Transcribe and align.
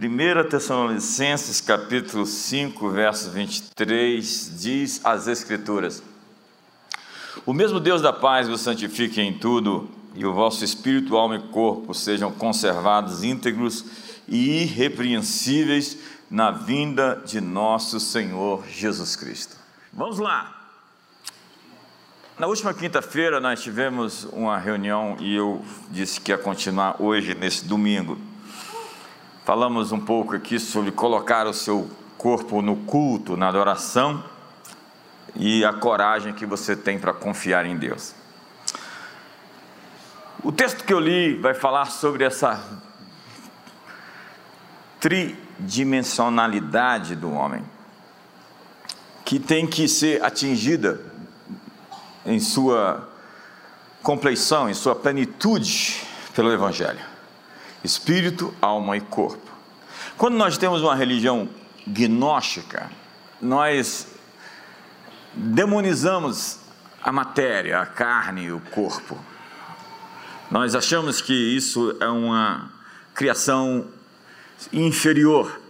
1 0.00 0.48
Tessalonicenses 0.48 1.60
capítulo 1.60 2.24
5, 2.24 2.88
verso 2.90 3.30
23, 3.32 4.52
diz 4.56 5.00
as 5.04 5.26
Escrituras: 5.26 6.00
O 7.44 7.52
mesmo 7.52 7.80
Deus 7.80 8.00
da 8.00 8.12
paz 8.12 8.46
vos 8.46 8.60
santifique 8.60 9.20
em 9.20 9.36
tudo, 9.36 9.90
e 10.14 10.24
o 10.24 10.32
vosso 10.32 10.64
espírito, 10.64 11.16
alma 11.16 11.34
e 11.34 11.42
corpo 11.48 11.92
sejam 11.92 12.30
conservados 12.30 13.24
íntegros 13.24 13.84
e 14.28 14.62
irrepreensíveis 14.62 15.98
na 16.30 16.52
vinda 16.52 17.20
de 17.26 17.40
nosso 17.40 17.98
Senhor 17.98 18.64
Jesus 18.68 19.16
Cristo. 19.16 19.56
Vamos 19.92 20.20
lá. 20.20 20.54
Na 22.38 22.46
última 22.46 22.72
quinta-feira 22.72 23.40
nós 23.40 23.60
tivemos 23.60 24.22
uma 24.26 24.58
reunião 24.58 25.16
e 25.18 25.34
eu 25.34 25.60
disse 25.90 26.20
que 26.20 26.30
ia 26.30 26.38
continuar 26.38 27.02
hoje, 27.02 27.34
nesse 27.34 27.64
domingo. 27.64 28.27
Falamos 29.48 29.90
um 29.92 29.98
pouco 29.98 30.36
aqui 30.36 30.60
sobre 30.60 30.92
colocar 30.92 31.46
o 31.46 31.54
seu 31.54 31.90
corpo 32.18 32.60
no 32.60 32.76
culto, 32.76 33.34
na 33.34 33.48
adoração 33.48 34.22
e 35.34 35.64
a 35.64 35.72
coragem 35.72 36.34
que 36.34 36.44
você 36.44 36.76
tem 36.76 36.98
para 36.98 37.14
confiar 37.14 37.64
em 37.64 37.74
Deus. 37.74 38.14
O 40.44 40.52
texto 40.52 40.84
que 40.84 40.92
eu 40.92 41.00
li 41.00 41.34
vai 41.38 41.54
falar 41.54 41.86
sobre 41.86 42.24
essa 42.24 42.62
tridimensionalidade 45.00 47.16
do 47.16 47.32
homem, 47.32 47.64
que 49.24 49.40
tem 49.40 49.66
que 49.66 49.88
ser 49.88 50.22
atingida 50.22 51.00
em 52.26 52.38
sua 52.38 53.08
compleição, 54.02 54.68
em 54.68 54.74
sua 54.74 54.94
plenitude 54.94 56.02
pelo 56.34 56.52
Evangelho 56.52 57.07
espírito, 57.82 58.54
alma 58.60 58.96
e 58.96 59.00
corpo. 59.00 59.50
Quando 60.16 60.36
nós 60.36 60.58
temos 60.58 60.82
uma 60.82 60.94
religião 60.94 61.48
gnóstica, 61.86 62.90
nós 63.40 64.08
demonizamos 65.34 66.58
a 67.02 67.12
matéria, 67.12 67.80
a 67.80 67.86
carne 67.86 68.44
e 68.44 68.52
o 68.52 68.60
corpo. 68.60 69.16
Nós 70.50 70.74
achamos 70.74 71.20
que 71.20 71.32
isso 71.32 71.96
é 72.00 72.08
uma 72.08 72.70
criação 73.14 73.86
inferior. 74.72 75.60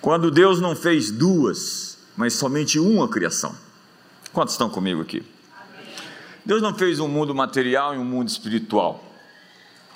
Quando 0.00 0.30
Deus 0.30 0.60
não 0.60 0.74
fez 0.74 1.10
duas, 1.10 1.98
mas 2.16 2.34
somente 2.34 2.78
uma 2.78 3.08
criação. 3.08 3.54
Quantos 4.32 4.54
estão 4.54 4.70
comigo 4.70 5.02
aqui? 5.02 5.22
Deus 6.44 6.62
não 6.62 6.74
fez 6.74 6.98
um 6.98 7.06
mundo 7.06 7.34
material 7.34 7.94
e 7.94 7.98
um 7.98 8.04
mundo 8.04 8.28
espiritual. 8.28 9.11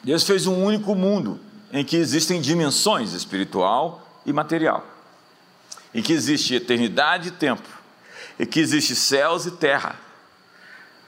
Deus 0.07 0.23
fez 0.23 0.47
um 0.47 0.63
único 0.63 0.95
mundo 0.95 1.41
em 1.73 1.85
que 1.85 1.97
existem 1.97 2.41
dimensões 2.41 3.13
espiritual 3.13 4.07
e 4.25 4.33
material, 4.33 4.87
em 5.93 6.01
que 6.01 6.13
existe 6.13 6.55
eternidade 6.55 7.31
e 7.31 7.33
tempo, 7.33 7.69
em 8.39 8.47
que 8.47 8.61
existe 8.61 8.95
céus 8.95 9.47
e 9.47 9.51
terra. 9.51 9.97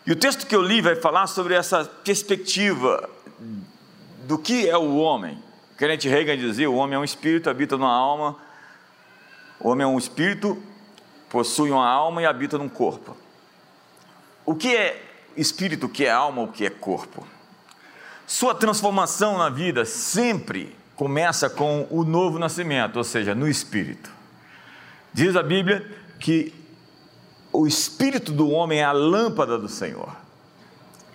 E 0.04 0.10
o 0.10 0.16
texto 0.16 0.48
que 0.48 0.56
eu 0.56 0.60
li 0.60 0.80
vai 0.80 0.96
falar 0.96 1.28
sobre 1.28 1.54
essa 1.54 1.84
perspectiva 1.84 3.08
do 4.26 4.36
que 4.36 4.68
é 4.68 4.76
o 4.76 4.96
homem. 4.96 5.40
Kenneth 5.78 6.08
Reagan 6.08 6.36
dizia: 6.36 6.68
o 6.68 6.74
homem 6.74 6.96
é 6.96 6.98
um 6.98 7.04
espírito, 7.04 7.48
habita 7.48 7.76
numa 7.76 7.94
alma. 7.94 8.36
O 9.60 9.68
homem 9.68 9.84
é 9.84 9.86
um 9.86 9.96
espírito, 9.96 10.60
possui 11.30 11.70
uma 11.70 11.88
alma 11.88 12.20
e 12.20 12.26
habita 12.26 12.58
num 12.58 12.68
corpo. 12.68 13.16
O 14.44 14.56
que 14.56 14.74
é 14.74 15.00
espírito, 15.36 15.86
o 15.86 15.88
que 15.88 16.04
é 16.04 16.10
alma, 16.10 16.42
o 16.42 16.48
que 16.48 16.66
é 16.66 16.70
corpo? 16.70 17.24
Sua 18.28 18.54
transformação 18.54 19.38
na 19.38 19.48
vida 19.48 19.86
sempre 19.86 20.76
começa 20.94 21.48
com 21.48 21.86
o 21.90 22.04
novo 22.04 22.38
nascimento, 22.38 22.98
ou 22.98 23.02
seja, 23.02 23.34
no 23.34 23.48
espírito. 23.48 24.10
Diz 25.14 25.34
a 25.34 25.42
Bíblia 25.42 25.90
que 26.20 26.52
o 27.50 27.66
espírito 27.66 28.30
do 28.30 28.50
homem 28.50 28.80
é 28.80 28.84
a 28.84 28.92
lâmpada 28.92 29.56
do 29.56 29.66
Senhor. 29.66 30.14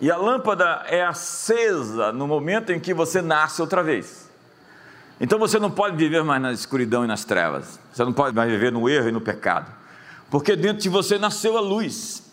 E 0.02 0.10
a 0.10 0.18
lâmpada 0.18 0.86
é 0.88 1.06
acesa 1.06 2.12
no 2.12 2.28
momento 2.28 2.72
em 2.72 2.80
que 2.80 2.96
você 2.96 3.22
nasce 3.22 3.62
outra 3.62 3.84
vez. 3.84 4.28
Então 5.22 5.38
você 5.38 5.60
não 5.60 5.70
pode 5.70 5.96
viver 5.96 6.24
mais 6.24 6.42
na 6.42 6.52
escuridão 6.52 7.04
e 7.04 7.08
nas 7.08 7.24
trevas. 7.24 7.80
Você 7.94 8.04
não 8.04 8.12
pode 8.12 8.36
mais 8.36 8.50
viver 8.50 8.72
no 8.72 8.90
erro 8.90 9.10
e 9.10 9.12
no 9.12 9.22
pecado. 9.22 9.72
Porque 10.32 10.56
dentro 10.56 10.82
de 10.82 10.90
você 10.90 11.20
nasceu 11.20 11.60
a 11.60 11.62
luz. 11.62 12.24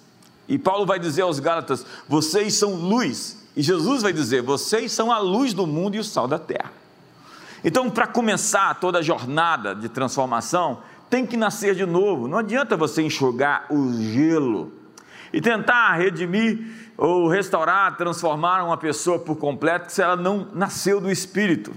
E 0.49 0.59
Paulo 0.59 0.87
vai 0.87 0.99
dizer 0.99 1.21
aos 1.21 1.39
Gálatas: 1.39 1.85
vocês 2.09 2.55
são 2.55 2.73
luz 2.77 3.40
e 3.57 3.63
Jesus 3.63 4.03
vai 4.03 4.13
dizer: 4.13 4.43
vocês 4.43 4.93
são 4.93 5.11
a 5.11 5.19
luz 5.19 5.53
do 5.53 5.67
mundo 5.67 5.97
e 5.97 5.99
o 5.99 6.05
sal 6.05 6.29
da 6.29 6.39
terra. 6.39 6.73
Então, 7.65 7.91
para 7.91 8.07
começar 8.07 8.75
toda 8.81 8.99
a 8.99 9.03
jornada 9.03 9.75
de 9.75 9.89
transformação, 9.89 10.79
tem 11.11 11.27
que 11.27 11.37
nascer 11.37 11.75
de 11.75 11.85
novo. 11.85 12.27
Não 12.27 12.39
adianta 12.39 12.77
você 12.77 13.03
enxugar 13.03 13.67
o 13.71 13.93
gelo 13.93 14.73
e 15.33 15.41
tentar 15.41 15.95
redimir 15.97 16.59
ou 16.97 17.29
restaurar, 17.29 17.97
transformar 17.97 18.65
uma 18.65 18.77
pessoa 18.77 19.19
por 19.19 19.37
completo 19.37 19.93
se 19.93 20.03
ela 20.03 20.17
não 20.17 20.49
nasceu 20.55 21.01
do 21.01 21.11
Espírito. 21.11 21.73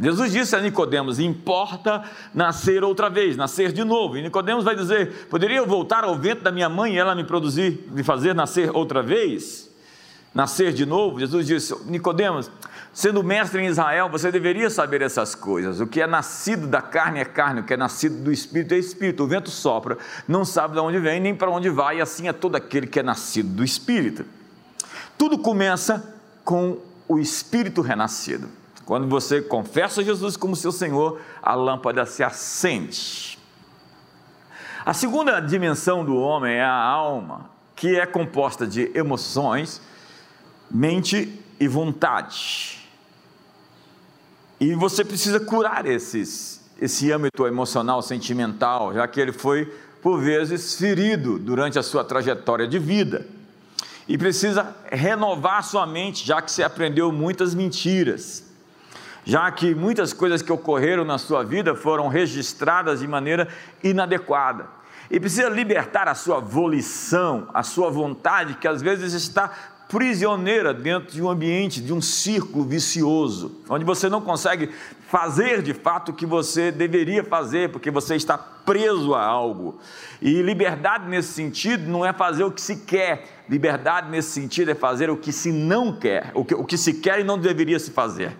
Jesus 0.00 0.32
disse 0.32 0.54
a 0.54 0.60
Nicodemos: 0.60 1.18
importa 1.18 2.04
nascer 2.32 2.84
outra 2.84 3.10
vez, 3.10 3.36
nascer 3.36 3.72
de 3.72 3.82
novo. 3.82 4.16
E 4.16 4.22
Nicodemos 4.22 4.64
vai 4.64 4.76
dizer: 4.76 5.26
poderia 5.28 5.58
eu 5.58 5.66
voltar 5.66 6.04
ao 6.04 6.14
vento 6.14 6.42
da 6.42 6.52
minha 6.52 6.68
mãe 6.68 6.94
e 6.94 6.98
ela 6.98 7.14
me 7.14 7.24
produzir, 7.24 7.86
me 7.90 8.04
fazer 8.04 8.34
nascer 8.34 8.74
outra 8.74 9.02
vez? 9.02 9.67
Nascer 10.34 10.72
de 10.72 10.84
novo, 10.86 11.18
Jesus 11.18 11.46
disse: 11.46 11.74
Nicodemos, 11.86 12.50
sendo 12.92 13.22
mestre 13.22 13.62
em 13.62 13.66
Israel, 13.66 14.08
você 14.08 14.30
deveria 14.30 14.70
saber 14.70 15.02
essas 15.02 15.34
coisas. 15.34 15.80
O 15.80 15.86
que 15.86 16.00
é 16.00 16.06
nascido 16.06 16.66
da 16.66 16.82
carne 16.82 17.20
é 17.20 17.24
carne, 17.24 17.60
o 17.60 17.64
que 17.64 17.74
é 17.74 17.76
nascido 17.76 18.22
do 18.22 18.32
espírito 18.32 18.74
é 18.74 18.78
espírito. 18.78 19.24
O 19.24 19.26
vento 19.26 19.50
sopra, 19.50 19.98
não 20.26 20.44
sabe 20.44 20.74
de 20.74 20.80
onde 20.80 20.98
vem 20.98 21.20
nem 21.20 21.34
para 21.34 21.50
onde 21.50 21.70
vai, 21.70 21.98
e 21.98 22.00
assim 22.00 22.28
é 22.28 22.32
todo 22.32 22.56
aquele 22.56 22.86
que 22.86 23.00
é 23.00 23.02
nascido 23.02 23.48
do 23.48 23.64
espírito. 23.64 24.24
Tudo 25.16 25.38
começa 25.38 26.14
com 26.44 26.78
o 27.08 27.18
espírito 27.18 27.80
renascido. 27.80 28.48
Quando 28.84 29.06
você 29.06 29.42
confessa 29.42 30.02
Jesus 30.02 30.36
como 30.36 30.56
seu 30.56 30.72
Senhor, 30.72 31.20
a 31.42 31.54
lâmpada 31.54 32.06
se 32.06 32.22
acende. 32.22 33.38
A 34.86 34.94
segunda 34.94 35.40
dimensão 35.40 36.02
do 36.02 36.16
homem 36.16 36.54
é 36.54 36.64
a 36.64 36.72
alma, 36.72 37.50
que 37.76 38.00
é 38.00 38.06
composta 38.06 38.66
de 38.66 38.90
emoções, 38.94 39.82
mente 40.70 41.40
e 41.58 41.66
vontade. 41.66 42.78
E 44.60 44.74
você 44.74 45.04
precisa 45.04 45.38
curar 45.38 45.86
esses, 45.86 46.60
esse 46.80 47.12
âmbito 47.12 47.46
emocional, 47.46 48.02
sentimental, 48.02 48.92
já 48.92 49.06
que 49.06 49.20
ele 49.20 49.32
foi, 49.32 49.66
por 50.02 50.20
vezes, 50.20 50.74
ferido 50.74 51.38
durante 51.38 51.78
a 51.78 51.82
sua 51.82 52.04
trajetória 52.04 52.66
de 52.66 52.78
vida. 52.78 53.26
E 54.08 54.16
precisa 54.18 54.74
renovar 54.90 55.62
sua 55.62 55.86
mente, 55.86 56.26
já 56.26 56.42
que 56.42 56.50
você 56.50 56.62
aprendeu 56.62 57.12
muitas 57.12 57.54
mentiras, 57.54 58.44
já 59.24 59.50
que 59.52 59.74
muitas 59.74 60.12
coisas 60.12 60.40
que 60.40 60.50
ocorreram 60.50 61.04
na 61.04 61.18
sua 61.18 61.44
vida 61.44 61.74
foram 61.74 62.08
registradas 62.08 63.00
de 63.00 63.06
maneira 63.06 63.46
inadequada. 63.84 64.66
E 65.10 65.20
precisa 65.20 65.48
libertar 65.48 66.08
a 66.08 66.14
sua 66.14 66.40
volição, 66.40 67.48
a 67.52 67.62
sua 67.62 67.90
vontade, 67.90 68.54
que 68.54 68.66
às 68.66 68.82
vezes 68.82 69.12
está 69.12 69.52
prisioneira 69.88 70.74
dentro 70.74 71.10
de 71.10 71.22
um 71.22 71.28
ambiente, 71.28 71.80
de 71.80 71.92
um 71.92 72.00
círculo 72.00 72.64
vicioso, 72.64 73.62
onde 73.68 73.84
você 73.84 74.08
não 74.08 74.20
consegue 74.20 74.70
fazer 75.08 75.62
de 75.62 75.72
fato 75.72 76.10
o 76.10 76.14
que 76.14 76.26
você 76.26 76.70
deveria 76.70 77.24
fazer, 77.24 77.70
porque 77.70 77.90
você 77.90 78.14
está 78.14 78.36
preso 78.36 79.14
a 79.14 79.24
algo. 79.24 79.80
E 80.20 80.42
liberdade 80.42 81.08
nesse 81.08 81.32
sentido 81.32 81.90
não 81.90 82.04
é 82.04 82.12
fazer 82.12 82.44
o 82.44 82.50
que 82.50 82.60
se 82.60 82.76
quer, 82.76 83.44
liberdade 83.48 84.10
nesse 84.10 84.30
sentido 84.30 84.70
é 84.70 84.74
fazer 84.74 85.08
o 85.08 85.16
que 85.16 85.32
se 85.32 85.50
não 85.50 85.98
quer, 85.98 86.30
o 86.34 86.44
que, 86.44 86.54
o 86.54 86.64
que 86.64 86.76
se 86.76 86.94
quer 86.94 87.20
e 87.20 87.24
não 87.24 87.38
deveria 87.38 87.78
se 87.78 87.90
fazer. 87.90 88.36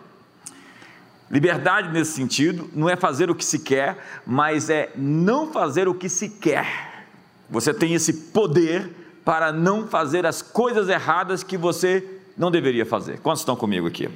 Liberdade 1.30 1.90
nesse 1.92 2.12
sentido 2.12 2.70
não 2.74 2.88
é 2.88 2.96
fazer 2.96 3.30
o 3.30 3.34
que 3.34 3.44
se 3.44 3.58
quer, 3.58 4.22
mas 4.26 4.68
é 4.68 4.90
não 4.96 5.52
fazer 5.52 5.88
o 5.88 5.94
que 5.94 6.08
se 6.08 6.28
quer. 6.28 7.06
Você 7.50 7.72
tem 7.72 7.94
esse 7.94 8.12
poder 8.12 8.90
para 9.28 9.52
não 9.52 9.86
fazer 9.86 10.24
as 10.24 10.40
coisas 10.40 10.88
erradas 10.88 11.42
que 11.42 11.58
você 11.58 12.18
não 12.34 12.50
deveria 12.50 12.86
fazer. 12.86 13.20
Quantos 13.20 13.42
estão 13.42 13.54
comigo 13.54 13.86
aqui? 13.86 14.08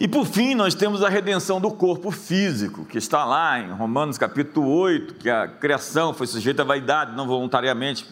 E 0.00 0.08
por 0.08 0.24
fim, 0.24 0.54
nós 0.54 0.74
temos 0.74 1.02
a 1.02 1.10
redenção 1.10 1.60
do 1.60 1.70
corpo 1.70 2.10
físico, 2.10 2.86
que 2.86 2.96
está 2.96 3.22
lá 3.22 3.60
em 3.60 3.70
Romanos 3.70 4.16
capítulo 4.16 4.66
8, 4.66 5.14
que 5.16 5.28
a 5.28 5.46
criação 5.46 6.14
foi 6.14 6.26
sujeita 6.26 6.62
à 6.62 6.64
vaidade, 6.64 7.14
não 7.14 7.26
voluntariamente, 7.26 8.08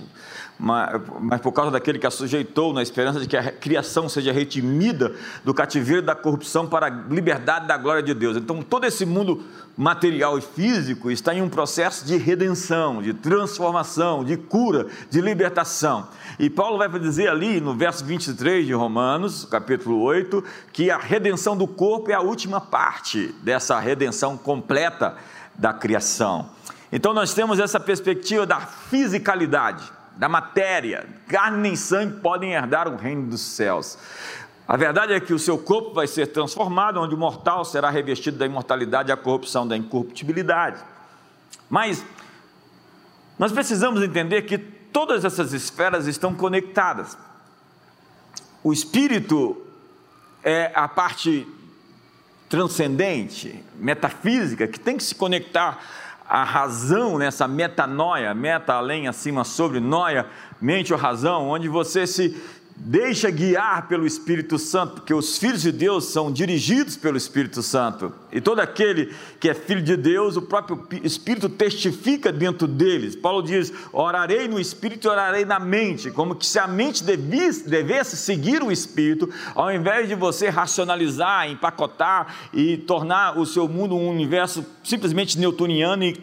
mas 0.62 1.40
por 1.40 1.50
causa 1.50 1.72
daquele 1.72 1.98
que 1.98 2.06
a 2.06 2.10
sujeitou, 2.10 2.72
na 2.72 2.82
esperança 2.82 3.18
de 3.18 3.26
que 3.26 3.36
a 3.36 3.50
criação 3.50 4.08
seja 4.08 4.30
redimida 4.32 5.12
do 5.44 5.52
cativeiro 5.52 6.02
da 6.02 6.14
corrupção 6.14 6.68
para 6.68 6.86
a 6.86 6.90
liberdade 6.90 7.66
da 7.66 7.76
glória 7.76 8.00
de 8.00 8.14
Deus. 8.14 8.36
Então, 8.36 8.62
todo 8.62 8.84
esse 8.84 9.04
mundo 9.04 9.42
material 9.76 10.38
e 10.38 10.40
físico 10.40 11.10
está 11.10 11.34
em 11.34 11.42
um 11.42 11.48
processo 11.48 12.06
de 12.06 12.16
redenção, 12.16 13.02
de 13.02 13.12
transformação, 13.12 14.22
de 14.22 14.36
cura, 14.36 14.86
de 15.10 15.20
libertação. 15.20 16.06
E 16.38 16.48
Paulo 16.48 16.78
vai 16.78 16.88
dizer 17.00 17.28
ali 17.28 17.60
no 17.60 17.74
verso 17.74 18.04
23 18.04 18.64
de 18.64 18.72
Romanos, 18.72 19.44
capítulo 19.44 20.00
8, 20.00 20.44
que 20.72 20.92
a 20.92 20.96
redenção 20.96 21.56
do 21.56 21.66
corpo 21.66 22.08
é 22.12 22.14
a 22.14 22.20
última 22.20 22.60
parte 22.60 23.34
dessa 23.42 23.80
redenção 23.80 24.38
completa 24.38 25.16
da 25.56 25.72
criação. 25.72 26.50
Então 26.92 27.12
nós 27.12 27.34
temos 27.34 27.58
essa 27.58 27.80
perspectiva 27.80 28.46
da 28.46 28.60
fisicalidade, 28.60 29.90
da 30.16 30.28
matéria. 30.28 31.06
Carne 31.28 31.58
nem 31.58 31.76
sangue 31.76 32.20
podem 32.20 32.52
herdar 32.52 32.88
o 32.88 32.96
reino 32.96 33.28
dos 33.28 33.40
céus. 33.40 33.98
A 34.66 34.76
verdade 34.76 35.12
é 35.12 35.20
que 35.20 35.34
o 35.34 35.38
seu 35.38 35.58
corpo 35.58 35.92
vai 35.92 36.06
ser 36.06 36.28
transformado, 36.28 37.00
onde 37.00 37.14
o 37.14 37.18
mortal 37.18 37.64
será 37.64 37.90
revestido 37.90 38.38
da 38.38 38.46
imortalidade 38.46 39.10
e 39.10 39.12
a 39.12 39.16
corrupção 39.16 39.66
da 39.66 39.76
incorruptibilidade. 39.76 40.80
Mas 41.68 42.04
nós 43.38 43.52
precisamos 43.52 44.02
entender 44.02 44.42
que 44.42 44.58
todas 44.58 45.24
essas 45.24 45.52
esferas 45.52 46.06
estão 46.06 46.34
conectadas. 46.34 47.18
O 48.62 48.72
espírito 48.72 49.60
é 50.44 50.70
a 50.74 50.86
parte 50.86 51.46
transcendente, 52.48 53.64
metafísica, 53.76 54.68
que 54.68 54.78
tem 54.78 54.96
que 54.96 55.02
se 55.02 55.14
conectar 55.14 55.82
a 56.32 56.44
razão 56.44 57.18
nessa 57.18 57.46
metanoia, 57.46 58.32
meta 58.32 58.72
além, 58.72 59.06
acima, 59.06 59.44
sobre, 59.44 59.78
noia, 59.80 60.24
mente 60.58 60.90
ou 60.90 60.98
razão, 60.98 61.46
onde 61.46 61.68
você 61.68 62.06
se 62.06 62.42
Deixa 62.74 63.30
guiar 63.30 63.86
pelo 63.86 64.06
Espírito 64.06 64.58
Santo, 64.58 64.94
porque 64.94 65.12
os 65.14 65.38
filhos 65.38 65.62
de 65.62 65.70
Deus 65.70 66.06
são 66.06 66.32
dirigidos 66.32 66.96
pelo 66.96 67.16
Espírito 67.16 67.62
Santo. 67.62 68.12
E 68.32 68.40
todo 68.40 68.60
aquele 68.60 69.14
que 69.38 69.48
é 69.48 69.54
filho 69.54 69.82
de 69.82 69.96
Deus, 69.96 70.36
o 70.36 70.42
próprio 70.42 70.82
Espírito 71.04 71.48
testifica 71.48 72.32
dentro 72.32 72.66
deles. 72.66 73.14
Paulo 73.14 73.42
diz: 73.42 73.72
orarei 73.92 74.48
no 74.48 74.58
Espírito 74.58 75.06
e 75.06 75.10
orarei 75.10 75.44
na 75.44 75.60
mente, 75.60 76.10
como 76.10 76.34
que 76.34 76.46
se 76.46 76.58
a 76.58 76.66
mente 76.66 77.04
devesse, 77.04 77.68
devesse 77.68 78.16
seguir 78.16 78.62
o 78.62 78.72
Espírito, 78.72 79.28
ao 79.54 79.70
invés 79.70 80.08
de 80.08 80.14
você 80.14 80.48
racionalizar, 80.48 81.50
empacotar 81.50 82.34
e 82.52 82.78
tornar 82.78 83.38
o 83.38 83.46
seu 83.46 83.68
mundo 83.68 83.94
um 83.94 84.08
universo 84.08 84.64
simplesmente 84.82 85.38
newtoniano 85.38 86.04
e 86.04 86.14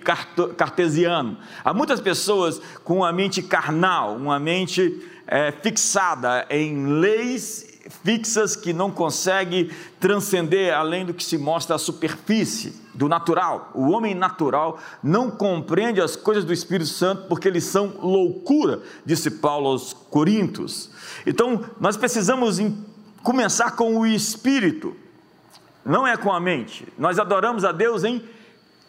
cartesiano. 0.58 1.38
Há 1.64 1.74
muitas 1.74 2.02
pessoas 2.02 2.62
com 2.84 3.06
a 3.06 3.14
mente 3.14 3.42
carnal, 3.42 4.16
uma 4.16 4.40
mente 4.40 5.00
é, 5.30 5.52
fixada 5.52 6.46
em 6.50 7.00
leis 7.00 7.70
fixas 8.04 8.56
que 8.56 8.72
não 8.72 8.92
consegue 8.92 9.72
transcender 10.00 10.74
além 10.74 11.06
do 11.06 11.14
que 11.14 11.24
se 11.24 11.38
mostra 11.38 11.76
a 11.76 11.80
superfície 11.80 12.80
do 12.94 13.10
natural. 13.10 13.72
O 13.74 13.90
homem 13.90 14.14
natural 14.14 14.80
não 15.02 15.32
compreende 15.32 16.00
as 16.02 16.16
coisas 16.16 16.46
do 16.46 16.54
Espírito 16.54 16.90
Santo 16.90 17.28
porque 17.28 17.48
eles 17.48 17.64
são 17.64 17.94
loucura, 18.00 18.82
disse 19.06 19.32
Paulo 19.32 19.70
aos 19.70 19.94
Coríntios. 19.94 20.92
Então, 21.26 21.66
nós 21.80 21.98
precisamos 21.98 22.60
começar 23.24 23.72
com 23.72 23.98
o 23.98 24.06
espírito, 24.06 24.96
não 25.86 26.06
é 26.06 26.16
com 26.16 26.32
a 26.32 26.40
mente. 26.40 26.88
Nós 26.98 27.18
adoramos 27.18 27.66
a 27.66 27.72
Deus 27.72 28.04
em 28.04 28.24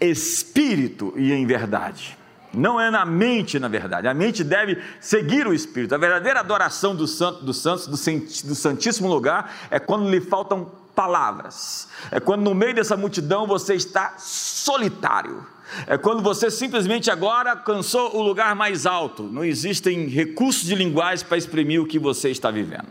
espírito 0.01 1.13
e 1.17 1.33
em 1.33 1.47
verdade. 1.47 2.20
Não 2.53 2.81
é 2.81 2.91
na 2.91 3.05
mente, 3.05 3.59
na 3.59 3.69
verdade. 3.69 4.09
A 4.09 4.15
mente 4.15 4.43
deve 4.43 4.83
seguir 5.01 5.47
o 5.47 5.55
Espírito. 5.55 5.95
A 5.95 5.99
verdadeira 5.99 6.41
adoração 6.41 6.95
do 6.97 7.07
santo, 7.07 7.45
dos 7.45 7.59
santos, 7.59 7.87
do, 7.87 8.49
do 8.49 8.55
Santíssimo 8.55 9.09
Lugar, 9.09 9.55
é 9.71 9.79
quando 9.79 10.11
lhe 10.11 10.21
faltam 10.21 10.71
palavras. 10.95 11.89
É 12.11 12.19
quando 12.19 12.43
no 12.43 12.55
meio 12.55 12.75
dessa 12.75 12.97
multidão 12.97 13.47
você 13.47 13.75
está 13.75 14.15
solitário. 14.19 15.47
É 15.87 15.97
quando 15.97 16.23
você 16.23 16.51
simplesmente 16.51 17.11
agora 17.11 17.53
alcançou 17.53 18.17
o 18.17 18.23
lugar 18.23 18.57
mais 18.57 18.85
alto. 18.85 19.23
Não 19.23 19.45
existem 19.45 20.07
recursos 20.09 20.65
de 20.65 20.75
linguagem 20.75 21.25
para 21.25 21.39
exprimir 21.39 21.81
o 21.81 21.87
que 21.87 21.99
você 21.99 22.31
está 22.31 22.51
vivendo. 22.51 22.89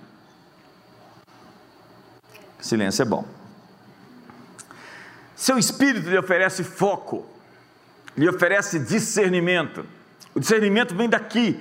Silêncio 2.59 3.01
é 3.01 3.05
bom. 3.05 3.25
Seu 5.35 5.57
espírito 5.57 6.09
lhe 6.09 6.17
oferece 6.17 6.63
foco 6.63 7.25
lhe 8.19 8.27
oferece 8.27 8.79
discernimento. 8.79 9.85
O 10.35 10.41
discernimento 10.41 10.93
vem 10.93 11.07
daqui. 11.07 11.57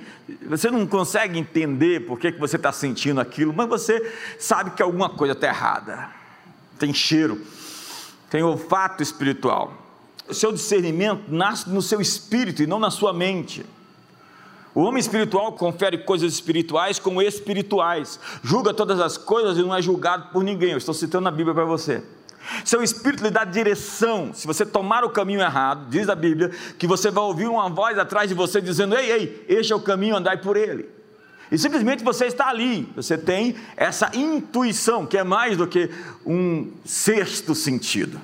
Você 0.47 0.69
não 0.69 0.85
consegue 0.85 1.39
entender 1.39 2.01
por 2.01 2.19
que, 2.19 2.33
que 2.33 2.39
você 2.39 2.57
está 2.57 2.71
sentindo 2.73 3.21
aquilo, 3.21 3.53
mas 3.53 3.69
você 3.69 4.13
sabe 4.37 4.71
que 4.71 4.83
alguma 4.83 5.09
coisa 5.09 5.33
está 5.33 5.47
errada. 5.47 6.09
Tem 6.77 6.93
cheiro, 6.93 7.41
tem 8.29 8.43
olfato 8.43 9.01
espiritual. 9.01 9.73
O 10.27 10.33
seu 10.33 10.51
discernimento 10.51 11.23
nasce 11.29 11.69
no 11.69 11.81
seu 11.81 12.01
espírito 12.01 12.61
e 12.61 12.67
não 12.67 12.77
na 12.77 12.91
sua 12.91 13.13
mente. 13.13 13.65
O 14.75 14.81
homem 14.81 14.99
espiritual 14.99 15.53
confere 15.53 15.99
coisas 15.99 16.31
espirituais 16.33 16.99
como 16.99 17.21
espirituais, 17.21 18.19
julga 18.43 18.73
todas 18.73 18.99
as 18.99 19.17
coisas 19.17 19.57
e 19.57 19.61
não 19.61 19.73
é 19.73 19.81
julgado 19.81 20.29
por 20.31 20.43
ninguém. 20.43 20.71
Eu 20.71 20.77
estou 20.77 20.93
citando 20.93 21.29
a 21.29 21.31
Bíblia 21.31 21.55
para 21.55 21.65
você. 21.65 22.03
Seu 22.65 22.81
espírito 22.81 23.23
lhe 23.23 23.29
dá 23.29 23.43
direção. 23.43 24.33
Se 24.33 24.47
você 24.47 24.65
tomar 24.65 25.03
o 25.03 25.09
caminho 25.09 25.41
errado, 25.41 25.89
diz 25.89 26.09
a 26.09 26.15
Bíblia, 26.15 26.51
que 26.77 26.87
você 26.87 27.11
vai 27.11 27.23
ouvir 27.23 27.47
uma 27.47 27.69
voz 27.69 27.97
atrás 27.97 28.29
de 28.29 28.35
você 28.35 28.61
dizendo: 28.61 28.95
Ei, 28.95 29.11
ei, 29.11 29.45
este 29.47 29.73
é 29.73 29.75
o 29.75 29.81
caminho, 29.81 30.15
andai 30.15 30.37
por 30.37 30.57
ele. 30.57 30.89
E 31.51 31.57
simplesmente 31.57 32.03
você 32.03 32.25
está 32.25 32.47
ali, 32.47 32.91
você 32.95 33.17
tem 33.17 33.55
essa 33.75 34.11
intuição, 34.13 35.05
que 35.05 35.17
é 35.17 35.23
mais 35.23 35.57
do 35.57 35.65
que 35.65 35.89
um 36.25 36.71
sexto 36.85 37.55
sentido. 37.55 38.21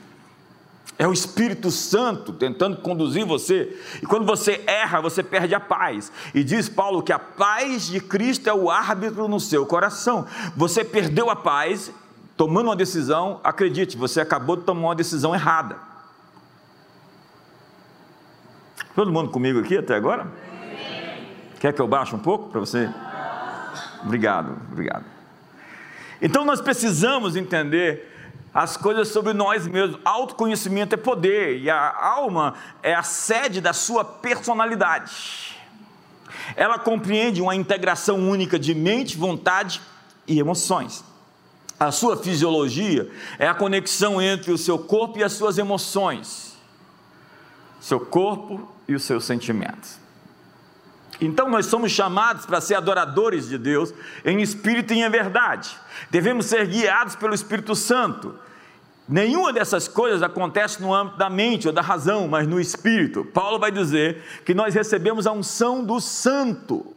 É 0.98 1.06
o 1.06 1.12
Espírito 1.12 1.72
Santo 1.72 2.32
tentando 2.32 2.78
conduzir 2.78 3.26
você. 3.26 3.78
E 4.02 4.06
quando 4.06 4.26
você 4.26 4.64
erra, 4.66 5.02
você 5.02 5.22
perde 5.22 5.54
a 5.54 5.60
paz. 5.60 6.12
E 6.34 6.42
diz 6.44 6.70
Paulo 6.70 7.04
que 7.04 7.12
a 7.12 7.20
paz 7.20 7.88
de 7.88 8.00
Cristo 8.00 8.50
é 8.50 8.54
o 8.54 8.70
árbitro 8.70 9.28
no 9.28 9.40
seu 9.40 9.66
coração. 9.66 10.26
Você 10.56 10.86
perdeu 10.86 11.30
a 11.30 11.36
paz 11.36 11.92
tomando 12.38 12.68
uma 12.68 12.76
decisão, 12.76 13.40
acredite, 13.44 13.98
você 13.98 14.22
acabou 14.22 14.56
de 14.56 14.64
tomar 14.64 14.90
uma 14.90 14.96
decisão 14.96 15.34
errada. 15.34 15.78
Todo 18.94 19.12
mundo 19.12 19.30
comigo 19.30 19.60
aqui 19.60 19.78
até 19.78 19.96
agora? 19.96 20.28
Quer 21.60 21.74
que 21.74 21.82
eu 21.82 21.88
baixe 21.88 22.16
um 22.16 22.20
pouco 22.20 22.50
para 22.50 22.60
você? 22.60 22.90
Obrigado, 24.04 24.58
obrigado. 24.72 25.06
Então 26.22 26.46
nós 26.46 26.62
precisamos 26.62 27.36
entender 27.36 28.12
as 28.54 28.78
coisas 28.78 29.10
sobre 29.10 29.34
nós 29.34 29.68
mesmos. 29.68 30.00
Autoconhecimento 30.06 30.96
é 30.96 30.98
poder 30.98 31.60
e 31.60 31.70
a 31.70 31.96
alma 32.02 32.54
é 32.82 32.94
a 32.94 33.04
sede 33.04 33.60
da 33.60 33.74
sua 33.74 34.06
personalidade. 34.06 35.58
Ela 36.56 36.78
compreende 36.78 37.42
uma 37.42 37.56
integração 37.56 38.30
única 38.30 38.58
de 38.58 38.74
mente, 38.74 39.18
vontade 39.18 39.82
e 40.28 40.40
emoções. 40.40 41.04
A 41.80 41.92
sua 41.92 42.16
fisiologia 42.16 43.12
é 43.38 43.48
a 43.48 43.54
conexão 43.54 44.22
entre 44.22 44.52
o 44.52 44.58
seu 44.58 44.80
corpo 44.80 45.20
e 45.20 45.24
as 45.24 45.34
suas 45.34 45.58
emoções, 45.58 46.58
seu 47.80 48.00
corpo 48.00 48.68
e 48.88 48.96
os 48.96 49.04
seus 49.04 49.26
sentimentos. 49.26 50.00
Então 51.20 51.50
nós 51.50 51.66
somos 51.66 51.92
chamados 51.92 52.46
para 52.46 52.62
ser 52.62 52.76
adoradores 52.76 53.48
de 53.48 53.58
Deus 53.58 53.94
em 54.24 54.42
espírito 54.42 54.94
e 54.94 55.02
em 55.02 55.10
verdade. 55.10 55.76
Devemos 56.10 56.46
ser 56.46 56.68
guiados 56.68 57.16
pelo 57.16 57.34
Espírito 57.34 57.76
Santo. 57.76 58.36
Nenhuma 59.08 59.54
dessas 59.54 59.88
coisas 59.88 60.24
acontece 60.24 60.82
no 60.82 60.94
âmbito 60.94 61.18
da 61.18 61.30
mente 61.30 61.68
ou 61.68 61.74
da 61.74 61.82
razão, 61.82 62.28
mas 62.28 62.48
no 62.48 62.60
espírito. 62.60 63.24
Paulo 63.24 63.60
vai 63.60 63.72
dizer 63.72 64.24
que 64.44 64.54
nós 64.54 64.74
recebemos 64.74 65.28
a 65.28 65.32
unção 65.32 65.84
do 65.84 66.00
santo. 66.02 66.96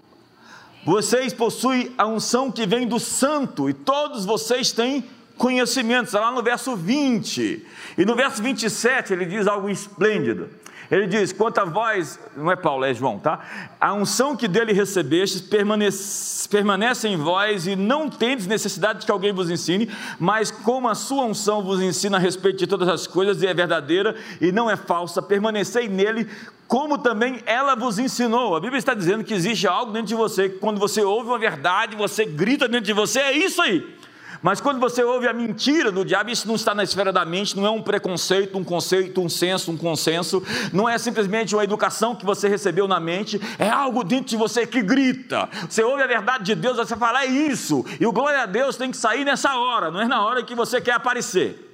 Vocês 0.84 1.32
possuem 1.32 1.92
a 1.98 2.06
unção 2.06 2.50
que 2.50 2.66
vem 2.66 2.86
do 2.86 2.98
santo, 2.98 3.68
e 3.68 3.74
todos 3.74 4.24
vocês 4.24 4.72
têm 4.72 5.04
conhecimento. 5.36 6.06
Está 6.06 6.20
lá 6.20 6.32
no 6.32 6.42
verso 6.42 6.76
20. 6.76 7.66
E 7.96 8.04
no 8.04 8.14
verso 8.14 8.42
27 8.42 9.12
ele 9.12 9.24
diz 9.24 9.46
algo 9.46 9.70
esplêndido. 9.70 10.48
Ele 10.90 11.06
diz: 11.06 11.32
quanto 11.32 11.58
a 11.58 11.64
vós, 11.64 12.18
não 12.36 12.50
é 12.50 12.56
Paulo, 12.56 12.84
é 12.84 12.94
João, 12.94 13.18
tá? 13.18 13.40
A 13.80 13.92
unção 13.92 14.36
que 14.36 14.48
dele 14.48 14.72
recebestes 14.72 15.40
permanece, 15.40 16.48
permanece 16.48 17.08
em 17.08 17.16
vós 17.16 17.66
e 17.66 17.76
não 17.76 18.08
tendes 18.08 18.46
necessidade 18.46 19.00
de 19.00 19.06
que 19.06 19.12
alguém 19.12 19.32
vos 19.32 19.50
ensine, 19.50 19.90
mas 20.18 20.50
como 20.50 20.88
a 20.88 20.94
sua 20.94 21.24
unção 21.24 21.62
vos 21.62 21.80
ensina 21.80 22.16
a 22.16 22.20
respeito 22.20 22.58
de 22.58 22.66
todas 22.66 22.88
as 22.88 23.06
coisas 23.06 23.42
e 23.42 23.46
é 23.46 23.52
verdadeira 23.52 24.16
e 24.40 24.50
não 24.50 24.70
é 24.70 24.76
falsa, 24.76 25.20
permanecei 25.20 25.88
nele, 25.88 26.26
como 26.66 26.98
também 26.98 27.42
ela 27.44 27.74
vos 27.74 27.98
ensinou. 27.98 28.56
A 28.56 28.60
Bíblia 28.60 28.78
está 28.78 28.94
dizendo 28.94 29.24
que 29.24 29.34
existe 29.34 29.66
algo 29.66 29.92
dentro 29.92 30.08
de 30.08 30.14
você, 30.14 30.48
que 30.48 30.58
quando 30.58 30.78
você 30.78 31.02
ouve 31.02 31.28
uma 31.28 31.38
verdade, 31.38 31.96
você 31.96 32.24
grita 32.24 32.66
dentro 32.66 32.86
de 32.86 32.92
você, 32.92 33.20
é 33.20 33.36
isso 33.36 33.60
aí. 33.60 33.97
Mas 34.42 34.60
quando 34.60 34.78
você 34.78 35.02
ouve 35.02 35.26
a 35.26 35.32
mentira 35.32 35.90
do 35.90 36.04
diabo, 36.04 36.30
isso 36.30 36.46
não 36.46 36.54
está 36.54 36.74
na 36.74 36.84
esfera 36.84 37.12
da 37.12 37.24
mente, 37.24 37.56
não 37.56 37.66
é 37.66 37.70
um 37.70 37.82
preconceito, 37.82 38.56
um 38.56 38.64
conceito, 38.64 39.20
um 39.20 39.28
senso, 39.28 39.70
um 39.72 39.76
consenso, 39.76 40.42
não 40.72 40.88
é 40.88 40.96
simplesmente 40.96 41.54
uma 41.54 41.64
educação 41.64 42.14
que 42.14 42.24
você 42.24 42.48
recebeu 42.48 42.86
na 42.86 43.00
mente, 43.00 43.40
é 43.58 43.68
algo 43.68 44.04
dentro 44.04 44.26
de 44.26 44.36
você 44.36 44.66
que 44.66 44.80
grita. 44.82 45.48
Você 45.68 45.82
ouve 45.82 46.02
a 46.02 46.06
verdade 46.06 46.44
de 46.44 46.54
Deus, 46.54 46.76
você 46.76 46.96
fala, 46.96 47.24
é 47.24 47.26
isso, 47.26 47.84
e 47.98 48.06
o 48.06 48.12
glória 48.12 48.42
a 48.42 48.46
Deus 48.46 48.76
tem 48.76 48.90
que 48.90 48.96
sair 48.96 49.24
nessa 49.24 49.56
hora, 49.56 49.90
não 49.90 50.00
é 50.00 50.06
na 50.06 50.24
hora 50.24 50.42
que 50.42 50.54
você 50.54 50.80
quer 50.80 50.92
aparecer. 50.92 51.64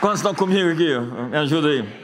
Quantos 0.00 0.20
estão 0.20 0.34
comigo 0.34 0.70
aqui? 0.70 0.94
Me 1.30 1.36
ajuda 1.38 1.68
aí. 1.68 2.03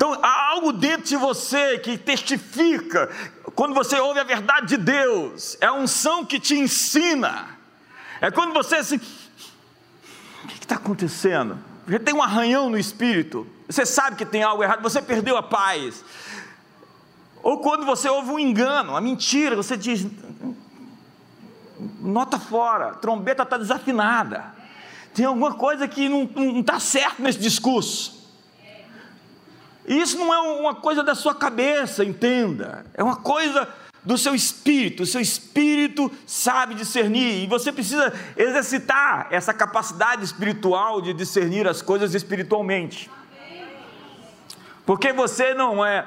Então 0.00 0.18
há 0.22 0.52
algo 0.52 0.72
dentro 0.72 1.06
de 1.06 1.16
você 1.18 1.78
que 1.78 1.98
testifica, 1.98 3.10
quando 3.54 3.74
você 3.74 4.00
ouve 4.00 4.18
a 4.18 4.24
verdade 4.24 4.68
de 4.68 4.78
Deus, 4.78 5.58
é 5.60 5.66
a 5.66 5.74
unção 5.74 6.24
que 6.24 6.40
te 6.40 6.58
ensina. 6.58 7.58
É 8.18 8.30
quando 8.30 8.54
você 8.54 8.76
assim, 8.76 8.96
o 8.96 10.48
que 10.48 10.54
está 10.54 10.76
acontecendo? 10.76 11.58
Você 11.86 11.98
tem 11.98 12.14
um 12.14 12.22
arranhão 12.22 12.70
no 12.70 12.78
espírito, 12.78 13.46
você 13.68 13.84
sabe 13.84 14.16
que 14.16 14.24
tem 14.24 14.42
algo 14.42 14.62
errado, 14.62 14.80
você 14.80 15.02
perdeu 15.02 15.36
a 15.36 15.42
paz. 15.42 16.02
Ou 17.42 17.58
quando 17.58 17.84
você 17.84 18.08
ouve 18.08 18.30
um 18.30 18.38
engano, 18.38 18.92
uma 18.92 19.02
mentira, 19.02 19.54
você 19.54 19.76
diz: 19.76 20.06
nota 22.00 22.38
fora, 22.38 22.94
trombeta 22.94 23.42
está 23.42 23.58
desafinada. 23.58 24.54
Tem 25.12 25.26
alguma 25.26 25.52
coisa 25.52 25.86
que 25.86 26.08
não 26.08 26.22
está 26.58 26.80
certo 26.80 27.20
nesse 27.20 27.38
discurso. 27.38 28.19
E 29.90 30.00
isso 30.00 30.16
não 30.16 30.32
é 30.32 30.38
uma 30.38 30.72
coisa 30.72 31.02
da 31.02 31.16
sua 31.16 31.34
cabeça, 31.34 32.04
entenda. 32.04 32.86
É 32.94 33.02
uma 33.02 33.16
coisa 33.16 33.68
do 34.04 34.16
seu 34.16 34.36
espírito. 34.36 35.02
O 35.02 35.06
seu 35.06 35.20
espírito 35.20 36.08
sabe 36.24 36.76
discernir. 36.76 37.42
E 37.42 37.48
você 37.48 37.72
precisa 37.72 38.14
exercitar 38.36 39.26
essa 39.32 39.52
capacidade 39.52 40.24
espiritual 40.24 41.02
de 41.02 41.12
discernir 41.12 41.66
as 41.66 41.82
coisas 41.82 42.14
espiritualmente. 42.14 43.10
Porque 44.86 45.12
você 45.12 45.54
não 45.54 45.84
é 45.84 46.06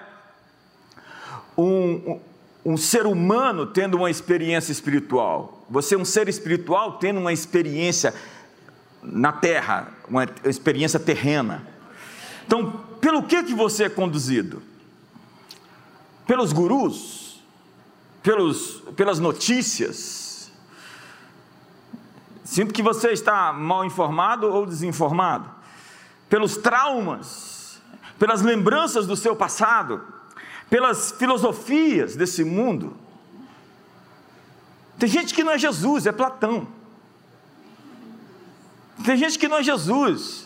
um, 1.57 2.21
um 2.63 2.77
ser 2.77 3.05
humano 3.05 3.65
tendo 3.65 3.97
uma 3.97 4.09
experiência 4.09 4.71
espiritual. 4.71 5.65
Você 5.69 5.95
é 5.95 5.97
um 5.97 6.05
ser 6.05 6.29
espiritual 6.29 6.99
tendo 6.99 7.19
uma 7.19 7.33
experiência 7.33 8.13
na 9.01 9.33
terra, 9.33 9.89
uma 10.07 10.25
experiência 10.45 11.01
terrena. 11.01 11.72
Então, 12.45 12.71
pelo 12.99 13.23
que, 13.23 13.43
que 13.43 13.53
você 13.53 13.85
é 13.85 13.89
conduzido? 13.89 14.61
Pelos 16.25 16.53
gurus? 16.53 17.41
Pelos, 18.21 18.81
pelas 18.95 19.19
notícias? 19.19 20.51
Sinto 22.43 22.73
que 22.73 22.83
você 22.83 23.09
está 23.09 23.51
mal 23.51 23.83
informado 23.83 24.47
ou 24.47 24.65
desinformado. 24.65 25.49
Pelos 26.29 26.57
traumas? 26.57 27.81
Pelas 28.19 28.41
lembranças 28.41 29.07
do 29.07 29.15
seu 29.15 29.35
passado? 29.35 30.01
Pelas 30.69 31.11
filosofias 31.11 32.15
desse 32.15 32.43
mundo? 32.43 32.95
Tem 34.97 35.09
gente 35.09 35.33
que 35.33 35.43
não 35.43 35.51
é 35.51 35.57
Jesus, 35.57 36.05
é 36.05 36.11
Platão. 36.11 36.67
Tem 39.03 39.17
gente 39.17 39.37
que 39.37 39.47
não 39.47 39.57
é 39.57 39.63
Jesus, 39.63 40.42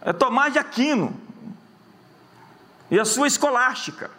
é 0.00 0.12
Tomás 0.12 0.52
de 0.52 0.58
Aquino 0.58 1.18
e 2.90 2.98
a 2.98 3.04
sua 3.04 3.26
escolástica, 3.26 4.10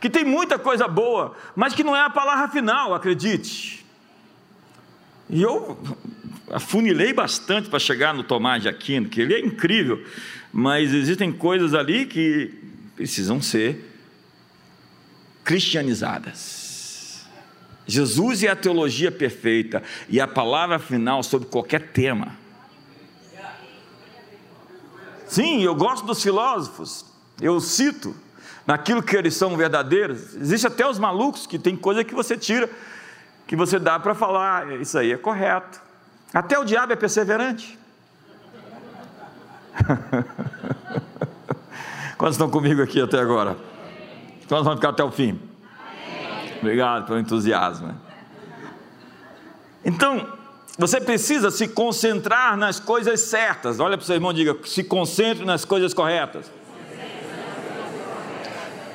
que 0.00 0.08
tem 0.08 0.24
muita 0.24 0.58
coisa 0.58 0.86
boa, 0.86 1.36
mas 1.56 1.74
que 1.74 1.82
não 1.82 1.96
é 1.96 2.00
a 2.02 2.10
palavra 2.10 2.48
final, 2.48 2.94
acredite. 2.94 3.84
E 5.28 5.42
eu 5.42 5.78
afunilei 6.50 7.12
bastante 7.12 7.68
para 7.68 7.78
chegar 7.78 8.14
no 8.14 8.22
Tomás 8.22 8.62
de 8.62 8.68
Aquino, 8.68 9.08
que 9.08 9.20
ele 9.20 9.34
é 9.34 9.40
incrível, 9.40 10.04
mas 10.52 10.92
existem 10.92 11.32
coisas 11.32 11.74
ali 11.74 12.06
que 12.06 12.54
precisam 12.94 13.42
ser 13.42 13.92
cristianizadas. 15.42 17.26
Jesus 17.86 18.42
é 18.42 18.48
a 18.48 18.56
teologia 18.56 19.12
perfeita 19.12 19.82
e 20.08 20.20
a 20.20 20.26
palavra 20.26 20.78
final 20.78 21.22
sobre 21.22 21.48
qualquer 21.48 21.92
tema. 21.92 22.43
Sim, 25.34 25.62
eu 25.62 25.74
gosto 25.74 26.06
dos 26.06 26.22
filósofos, 26.22 27.04
eu 27.40 27.60
cito 27.60 28.14
naquilo 28.64 29.02
que 29.02 29.16
eles 29.16 29.34
são 29.34 29.56
verdadeiros. 29.56 30.36
Existe 30.36 30.68
até 30.68 30.86
os 30.86 30.96
malucos 30.96 31.44
que 31.44 31.58
tem 31.58 31.76
coisa 31.76 32.04
que 32.04 32.14
você 32.14 32.38
tira, 32.38 32.70
que 33.44 33.56
você 33.56 33.80
dá 33.80 33.98
para 33.98 34.14
falar, 34.14 34.62
ah, 34.62 34.76
isso 34.76 34.96
aí 34.96 35.10
é 35.10 35.16
correto. 35.16 35.82
Até 36.32 36.56
o 36.56 36.64
diabo 36.64 36.92
é 36.92 36.96
perseverante. 36.96 37.76
Quantos 42.16 42.36
estão 42.36 42.48
comigo 42.48 42.80
aqui 42.80 43.00
até 43.00 43.18
agora? 43.18 43.56
Quantos 44.46 44.64
vão 44.64 44.76
ficar 44.76 44.90
até 44.90 45.02
o 45.02 45.10
fim? 45.10 45.40
Obrigado 46.60 47.06
pelo 47.06 47.18
entusiasmo. 47.18 47.92
Então, 49.84 50.28
você 50.76 51.00
precisa 51.00 51.50
se 51.50 51.68
concentrar 51.68 52.56
nas 52.56 52.80
coisas 52.80 53.20
certas. 53.20 53.78
Olha 53.78 53.96
para 53.96 54.02
o 54.02 54.06
seu 54.06 54.16
irmão 54.16 54.32
e 54.32 54.34
diga: 54.34 54.56
se 54.64 54.82
concentre 54.82 55.44
nas 55.44 55.64
coisas 55.64 55.94
corretas. 55.94 56.50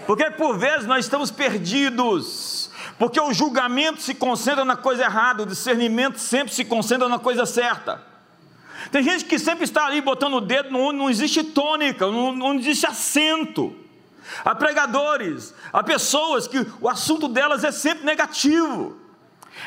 Porque 0.05 0.29
por 0.31 0.57
vezes 0.57 0.87
nós 0.87 1.05
estamos 1.05 1.29
perdidos, 1.29 2.71
porque 2.97 3.21
o 3.21 3.31
julgamento 3.31 4.01
se 4.01 4.15
concentra 4.15 4.65
na 4.65 4.75
coisa 4.75 5.03
errada, 5.03 5.43
o 5.43 5.45
discernimento 5.45 6.17
sempre 6.17 6.53
se 6.53 6.65
concentra 6.65 7.07
na 7.07 7.19
coisa 7.19 7.45
certa. 7.45 8.01
Tem 8.91 9.03
gente 9.03 9.25
que 9.25 9.37
sempre 9.37 9.65
está 9.65 9.85
ali 9.85 10.01
botando 10.01 10.33
o 10.35 10.41
dedo 10.41 10.75
onde 10.75 10.97
não 10.97 11.09
existe 11.09 11.43
tônica, 11.43 12.07
não 12.07 12.55
existe 12.55 12.87
acento. 12.87 13.75
Há 14.43 14.55
pregadores, 14.55 15.53
há 15.71 15.83
pessoas 15.83 16.47
que 16.47 16.65
o 16.81 16.89
assunto 16.89 17.27
delas 17.27 17.63
é 17.63 17.71
sempre 17.71 18.03
negativo. 18.03 18.97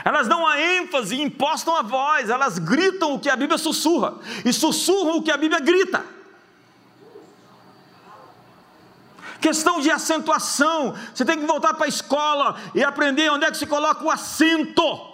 Elas 0.04 0.28
dão 0.28 0.46
a 0.46 0.60
ênfase 0.60 1.20
impostam 1.20 1.76
a 1.76 1.82
voz, 1.82 2.30
elas 2.30 2.58
gritam 2.58 3.14
o 3.14 3.18
que 3.18 3.30
a 3.30 3.36
Bíblia 3.36 3.58
sussurra, 3.58 4.14
e 4.44 4.52
sussurram 4.52 5.16
o 5.16 5.22
que 5.22 5.30
a 5.30 5.36
Bíblia 5.36 5.60
grita. 5.60 6.04
Questão 9.40 9.80
de 9.80 9.90
acentuação. 9.90 10.94
Você 11.12 11.24
tem 11.24 11.36
que 11.36 11.46
voltar 11.46 11.74
para 11.74 11.86
a 11.86 11.88
escola 11.88 12.56
e 12.74 12.84
aprender 12.84 13.28
onde 13.28 13.44
é 13.44 13.50
que 13.50 13.56
se 13.56 13.66
coloca 13.66 14.04
o 14.04 14.10
acento. 14.10 15.11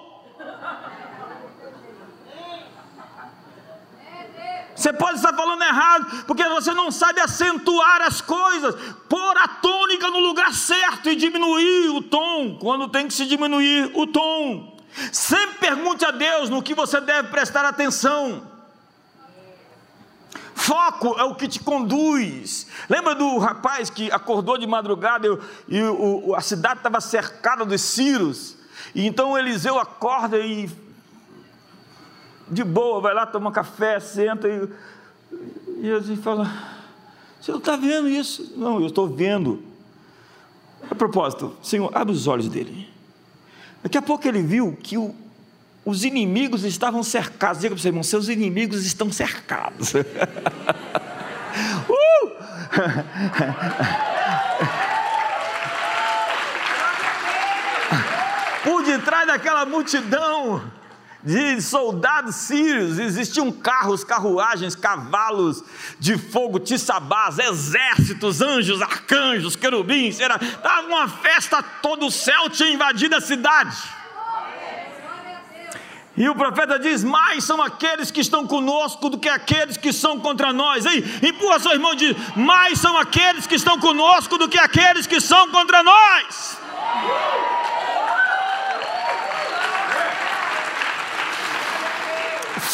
Você 4.78 4.92
pode 4.92 5.16
estar 5.16 5.34
falando 5.34 5.60
errado, 5.60 6.24
porque 6.24 6.48
você 6.48 6.72
não 6.72 6.92
sabe 6.92 7.20
acentuar 7.20 8.00
as 8.02 8.20
coisas, 8.20 8.76
pôr 9.08 9.36
a 9.36 9.48
tônica 9.48 10.08
no 10.08 10.20
lugar 10.20 10.54
certo 10.54 11.10
e 11.10 11.16
diminuir 11.16 11.88
o 11.88 12.00
tom 12.00 12.56
quando 12.60 12.88
tem 12.88 13.08
que 13.08 13.12
se 13.12 13.26
diminuir 13.26 13.90
o 13.92 14.06
tom. 14.06 14.78
Sempre 15.10 15.58
pergunte 15.58 16.04
a 16.04 16.12
Deus 16.12 16.48
no 16.48 16.62
que 16.62 16.74
você 16.74 17.00
deve 17.00 17.28
prestar 17.28 17.64
atenção. 17.64 18.46
Foco 20.54 21.18
é 21.18 21.24
o 21.24 21.34
que 21.34 21.48
te 21.48 21.58
conduz. 21.58 22.68
Lembra 22.88 23.16
do 23.16 23.36
rapaz 23.38 23.90
que 23.90 24.12
acordou 24.12 24.56
de 24.56 24.66
madrugada 24.66 25.26
e, 25.68 25.80
a 26.36 26.40
cidade 26.40 26.78
estava 26.78 27.00
cercada 27.00 27.64
dos 27.64 27.80
ciros? 27.80 28.56
E 28.94 29.08
então 29.08 29.36
Eliseu 29.36 29.76
acorda 29.76 30.38
e 30.38 30.70
de 32.50 32.64
boa, 32.64 33.00
vai 33.00 33.14
lá, 33.14 33.26
toma 33.26 33.52
café, 33.52 34.00
senta 34.00 34.48
e, 34.48 34.68
e 35.80 35.92
assim 35.92 36.16
fala: 36.16 36.50
Você 37.40 37.50
não 37.50 37.58
está 37.58 37.76
vendo 37.76 38.08
isso? 38.08 38.54
Não, 38.56 38.80
eu 38.80 38.86
estou 38.86 39.08
vendo. 39.08 39.62
A 40.90 40.94
propósito, 40.94 41.54
Senhor, 41.62 41.90
abre 41.94 42.12
os 42.12 42.26
olhos 42.26 42.48
dele. 42.48 42.88
Daqui 43.82 43.98
a 43.98 44.02
pouco 44.02 44.26
ele 44.26 44.42
viu 44.42 44.76
que 44.80 44.96
o, 44.96 45.14
os 45.84 46.04
inimigos 46.04 46.64
estavam 46.64 47.02
cercados. 47.02 47.60
Diga 47.60 47.74
para 47.74 47.82
você, 47.82 47.88
irmão, 47.88 48.02
seus 48.02 48.28
inimigos 48.28 48.86
estão 48.86 49.12
cercados. 49.12 49.92
uh! 49.94 49.98
Por 58.64 58.84
detrás 58.84 59.26
daquela 59.26 59.64
multidão 59.64 60.62
de 61.28 61.60
soldados 61.60 62.36
sírios, 62.36 62.98
existiam 62.98 63.52
carros, 63.52 64.02
carruagens, 64.02 64.74
cavalos 64.74 65.62
de 66.00 66.16
fogo, 66.16 66.58
tiçabás, 66.58 67.38
exércitos, 67.38 68.40
anjos, 68.40 68.80
arcanjos, 68.80 69.54
querubins, 69.54 70.20
era 70.20 70.36
estava 70.36 70.88
uma 70.88 71.06
festa, 71.06 71.62
todo 71.82 72.06
o 72.06 72.10
céu 72.10 72.48
tinha 72.48 72.70
invadido 72.70 73.14
a 73.14 73.20
cidade. 73.20 73.76
E 76.16 76.26
o 76.30 76.34
profeta 76.34 76.78
diz: 76.78 77.04
Mais 77.04 77.44
são 77.44 77.62
aqueles 77.62 78.10
que 78.10 78.20
estão 78.20 78.46
conosco 78.46 79.10
do 79.10 79.18
que 79.18 79.28
aqueles 79.28 79.76
que 79.76 79.92
são 79.92 80.18
contra 80.18 80.50
nós. 80.50 80.86
Aí, 80.86 81.04
empurra 81.22 81.60
seu 81.60 81.72
irmão 81.72 81.92
e 81.92 81.96
diz: 81.96 82.16
Mais 82.34 82.80
são 82.80 82.96
aqueles 82.96 83.46
que 83.46 83.54
estão 83.54 83.78
conosco 83.78 84.38
do 84.38 84.48
que 84.48 84.58
aqueles 84.58 85.06
que 85.06 85.20
são 85.20 85.50
contra 85.50 85.82
nós. 85.82 86.56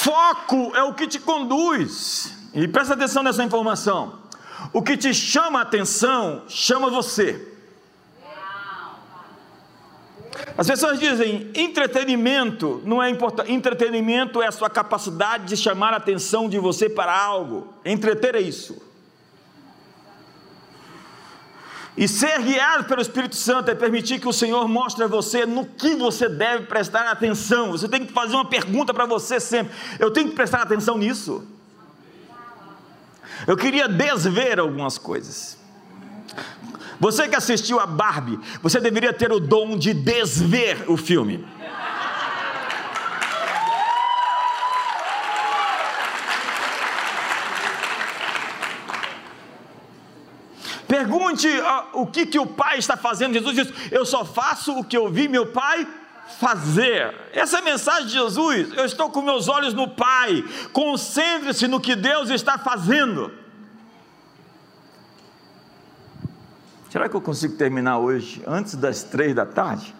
Foco 0.04 0.76
é 0.76 0.82
o 0.82 0.92
que 0.92 1.06
te 1.06 1.18
conduz. 1.18 2.34
E 2.52 2.68
presta 2.68 2.92
atenção 2.92 3.22
nessa 3.22 3.42
informação. 3.42 4.18
O 4.70 4.82
que 4.82 4.98
te 4.98 5.14
chama 5.14 5.60
a 5.60 5.62
atenção, 5.62 6.42
chama 6.46 6.90
você. 6.90 7.52
As 10.58 10.66
pessoas 10.66 11.00
dizem 11.00 11.50
entretenimento 11.54 12.82
não 12.84 13.02
é 13.02 13.08
importante. 13.08 13.50
Entretenimento 13.50 14.42
é 14.42 14.46
a 14.46 14.52
sua 14.52 14.68
capacidade 14.68 15.46
de 15.46 15.56
chamar 15.56 15.94
a 15.94 15.96
atenção 15.96 16.50
de 16.50 16.58
você 16.58 16.86
para 16.86 17.18
algo. 17.18 17.72
Entreter 17.82 18.34
é 18.34 18.42
isso. 18.42 18.93
E 21.96 22.08
ser 22.08 22.42
guiado 22.42 22.84
pelo 22.84 23.00
Espírito 23.00 23.36
Santo 23.36 23.70
é 23.70 23.74
permitir 23.74 24.18
que 24.18 24.28
o 24.28 24.32
Senhor 24.32 24.66
mostre 24.66 25.04
a 25.04 25.06
você 25.06 25.46
no 25.46 25.64
que 25.64 25.94
você 25.94 26.28
deve 26.28 26.66
prestar 26.66 27.08
atenção. 27.08 27.70
Você 27.70 27.88
tem 27.88 28.04
que 28.04 28.12
fazer 28.12 28.34
uma 28.34 28.44
pergunta 28.44 28.92
para 28.92 29.06
você 29.06 29.38
sempre. 29.38 29.72
Eu 30.00 30.10
tenho 30.10 30.28
que 30.28 30.34
prestar 30.34 30.62
atenção 30.62 30.98
nisso. 30.98 31.46
Eu 33.46 33.56
queria 33.56 33.86
desver 33.88 34.58
algumas 34.58 34.98
coisas. 34.98 35.56
Você 36.98 37.28
que 37.28 37.36
assistiu 37.36 37.78
a 37.78 37.86
Barbie, 37.86 38.40
você 38.62 38.80
deveria 38.80 39.12
ter 39.12 39.30
o 39.30 39.38
dom 39.38 39.76
de 39.76 39.92
desver 39.92 40.90
o 40.90 40.96
filme. 40.96 41.46
Pergunte 50.94 51.48
uh, 51.48 52.02
o 52.02 52.06
que, 52.06 52.24
que 52.24 52.38
o 52.38 52.46
pai 52.46 52.78
está 52.78 52.96
fazendo. 52.96 53.34
Jesus 53.34 53.56
disse: 53.56 53.74
Eu 53.90 54.06
só 54.06 54.24
faço 54.24 54.78
o 54.78 54.84
que 54.84 54.96
eu 54.96 55.10
vi 55.10 55.26
meu 55.26 55.46
pai 55.46 55.88
fazer. 56.38 57.12
Essa 57.32 57.56
é 57.56 57.60
a 57.60 57.64
mensagem 57.64 58.06
de 58.06 58.12
Jesus. 58.12 58.72
Eu 58.76 58.84
estou 58.84 59.10
com 59.10 59.20
meus 59.20 59.48
olhos 59.48 59.74
no 59.74 59.88
Pai. 59.88 60.44
Concentre-se 60.72 61.66
no 61.66 61.80
que 61.80 61.96
Deus 61.96 62.30
está 62.30 62.58
fazendo. 62.58 63.32
Será 66.88 67.08
que 67.08 67.16
eu 67.16 67.20
consigo 67.20 67.56
terminar 67.56 67.98
hoje 67.98 68.40
antes 68.46 68.76
das 68.76 69.02
três 69.02 69.34
da 69.34 69.44
tarde? 69.44 69.92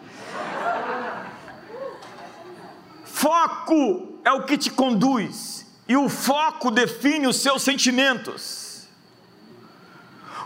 Foco 3.04 4.20
é 4.24 4.30
o 4.30 4.44
que 4.44 4.56
te 4.56 4.70
conduz, 4.70 5.66
e 5.88 5.96
o 5.96 6.08
foco 6.08 6.70
define 6.70 7.26
os 7.26 7.36
seus 7.36 7.62
sentimentos. 7.62 8.63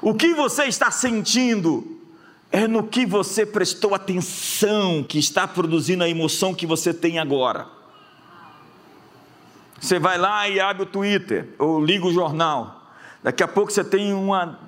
O 0.00 0.14
que 0.14 0.34
você 0.34 0.64
está 0.64 0.90
sentindo 0.90 1.98
é 2.50 2.66
no 2.66 2.84
que 2.84 3.04
você 3.04 3.44
prestou 3.44 3.94
atenção, 3.94 5.02
que 5.02 5.18
está 5.18 5.46
produzindo 5.46 6.04
a 6.04 6.08
emoção 6.08 6.54
que 6.54 6.66
você 6.66 6.94
tem 6.94 7.18
agora. 7.18 7.66
Você 9.80 9.98
vai 9.98 10.18
lá 10.18 10.48
e 10.48 10.58
abre 10.58 10.82
o 10.82 10.86
Twitter, 10.86 11.54
ou 11.58 11.84
liga 11.84 12.06
o 12.06 12.12
jornal. 12.12 12.92
Daqui 13.22 13.42
a 13.42 13.48
pouco 13.48 13.72
você 13.72 13.84
tem 13.84 14.12
uma 14.12 14.58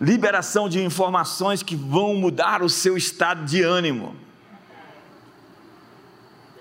liberação 0.00 0.68
de 0.68 0.82
informações 0.82 1.62
que 1.62 1.76
vão 1.76 2.14
mudar 2.14 2.62
o 2.62 2.68
seu 2.68 2.96
estado 2.96 3.44
de 3.44 3.62
ânimo. 3.62 4.14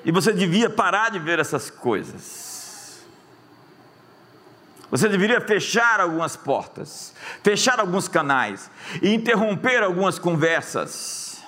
E 0.03 0.11
você 0.11 0.31
devia 0.31 0.69
parar 0.69 1.09
de 1.09 1.19
ver 1.19 1.39
essas 1.39 1.69
coisas. 1.69 2.48
Você 4.89 5.07
deveria 5.07 5.39
fechar 5.39 5.99
algumas 5.99 6.35
portas, 6.35 7.13
fechar 7.43 7.79
alguns 7.79 8.07
canais 8.07 8.71
e 9.01 9.13
interromper 9.13 9.83
algumas 9.83 10.17
conversas. 10.17 11.43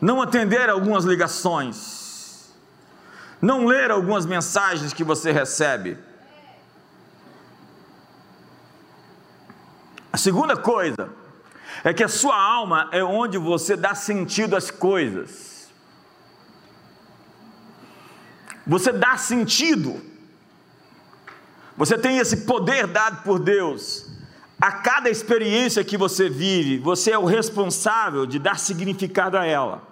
Não 0.00 0.20
atender 0.20 0.68
algumas 0.68 1.04
ligações. 1.04 2.52
Não 3.40 3.66
ler 3.66 3.90
algumas 3.90 4.26
mensagens 4.26 4.92
que 4.92 5.04
você 5.04 5.30
recebe 5.30 5.96
A 10.12 10.16
segunda 10.16 10.56
coisa 10.56 11.08
é 11.84 11.94
que 11.94 12.02
a 12.02 12.08
sua 12.08 12.36
alma 12.36 12.88
é 12.92 13.02
onde 13.02 13.38
você 13.38 13.76
dá 13.76 13.94
sentido 13.94 14.56
às 14.56 14.70
coisas. 14.70 15.68
Você 18.66 18.92
dá 18.92 19.16
sentido. 19.16 20.09
Você 21.80 21.96
tem 21.96 22.18
esse 22.18 22.36
poder 22.42 22.86
dado 22.86 23.22
por 23.22 23.38
Deus. 23.38 24.04
A 24.60 24.70
cada 24.70 25.08
experiência 25.08 25.82
que 25.82 25.96
você 25.96 26.28
vive, 26.28 26.76
você 26.76 27.12
é 27.12 27.18
o 27.18 27.24
responsável 27.24 28.26
de 28.26 28.38
dar 28.38 28.58
significado 28.58 29.38
a 29.38 29.46
ela. 29.46 29.82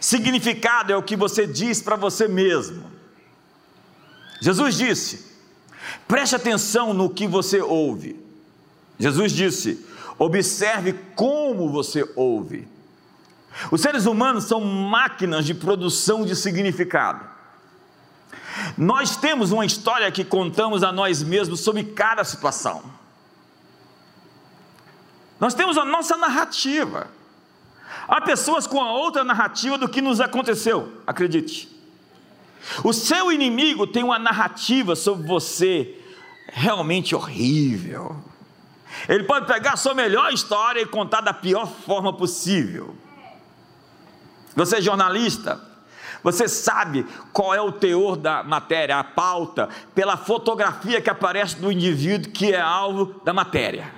Significado 0.00 0.92
é 0.92 0.96
o 0.96 1.04
que 1.04 1.14
você 1.14 1.46
diz 1.46 1.80
para 1.80 1.94
você 1.94 2.26
mesmo. 2.26 2.90
Jesus 4.40 4.74
disse: 4.74 5.24
preste 6.08 6.34
atenção 6.34 6.92
no 6.92 7.08
que 7.08 7.28
você 7.28 7.62
ouve. 7.62 8.20
Jesus 8.98 9.30
disse: 9.30 9.86
observe 10.18 10.94
como 11.14 11.70
você 11.70 12.04
ouve. 12.16 12.66
Os 13.70 13.80
seres 13.80 14.04
humanos 14.04 14.46
são 14.46 14.60
máquinas 14.60 15.46
de 15.46 15.54
produção 15.54 16.26
de 16.26 16.34
significado. 16.34 17.33
Nós 18.76 19.16
temos 19.16 19.52
uma 19.52 19.64
história 19.64 20.10
que 20.10 20.24
contamos 20.24 20.82
a 20.82 20.92
nós 20.92 21.22
mesmos 21.22 21.60
sobre 21.60 21.84
cada 21.84 22.24
situação. 22.24 22.82
Nós 25.40 25.54
temos 25.54 25.76
a 25.76 25.84
nossa 25.84 26.16
narrativa. 26.16 27.08
Há 28.06 28.20
pessoas 28.20 28.66
com 28.66 28.80
a 28.80 28.92
outra 28.92 29.24
narrativa 29.24 29.78
do 29.78 29.88
que 29.88 30.00
nos 30.00 30.20
aconteceu, 30.20 30.92
acredite. 31.06 31.68
O 32.82 32.92
seu 32.92 33.30
inimigo 33.30 33.86
tem 33.86 34.02
uma 34.02 34.18
narrativa 34.18 34.96
sobre 34.96 35.26
você 35.26 35.98
realmente 36.52 37.14
horrível 37.14 38.22
ele 39.08 39.24
pode 39.24 39.46
pegar 39.46 39.72
a 39.72 39.76
sua 39.76 39.94
melhor 39.94 40.32
história 40.32 40.80
e 40.80 40.86
contar 40.86 41.20
da 41.20 41.32
pior 41.32 41.66
forma 41.66 42.12
possível. 42.12 42.94
Você 44.54 44.76
é 44.76 44.80
jornalista, 44.80 45.60
você 46.24 46.48
sabe 46.48 47.06
qual 47.34 47.54
é 47.54 47.60
o 47.60 47.70
teor 47.70 48.16
da 48.16 48.42
matéria, 48.42 48.98
a 48.98 49.04
pauta, 49.04 49.68
pela 49.94 50.16
fotografia 50.16 50.98
que 51.02 51.10
aparece 51.10 51.56
do 51.56 51.70
indivíduo 51.70 52.32
que 52.32 52.50
é 52.52 52.60
alvo 52.60 53.20
da 53.22 53.34
matéria. 53.34 53.92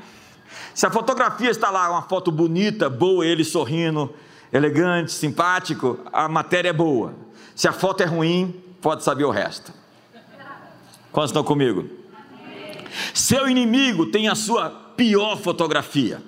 Se 0.75 0.85
a 0.85 0.91
fotografia 0.91 1.49
está 1.49 1.71
lá, 1.71 1.89
uma 1.89 2.03
foto 2.03 2.33
bonita, 2.33 2.91
boa, 2.91 3.25
ele 3.25 3.45
sorrindo, 3.45 4.13
elegante, 4.53 5.13
simpático, 5.13 6.01
a 6.13 6.29
matéria 6.29 6.71
é 6.71 6.73
boa. 6.73 7.15
Se 7.55 7.69
a 7.69 7.73
foto 7.73 8.03
é 8.03 8.07
ruim, 8.07 8.61
pode 8.83 9.05
saber 9.05 9.25
o 9.25 9.31
resto. 9.31 9.73
Quantos 11.13 11.31
estão 11.31 11.45
comigo? 11.45 11.89
Seu 13.15 13.49
inimigo 13.49 14.07
tem 14.07 14.29
a 14.29 14.35
sua 14.35 14.69
pior 14.69 15.39
fotografia. 15.39 16.21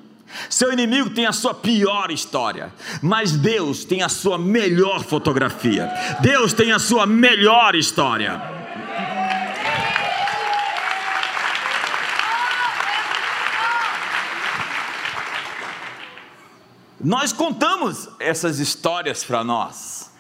Seu 0.49 0.73
inimigo 0.73 1.11
tem 1.11 1.27
a 1.27 1.33
sua 1.33 1.55
pior 1.55 2.11
história, 2.11 2.73
mas 3.03 3.33
Deus 3.33 3.85
tem 3.85 4.03
a 4.03 4.09
sua 4.09 4.39
melhor 4.39 5.05
fotografia. 5.05 5.91
Deus 6.21 6.53
tem 6.53 6.73
a 6.73 6.79
sua 6.79 7.07
melhor 7.07 7.75
história. 7.75 8.41
Nós 17.01 17.33
contamos 17.33 18.09
essas 18.19 18.59
histórias 18.59 19.23
para 19.23 19.45
nós. 19.45 20.11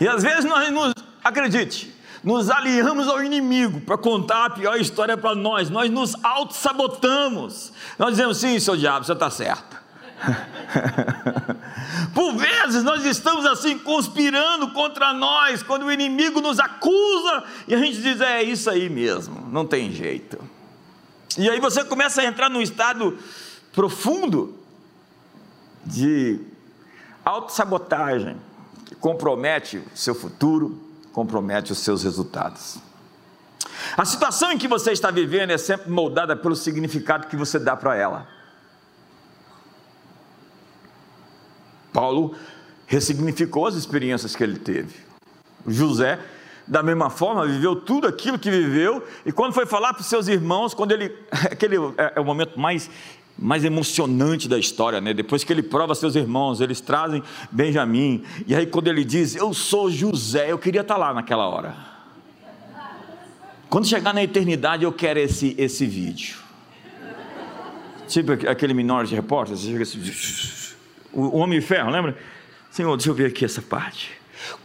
E 0.00 0.08
às 0.08 0.22
vezes 0.22 0.44
nós 0.44 0.72
nos 0.72 0.94
acredite, 1.22 1.94
nos 2.22 2.50
aliamos 2.50 3.08
ao 3.08 3.22
inimigo 3.22 3.80
para 3.80 3.96
contar 3.96 4.46
a 4.46 4.50
pior 4.50 4.78
história 4.78 5.16
para 5.16 5.34
nós, 5.34 5.70
nós 5.70 5.90
nos 5.90 6.14
auto-sabotamos. 6.22 7.72
Nós 7.98 8.10
dizemos, 8.10 8.36
sim, 8.38 8.58
seu 8.60 8.76
diabo, 8.76 9.04
você 9.04 9.12
está 9.12 9.30
certo. 9.30 9.80
Por 12.14 12.36
vezes 12.36 12.82
nós 12.82 13.04
estamos 13.04 13.46
assim 13.46 13.78
conspirando 13.78 14.70
contra 14.72 15.12
nós, 15.12 15.62
quando 15.62 15.84
o 15.84 15.92
inimigo 15.92 16.40
nos 16.40 16.58
acusa 16.58 17.44
e 17.66 17.74
a 17.74 17.78
gente 17.78 18.00
diz: 18.02 18.20
é 18.20 18.42
isso 18.42 18.68
aí 18.68 18.90
mesmo, 18.90 19.48
não 19.50 19.66
tem 19.66 19.90
jeito. 19.90 20.38
E 21.38 21.48
aí 21.48 21.60
você 21.60 21.84
começa 21.84 22.20
a 22.20 22.24
entrar 22.24 22.50
num 22.50 22.60
estado 22.60 23.16
profundo 23.72 24.58
de 25.84 26.40
autossabotagem 27.24 28.36
que 28.84 28.94
compromete 28.94 29.78
o 29.78 29.84
seu 29.94 30.14
futuro, 30.14 30.89
compromete 31.12 31.72
os 31.72 31.78
seus 31.78 32.02
resultados. 32.02 32.78
A 33.96 34.04
situação 34.04 34.52
em 34.52 34.58
que 34.58 34.68
você 34.68 34.92
está 34.92 35.10
vivendo 35.10 35.50
é 35.50 35.58
sempre 35.58 35.90
moldada 35.90 36.36
pelo 36.36 36.54
significado 36.54 37.26
que 37.26 37.36
você 37.36 37.58
dá 37.58 37.76
para 37.76 37.96
ela. 37.96 38.28
Paulo 41.92 42.34
ressignificou 42.86 43.66
as 43.66 43.74
experiências 43.74 44.34
que 44.34 44.42
ele 44.42 44.58
teve. 44.58 44.94
José, 45.66 46.18
da 46.66 46.82
mesma 46.82 47.10
forma, 47.10 47.46
viveu 47.46 47.76
tudo 47.76 48.06
aquilo 48.06 48.38
que 48.38 48.50
viveu, 48.50 49.04
e 49.26 49.32
quando 49.32 49.52
foi 49.52 49.66
falar 49.66 49.92
para 49.92 50.02
os 50.02 50.06
seus 50.06 50.28
irmãos, 50.28 50.72
quando 50.72 50.92
ele. 50.92 51.14
Aquele 51.50 51.76
é, 51.98 52.12
é 52.16 52.20
o 52.20 52.24
momento 52.24 52.58
mais 52.58 52.90
mais 53.40 53.64
emocionante 53.64 54.46
da 54.46 54.58
história, 54.58 55.00
né? 55.00 55.14
Depois 55.14 55.42
que 55.42 55.52
ele 55.52 55.62
prova 55.62 55.94
seus 55.94 56.14
irmãos, 56.14 56.60
eles 56.60 56.80
trazem 56.80 57.22
Benjamim, 57.50 58.22
e 58.46 58.54
aí 58.54 58.66
quando 58.66 58.88
ele 58.88 59.02
diz, 59.02 59.34
eu 59.34 59.54
sou 59.54 59.90
José, 59.90 60.52
eu 60.52 60.58
queria 60.58 60.82
estar 60.82 60.98
lá 60.98 61.14
naquela 61.14 61.48
hora. 61.48 61.74
Quando 63.70 63.86
chegar 63.86 64.12
na 64.12 64.22
eternidade, 64.22 64.84
eu 64.84 64.92
quero 64.92 65.18
esse, 65.18 65.54
esse 65.56 65.86
vídeo. 65.86 66.36
Tipo 68.06 68.32
aquele 68.32 68.74
Minority 68.74 69.14
Repórter, 69.14 69.56
você 69.56 69.70
chega 69.70 69.84
assim, 69.84 70.00
o 71.12 71.38
Homem 71.38 71.60
de 71.60 71.66
Ferro, 71.66 71.90
lembra? 71.90 72.18
Senhor, 72.70 72.96
deixa 72.96 73.10
eu 73.10 73.14
ver 73.14 73.26
aqui 73.26 73.44
essa 73.44 73.62
parte. 73.62 74.10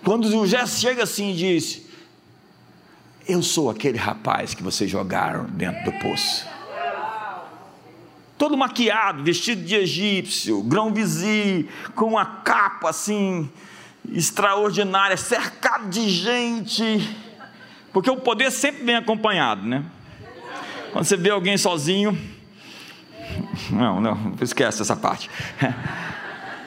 Quando 0.04 0.30
José 0.30 0.66
chega 0.66 1.04
assim 1.04 1.32
e 1.32 1.36
diz: 1.36 1.82
Eu 3.28 3.42
sou 3.44 3.70
aquele 3.70 3.98
rapaz 3.98 4.54
que 4.54 4.64
vocês 4.64 4.90
jogaram 4.90 5.46
dentro 5.46 5.84
do 5.86 5.92
poço. 6.00 6.55
Todo 8.38 8.58
maquiado, 8.58 9.24
vestido 9.24 9.64
de 9.64 9.76
egípcio, 9.76 10.62
grão 10.62 10.94
vizir, 10.94 11.70
com 11.96 12.10
uma 12.10 12.26
capa 12.26 12.90
assim, 12.90 13.50
extraordinária, 14.12 15.16
cercado 15.16 15.88
de 15.90 16.10
gente. 16.10 17.18
Porque 17.94 18.10
o 18.10 18.18
poder 18.18 18.52
sempre 18.52 18.84
vem 18.84 18.96
acompanhado, 18.96 19.66
né? 19.66 19.86
Quando 20.92 21.06
você 21.06 21.16
vê 21.16 21.30
alguém 21.30 21.58
sozinho. 21.58 22.18
Não, 23.70 24.02
não, 24.02 24.34
esquece 24.42 24.82
essa 24.82 24.96
parte. 24.96 25.30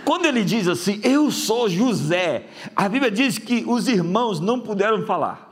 Quando 0.07 0.25
ele 0.25 0.43
diz 0.43 0.67
assim, 0.67 1.01
eu 1.05 1.31
sou 1.31 1.69
José, 1.69 2.47
a 2.75 2.89
Bíblia 2.89 3.11
diz 3.11 3.37
que 3.37 3.63
os 3.67 3.89
irmãos 3.89 4.41
não 4.41 4.59
puderam 4.59 5.05
falar. 5.05 5.47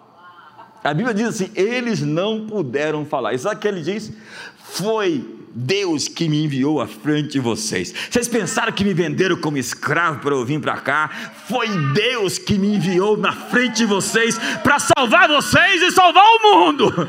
A 0.83 0.95
Bíblia 0.95 1.13
diz 1.13 1.29
assim, 1.29 1.51
eles 1.55 2.01
não 2.01 2.47
puderam 2.47 3.05
falar. 3.05 3.35
E 3.35 3.39
sabe 3.39 3.57
o 3.57 3.59
que 3.59 3.69
ele 3.69 3.83
diz? 3.83 4.11
Foi 4.57 5.36
Deus 5.59 6.07
que 6.07 6.29
me 6.29 6.45
enviou 6.45 6.83
à 6.83 6.87
frente 6.87 7.31
de 7.31 7.41
vocês. 7.41 7.91
Vocês 8.11 8.29
pensaram 8.29 8.71
que 8.73 8.85
me 8.85 8.93
venderam 8.93 9.39
como 9.39 9.57
escravo 9.57 10.21
para 10.21 10.35
eu 10.35 10.45
vir 10.45 10.61
para 10.61 10.77
cá? 10.77 11.09
Foi 11.49 11.67
Deus 11.95 12.37
que 12.37 12.59
me 12.59 12.75
enviou 12.75 13.17
na 13.17 13.33
frente 13.33 13.77
de 13.77 13.87
vocês 13.87 14.39
para 14.63 14.79
salvar 14.79 15.29
vocês 15.29 15.81
e 15.81 15.91
salvar 15.93 16.23
o 16.23 16.43
mundo. 16.43 16.93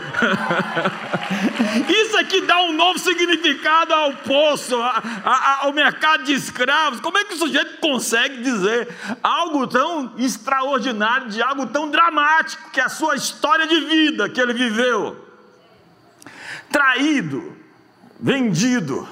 Isso 1.89 2.17
aqui 2.17 2.39
dá 2.39 2.62
um 2.62 2.71
novo 2.71 2.97
significado 2.97 3.93
ao 3.93 4.13
poço, 4.13 4.77
ao 5.60 5.73
mercado 5.73 6.23
de 6.23 6.31
escravos. 6.31 7.01
Como 7.01 7.17
é 7.17 7.25
que 7.25 7.33
o 7.33 7.38
sujeito 7.38 7.81
consegue 7.81 8.41
dizer 8.41 8.88
algo 9.21 9.67
tão 9.67 10.13
extraordinário, 10.17 11.27
de 11.27 11.41
algo 11.41 11.65
tão 11.65 11.91
dramático 11.91 12.71
que 12.71 12.79
é 12.79 12.83
a 12.83 12.89
sua 12.89 13.17
história 13.17 13.67
de 13.67 13.81
vida 13.81 14.29
que 14.29 14.39
ele 14.39 14.53
viveu? 14.53 15.17
Traído, 16.71 17.56
vendido, 18.19 19.08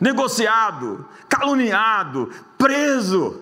negociado, 0.00 1.06
caluniado, 1.28 2.30
preso. 2.58 3.40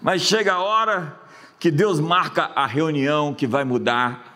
Mas 0.00 0.22
chega 0.22 0.54
a 0.54 0.62
hora 0.62 1.16
que 1.58 1.70
Deus 1.70 2.00
marca 2.00 2.50
a 2.56 2.66
reunião 2.66 3.32
que 3.34 3.46
vai 3.46 3.64
mudar 3.64 4.32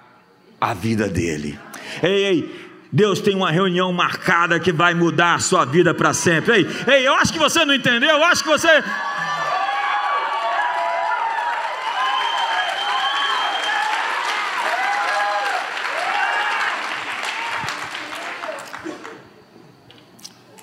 a 0.61 0.73
vida 0.73 1.09
dele. 1.09 1.59
Ei, 2.03 2.25
ei, 2.25 2.71
Deus 2.93 3.21
tem 3.21 3.35
uma 3.35 3.51
reunião 3.51 3.93
marcada 3.93 4.61
que 4.61 4.73
vai 4.73 4.95
mudar 4.95 5.35
a 5.35 5.39
sua 5.41 5.65
vida 5.65 5.93
para 5.93 6.15
sempre. 6.15 6.55
Ei, 6.55 6.67
ei, 6.95 7.07
eu 7.07 7.15
acho 7.15 7.33
que 7.33 7.39
você 7.39 7.65
não 7.65 7.75
entendeu, 7.75 8.11
eu 8.11 8.25
acho 8.25 8.43
que 8.43 8.49
você 8.49 8.83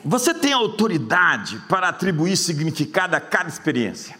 Você 0.05 0.33
tem 0.33 0.51
autoridade 0.51 1.61
para 1.69 1.89
atribuir 1.89 2.35
significado 2.35 3.15
a 3.15 3.21
cada 3.21 3.47
experiência. 3.47 4.17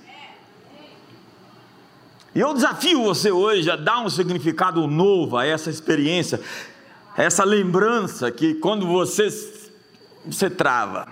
E 2.33 2.39
eu 2.39 2.53
desafio 2.53 3.03
você 3.03 3.31
hoje 3.31 3.69
a 3.69 3.75
dar 3.75 3.99
um 3.99 4.09
significado 4.09 4.87
novo 4.87 5.37
a 5.37 5.45
essa 5.45 5.69
experiência, 5.69 6.41
a 7.15 7.21
essa 7.21 7.43
lembrança 7.43 8.31
que 8.31 8.55
quando 8.55 8.87
você 8.87 9.29
você 10.25 10.49
trava, 10.49 11.05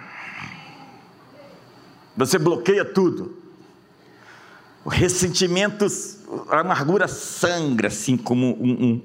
você 2.15 2.39
bloqueia 2.39 2.85
tudo. 2.85 3.37
O 4.85 4.89
ressentimento, 4.89 5.85
a 6.49 6.61
amargura 6.61 7.07
sangra, 7.07 7.89
assim 7.89 8.15
como 8.15 8.57
um, 8.59 9.01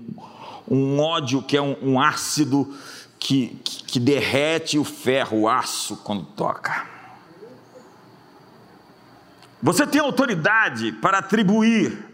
um, 0.69 0.77
um 0.77 1.01
ódio 1.01 1.43
que 1.43 1.57
é 1.57 1.61
um, 1.61 1.77
um 1.83 2.01
ácido 2.01 2.73
que, 3.19 3.61
que 3.87 3.99
derrete 3.99 4.79
o 4.79 4.85
ferro, 4.85 5.41
o 5.41 5.49
aço, 5.49 5.97
quando 5.99 6.25
toca. 6.25 6.87
Você 9.63 9.87
tem 9.87 10.01
autoridade 10.01 10.93
para 10.93 11.19
atribuir 11.19 12.05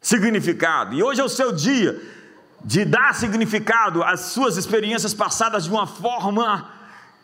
significado, 0.00 0.94
e 0.94 1.02
hoje 1.02 1.20
é 1.20 1.24
o 1.24 1.28
seu 1.28 1.52
dia 1.52 2.00
de 2.64 2.84
dar 2.84 3.14
significado 3.14 4.02
às 4.02 4.20
suas 4.20 4.56
experiências 4.56 5.14
passadas 5.14 5.64
de 5.64 5.70
uma 5.70 5.86
forma 5.86 6.68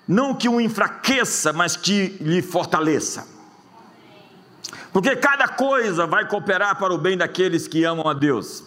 não 0.06 0.34
que 0.34 0.48
o 0.48 0.60
enfraqueça, 0.60 1.52
mas 1.52 1.76
que 1.76 2.16
lhe 2.20 2.40
fortaleça. 2.40 3.28
Porque 4.92 5.14
cada 5.16 5.46
coisa 5.46 6.06
vai 6.06 6.26
cooperar 6.26 6.78
para 6.78 6.94
o 6.94 6.98
bem 6.98 7.16
daqueles 7.16 7.68
que 7.68 7.84
amam 7.84 8.08
a 8.08 8.14
Deus. 8.14 8.64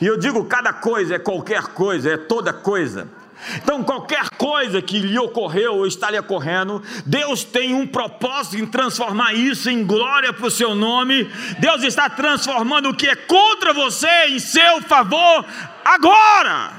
E 0.00 0.06
eu 0.06 0.18
digo 0.18 0.44
cada 0.46 0.72
coisa, 0.72 1.16
é 1.16 1.18
qualquer 1.18 1.64
coisa, 1.68 2.10
é 2.10 2.16
toda 2.16 2.52
coisa. 2.52 3.08
Então, 3.56 3.82
qualquer 3.82 4.28
coisa 4.30 4.80
que 4.82 4.98
lhe 4.98 5.18
ocorreu 5.18 5.76
ou 5.76 5.86
está 5.86 6.10
lhe 6.10 6.18
ocorrendo, 6.18 6.82
Deus 7.04 7.44
tem 7.44 7.74
um 7.74 7.86
propósito 7.86 8.56
em 8.56 8.66
transformar 8.66 9.34
isso 9.34 9.70
em 9.70 9.84
glória 9.84 10.32
para 10.32 10.46
o 10.46 10.50
seu 10.50 10.74
nome. 10.74 11.24
Deus 11.58 11.82
está 11.82 12.08
transformando 12.08 12.90
o 12.90 12.94
que 12.94 13.08
é 13.08 13.16
contra 13.16 13.72
você 13.72 14.26
em 14.28 14.38
seu 14.38 14.82
favor 14.82 15.44
agora. 15.84 16.72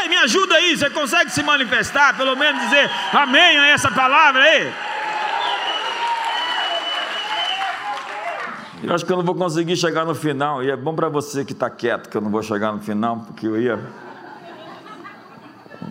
Ei, 0.00 0.08
me 0.08 0.16
ajuda 0.18 0.54
aí, 0.54 0.76
você 0.76 0.90
consegue 0.90 1.30
se 1.30 1.42
manifestar, 1.42 2.16
pelo 2.16 2.36
menos 2.36 2.62
dizer 2.62 2.90
amém 3.12 3.58
a 3.58 3.68
essa 3.68 3.90
palavra 3.90 4.42
aí? 4.42 4.72
Eu 8.86 8.94
acho 8.94 9.04
que 9.04 9.12
eu 9.12 9.16
não 9.16 9.24
vou 9.24 9.34
conseguir 9.34 9.76
chegar 9.76 10.04
no 10.04 10.14
final, 10.14 10.62
e 10.62 10.70
é 10.70 10.76
bom 10.76 10.94
para 10.94 11.08
você 11.08 11.44
que 11.44 11.52
está 11.52 11.68
quieto 11.68 12.08
que 12.08 12.16
eu 12.16 12.20
não 12.20 12.30
vou 12.30 12.40
chegar 12.40 12.72
no 12.72 12.80
final, 12.80 13.18
porque 13.18 13.44
eu 13.44 13.60
ia. 13.60 13.84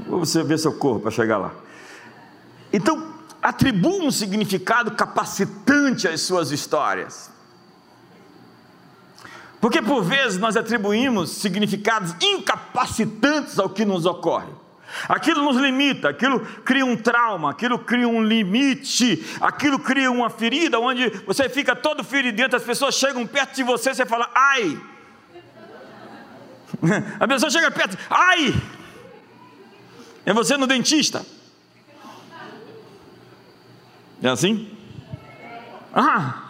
Você 0.08 0.42
ver 0.44 0.58
seu 0.58 0.72
corpo 0.72 1.02
para 1.02 1.12
chegar 1.12 1.38
lá. 1.38 1.52
Então, 2.72 3.14
atribua 3.42 4.06
um 4.06 4.12
significado 4.12 4.92
capacitante 4.92 6.08
às 6.08 6.22
suas 6.22 6.52
histórias. 6.52 7.30
Porque 9.60 9.82
por 9.82 10.02
vezes 10.02 10.40
nós 10.40 10.56
atribuímos 10.56 11.32
significados 11.32 12.16
incapacitantes 12.22 13.60
ao 13.60 13.70
que 13.70 13.84
nos 13.84 14.06
ocorre. 14.06 14.54
Aquilo 15.10 15.44
nos 15.44 15.58
limita, 15.58 16.10
aquilo 16.10 16.40
cria 16.64 16.86
um 16.86 16.96
trauma, 16.96 17.52
aquilo 17.52 17.78
cria 17.80 18.08
um 18.08 18.24
limite, 18.24 19.26
aquilo 19.42 19.80
cria 19.80 20.12
uma 20.12 20.30
ferida 20.30 20.80
onde 20.80 21.10
você 21.26 21.50
fica 21.50 21.76
todo 21.76 22.04
feridento, 22.04 22.56
as 22.56 22.64
pessoas 22.64 22.96
chegam 22.96 23.26
perto 23.28 23.56
de 23.56 23.64
você, 23.64 23.94
você 23.94 24.06
fala, 24.06 24.30
ai. 24.34 24.80
A 27.20 27.28
pessoa 27.28 27.50
chega 27.50 27.70
perto, 27.72 27.98
ai. 28.10 28.54
É 30.26 30.34
você 30.34 30.58
no 30.58 30.66
dentista. 30.66 31.26
É 34.22 34.30
assim? 34.30 34.76
Ah. 35.94 36.42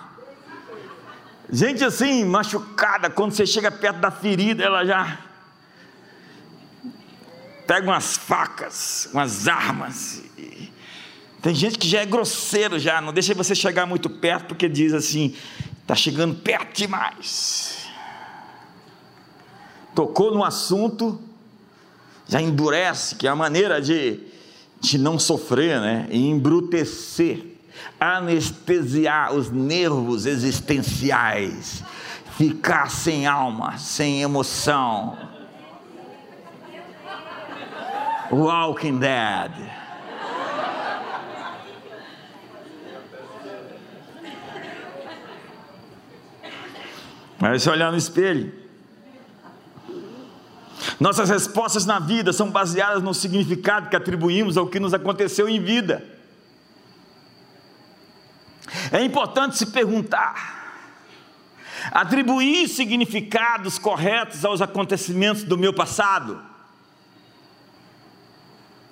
Gente 1.52 1.84
assim, 1.84 2.24
machucada, 2.26 3.10
quando 3.10 3.34
você 3.34 3.45
chega 3.45 3.71
perto 3.71 3.98
da 3.98 4.10
ferida, 4.10 4.63
ela 4.63 4.86
já 4.86 5.19
pega 7.65 7.89
umas 7.89 8.17
facas, 8.17 9.10
umas 9.13 9.47
armas. 9.47 10.23
Tem 11.41 11.54
gente 11.54 11.78
que 11.78 11.88
já 11.88 12.01
é 12.01 12.06
grosseiro 12.06 12.80
já, 12.80 12.99
não 13.01 13.13
deixa 13.13 13.34
você 13.34 13.54
chegar 13.54 13.86
muito 13.86 14.10
perto 14.10 14.47
porque 14.47 14.67
diz 14.67 14.93
assim, 14.93 15.36
está 15.82 15.95
chegando 15.95 16.36
perto 16.36 16.75
demais. 16.75 17.86
Tocou 19.93 20.34
no 20.34 20.43
assunto, 20.43 21.21
já 22.28 22.41
endurece, 22.41 23.15
que 23.15 23.28
é 23.28 23.30
a 23.30 23.36
maneira 23.36 23.82
de, 23.82 24.19
de 24.82 24.97
não 24.97 25.19
sofrer, 25.19 25.80
né? 25.80 26.08
E 26.10 26.28
embrutecer, 26.28 27.45
anestesiar 27.99 29.34
os 29.34 29.51
nervos 29.51 30.25
existenciais, 30.25 31.84
ficar 32.38 32.89
sem 32.89 33.28
alma, 33.28 33.78
sem 33.78 34.21
emoção 34.21 35.35
Walking 38.32 39.00
Dead. 39.00 39.52
Vai 47.38 47.60
se 47.60 47.70
olhar 47.70 47.92
no 47.92 47.98
espelho. 47.98 48.66
Nossas 51.00 51.30
respostas 51.30 51.86
na 51.86 52.00
vida 52.00 52.32
são 52.32 52.50
baseadas 52.50 53.04
no 53.04 53.14
significado 53.14 53.90
que 53.90 53.96
atribuímos 53.96 54.58
ao 54.58 54.68
que 54.68 54.80
nos 54.80 54.94
aconteceu 54.94 55.50
em 55.50 55.62
vida. 55.62 56.04
É 58.92 59.04
importante 59.04 59.58
se 59.58 59.68
perguntar, 59.68 60.82
atribuir 61.92 62.68
significados 62.68 63.78
corretos 63.78 64.46
aos 64.46 64.62
acontecimentos 64.62 65.44
do 65.44 65.58
meu 65.58 65.74
passado. 65.74 66.55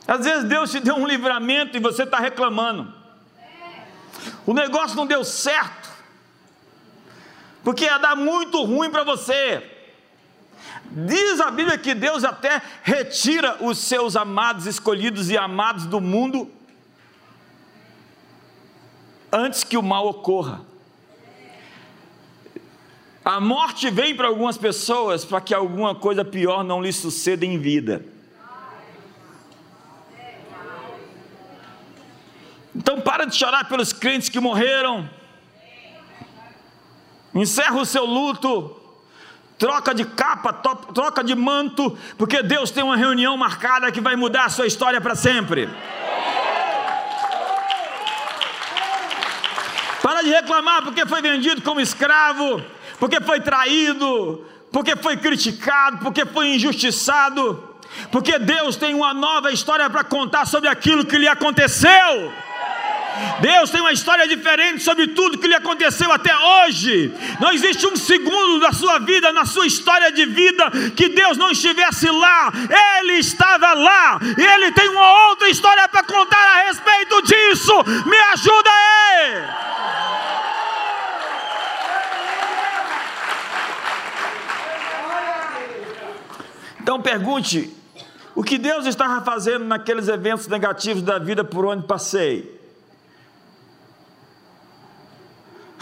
Às 0.07 0.25
vezes 0.25 0.43
Deus 0.45 0.71
te 0.71 0.79
deu 0.79 0.95
um 0.95 1.07
livramento 1.07 1.77
e 1.77 1.79
você 1.79 2.03
está 2.03 2.19
reclamando. 2.19 2.93
O 4.45 4.53
negócio 4.53 4.95
não 4.95 5.07
deu 5.07 5.23
certo, 5.23 5.89
porque 7.63 7.85
ia 7.85 7.97
dar 7.97 8.15
muito 8.15 8.61
ruim 8.63 8.89
para 8.89 9.03
você. 9.03 9.69
Diz 10.91 11.39
a 11.39 11.49
Bíblia 11.49 11.77
que 11.77 11.95
Deus 11.95 12.23
até 12.23 12.61
retira 12.83 13.63
os 13.63 13.77
seus 13.79 14.15
amados 14.15 14.65
escolhidos 14.65 15.29
e 15.29 15.37
amados 15.37 15.85
do 15.85 15.99
mundo 15.99 16.51
antes 19.31 19.63
que 19.63 19.77
o 19.77 19.81
mal 19.81 20.07
ocorra. 20.07 20.61
A 23.25 23.39
morte 23.39 23.89
vem 23.89 24.15
para 24.15 24.27
algumas 24.27 24.57
pessoas 24.57 25.23
para 25.23 25.39
que 25.39 25.53
alguma 25.53 25.95
coisa 25.95 26.25
pior 26.25 26.63
não 26.63 26.81
lhe 26.81 26.91
suceda 26.91 27.45
em 27.45 27.57
vida. 27.57 28.05
Então 32.75 32.99
para 32.99 33.25
de 33.25 33.35
chorar 33.35 33.65
pelos 33.65 33.93
crentes 33.93 34.29
que 34.29 34.39
morreram. 34.39 35.09
Encerra 37.33 37.77
o 37.77 37.85
seu 37.85 38.05
luto. 38.05 38.79
Troca 39.57 39.93
de 39.93 40.03
capa, 40.03 40.51
troca 40.51 41.23
de 41.23 41.35
manto, 41.35 41.97
porque 42.17 42.41
Deus 42.43 42.69
tem 42.69 42.83
uma 42.83 42.97
reunião 42.97 43.37
marcada 43.37 43.91
que 43.91 44.01
vai 44.01 44.15
mudar 44.15 44.45
a 44.45 44.49
sua 44.49 44.67
história 44.67 44.99
para 44.99 45.15
sempre. 45.15 45.69
Para 50.01 50.21
de 50.21 50.29
reclamar 50.29 50.81
porque 50.81 51.05
foi 51.05 51.21
vendido 51.21 51.61
como 51.61 51.79
escravo, 51.79 52.61
porque 52.99 53.21
foi 53.21 53.39
traído, 53.39 54.45
porque 54.69 54.97
foi 54.97 55.15
criticado, 55.15 55.99
porque 55.99 56.25
foi 56.25 56.55
injustiçado, 56.55 57.77
porque 58.11 58.37
Deus 58.37 58.75
tem 58.75 58.93
uma 58.93 59.13
nova 59.13 59.49
história 59.51 59.89
para 59.89 60.03
contar 60.03 60.45
sobre 60.45 60.67
aquilo 60.67 61.05
que 61.05 61.17
lhe 61.17 61.27
aconteceu. 61.27 62.33
Deus 63.39 63.69
tem 63.69 63.81
uma 63.81 63.91
história 63.91 64.27
diferente 64.27 64.83
sobre 64.83 65.07
tudo 65.07 65.37
que 65.37 65.47
lhe 65.47 65.55
aconteceu 65.55 66.11
até 66.11 66.35
hoje. 66.35 67.13
Não 67.39 67.51
existe 67.51 67.85
um 67.85 67.95
segundo 67.95 68.59
da 68.59 68.71
sua 68.71 68.99
vida, 68.99 69.31
na 69.31 69.45
sua 69.45 69.67
história 69.67 70.11
de 70.11 70.25
vida, 70.25 70.71
que 70.95 71.09
Deus 71.09 71.37
não 71.37 71.51
estivesse 71.51 72.09
lá. 72.09 72.51
Ele 72.99 73.13
estava 73.13 73.73
lá 73.73 74.19
e 74.37 74.43
Ele 74.43 74.71
tem 74.71 74.89
uma 74.89 75.29
outra 75.29 75.49
história 75.49 75.87
para 75.87 76.03
contar 76.03 76.37
a 76.37 76.67
respeito 76.67 77.21
disso. 77.23 77.73
Me 78.05 78.17
ajuda 78.33 78.69
aí. 78.69 79.43
Então 86.81 87.01
pergunte: 87.01 87.73
o 88.35 88.43
que 88.43 88.57
Deus 88.57 88.85
estava 88.85 89.21
fazendo 89.21 89.65
naqueles 89.65 90.07
eventos 90.07 90.47
negativos 90.47 91.01
da 91.01 91.17
vida 91.17 91.43
por 91.43 91.65
onde 91.65 91.87
passei? 91.87 92.52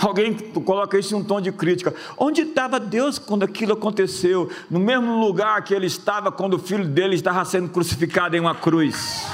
Alguém 0.01 0.33
coloca 0.33 0.97
isso 0.97 1.15
em 1.15 1.19
um 1.19 1.23
tom 1.23 1.39
de 1.39 1.51
crítica. 1.51 1.93
Onde 2.17 2.41
estava 2.41 2.79
Deus 2.79 3.19
quando 3.19 3.43
aquilo 3.43 3.73
aconteceu? 3.73 4.49
No 4.69 4.79
mesmo 4.79 5.19
lugar 5.19 5.63
que 5.63 5.75
ele 5.75 5.85
estava 5.85 6.31
quando 6.31 6.55
o 6.55 6.59
filho 6.59 6.85
dele 6.85 7.13
estava 7.13 7.45
sendo 7.45 7.69
crucificado 7.69 8.35
em 8.35 8.39
uma 8.39 8.55
cruz. 8.55 9.27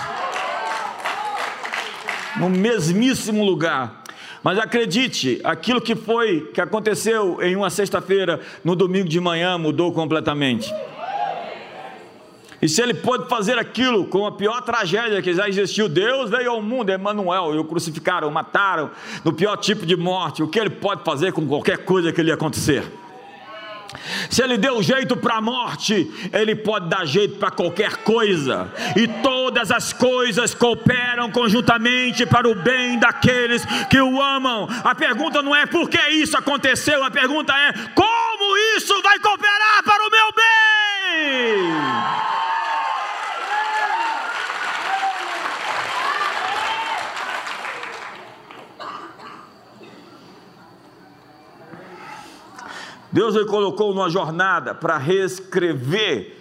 No 2.36 2.50
mesmíssimo 2.50 3.46
lugar. 3.46 4.04
Mas 4.44 4.60
acredite, 4.60 5.40
aquilo 5.44 5.82
que 5.82 5.96
foi, 5.96 6.52
que 6.54 6.62
aconteceu 6.62 7.42
em 7.42 7.56
uma 7.56 7.70
sexta-feira, 7.70 8.42
no 8.64 8.76
domingo 8.76 9.08
de 9.08 9.20
manhã, 9.20 9.58
mudou 9.58 9.92
completamente. 9.94 10.72
E 12.62 12.68
se 12.68 12.82
ele 12.82 12.94
pôde 12.94 13.30
fazer 13.30 13.60
aquilo 13.60 14.06
com 14.06 14.26
a 14.26 14.32
pior 14.32 14.62
tragédia 14.62 15.22
que 15.22 15.34
já 15.34 15.48
existiu, 15.48 15.88
Deus 15.88 16.30
veio 16.30 16.52
ao 16.52 16.62
mundo, 16.62 16.92
Emmanuel, 16.92 17.54
e 17.54 17.60
o 17.60 17.64
crucificaram, 17.64 18.28
o 18.28 18.32
mataram, 18.32 18.90
no 19.24 19.32
pior 19.32 19.56
tipo 19.58 19.86
de 19.86 19.96
morte, 19.96 20.42
o 20.42 20.48
que 20.48 20.60
ele 20.60 20.72
pode 20.72 21.04
fazer 21.04 21.32
com 21.34 21.48
qualquer 21.48 21.80
coisa 21.80 22.12
que 22.12 22.24
lhe 22.24 22.32
acontecer? 22.32 22.84
Se 24.30 24.44
ele 24.44 24.58
deu 24.58 24.82
jeito 24.82 25.16
para 25.16 25.36
a 25.36 25.42
morte, 25.42 26.12
ele 26.34 26.56
pode 26.56 26.90
dar 26.90 27.06
jeito 27.06 27.38
para 27.38 27.52
qualquer 27.52 27.98
coisa, 27.98 28.72
e 28.96 29.08
todas 29.22 29.72
as 29.72 29.94
coisas 29.94 30.54
cooperam 30.54 31.32
conjuntamente 31.32 32.26
para 32.26 32.50
o 32.50 32.56
bem 32.56 33.00
daqueles 33.00 33.64
que 33.90 34.02
o 34.02 34.22
amam. 34.22 34.68
A 34.84 34.96
pergunta 34.96 35.42
não 35.42 35.56
é 35.56 35.66
por 35.66 35.90
que 35.90 36.02
isso 36.10 36.38
aconteceu, 36.38 37.04
a 37.04 37.12
pergunta 37.12 37.54
é 37.54 37.74
como 37.94 38.58
isso 38.78 39.02
vai 39.02 39.20
cooperar 39.20 39.84
para 39.84 40.08
o 40.08 40.12
meu 40.12 40.32
bem. 40.36 42.37
Deus 53.12 53.36
o 53.36 53.46
colocou 53.46 53.94
numa 53.94 54.10
jornada 54.10 54.76
para 54.76 54.98
reescrever 54.98 56.36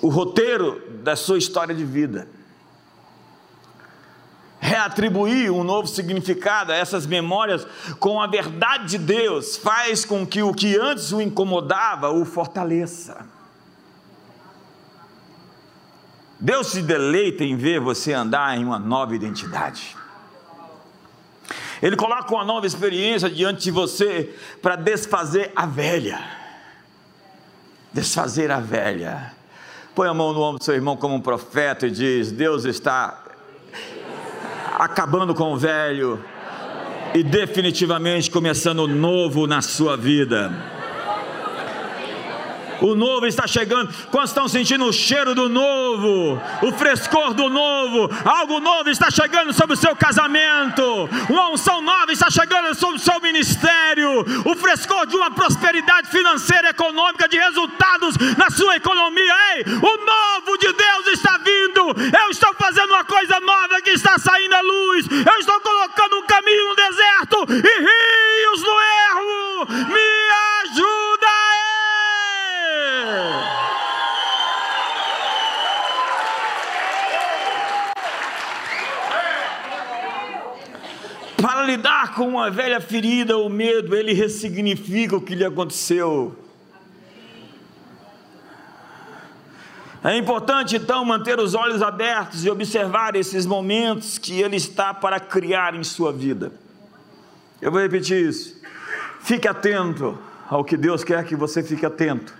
o 0.00 0.08
roteiro 0.08 0.82
da 1.02 1.16
sua 1.16 1.38
história 1.38 1.74
de 1.74 1.84
vida. 1.84 2.28
Reatribuir 4.60 5.50
um 5.50 5.64
novo 5.64 5.88
significado 5.88 6.70
a 6.70 6.76
essas 6.76 7.06
memórias 7.06 7.66
com 7.98 8.20
a 8.20 8.26
verdade 8.26 8.86
de 8.90 8.98
Deus 8.98 9.56
faz 9.56 10.04
com 10.04 10.26
que 10.26 10.42
o 10.42 10.52
que 10.52 10.78
antes 10.78 11.12
o 11.12 11.20
incomodava 11.20 12.10
o 12.10 12.24
fortaleça. 12.24 13.26
Deus 16.38 16.68
se 16.68 16.82
deleita 16.82 17.42
em 17.44 17.56
ver 17.56 17.80
você 17.80 18.12
andar 18.12 18.56
em 18.56 18.64
uma 18.64 18.78
nova 18.78 19.14
identidade. 19.14 19.96
Ele 21.82 21.96
coloca 21.96 22.34
uma 22.34 22.44
nova 22.44 22.66
experiência 22.66 23.30
diante 23.30 23.62
de 23.64 23.70
você 23.70 24.34
para 24.60 24.76
desfazer 24.76 25.50
a 25.56 25.66
velha. 25.66 26.20
Desfazer 27.92 28.50
a 28.50 28.60
velha. 28.60 29.32
Põe 29.94 30.08
a 30.08 30.14
mão 30.14 30.32
no 30.32 30.40
ombro 30.40 30.58
do 30.58 30.64
seu 30.64 30.74
irmão 30.74 30.96
como 30.96 31.14
um 31.14 31.20
profeta 31.20 31.86
e 31.86 31.90
diz: 31.90 32.30
Deus 32.30 32.64
está 32.64 33.24
acabando 34.78 35.34
com 35.34 35.52
o 35.52 35.56
velho 35.56 36.22
e 37.14 37.22
definitivamente 37.22 38.30
começando 38.30 38.80
o 38.80 38.88
novo 38.88 39.46
na 39.46 39.60
sua 39.60 39.96
vida. 39.96 40.79
O 42.80 42.94
novo 42.94 43.26
está 43.26 43.46
chegando. 43.46 43.92
Quantos 44.10 44.30
estão 44.30 44.48
sentindo 44.48 44.84
o 44.84 44.92
cheiro 44.92 45.34
do 45.34 45.48
novo? 45.48 46.40
O 46.62 46.72
frescor 46.72 47.34
do 47.34 47.48
novo? 47.48 48.10
Algo 48.24 48.60
novo 48.60 48.88
está 48.88 49.10
chegando 49.10 49.52
sobre 49.52 49.74
o 49.74 49.76
seu 49.76 49.94
casamento. 49.94 51.08
Uma 51.28 51.50
unção 51.50 51.80
nova 51.80 52.12
está 52.12 52.30
chegando 52.30 52.74
sobre 52.74 52.96
o 52.96 53.00
seu 53.00 53.20
ministério. 53.20 54.24
O 54.44 54.54
frescor 54.56 55.06
de 55.06 55.16
uma 55.16 55.30
prosperidade 55.30 56.08
financeira, 56.08 56.70
econômica, 56.70 57.28
de 57.28 57.38
resultados 57.38 58.16
na 58.36 58.50
sua 58.50 58.76
economia. 58.76 59.34
Ei, 59.56 59.64
o 59.64 60.04
novo 60.04 60.58
de 60.58 60.72
Deus 60.72 61.06
está 61.08 61.38
vindo. 61.38 61.94
Eu 62.22 62.30
estou 62.30 62.54
fazendo 62.54 62.90
uma 62.90 63.04
coisa 63.04 63.38
nova 63.40 63.80
que 63.82 63.90
está 63.90 64.18
saindo 64.18 64.54
à 64.54 64.60
luz. 64.60 65.06
Eu 65.10 65.38
estou 65.38 65.60
colocando 65.60 66.18
um 66.18 66.26
caminho 66.26 66.68
no 66.68 66.76
deserto 66.76 67.46
e 67.48 67.80
rios 67.80 68.62
no 68.62 68.80
erro. 68.80 68.89
Para 81.40 81.64
lidar 81.64 82.14
com 82.14 82.28
uma 82.28 82.50
velha 82.50 82.80
ferida, 82.80 83.36
o 83.36 83.48
medo, 83.48 83.96
ele 83.96 84.12
ressignifica 84.12 85.16
o 85.16 85.20
que 85.20 85.34
lhe 85.34 85.44
aconteceu. 85.44 86.36
É 90.02 90.16
importante 90.16 90.76
então 90.76 91.04
manter 91.04 91.38
os 91.38 91.54
olhos 91.54 91.82
abertos 91.82 92.44
e 92.44 92.50
observar 92.50 93.14
esses 93.16 93.44
momentos 93.44 94.16
que 94.16 94.40
Ele 94.40 94.56
está 94.56 94.94
para 94.94 95.20
criar 95.20 95.74
em 95.74 95.84
sua 95.84 96.10
vida. 96.10 96.52
Eu 97.60 97.70
vou 97.70 97.82
repetir 97.82 98.26
isso. 98.26 98.58
Fique 99.20 99.46
atento 99.46 100.18
ao 100.48 100.64
que 100.64 100.74
Deus 100.74 101.04
quer 101.04 101.22
que 101.24 101.36
você 101.36 101.62
fique 101.62 101.84
atento, 101.84 102.34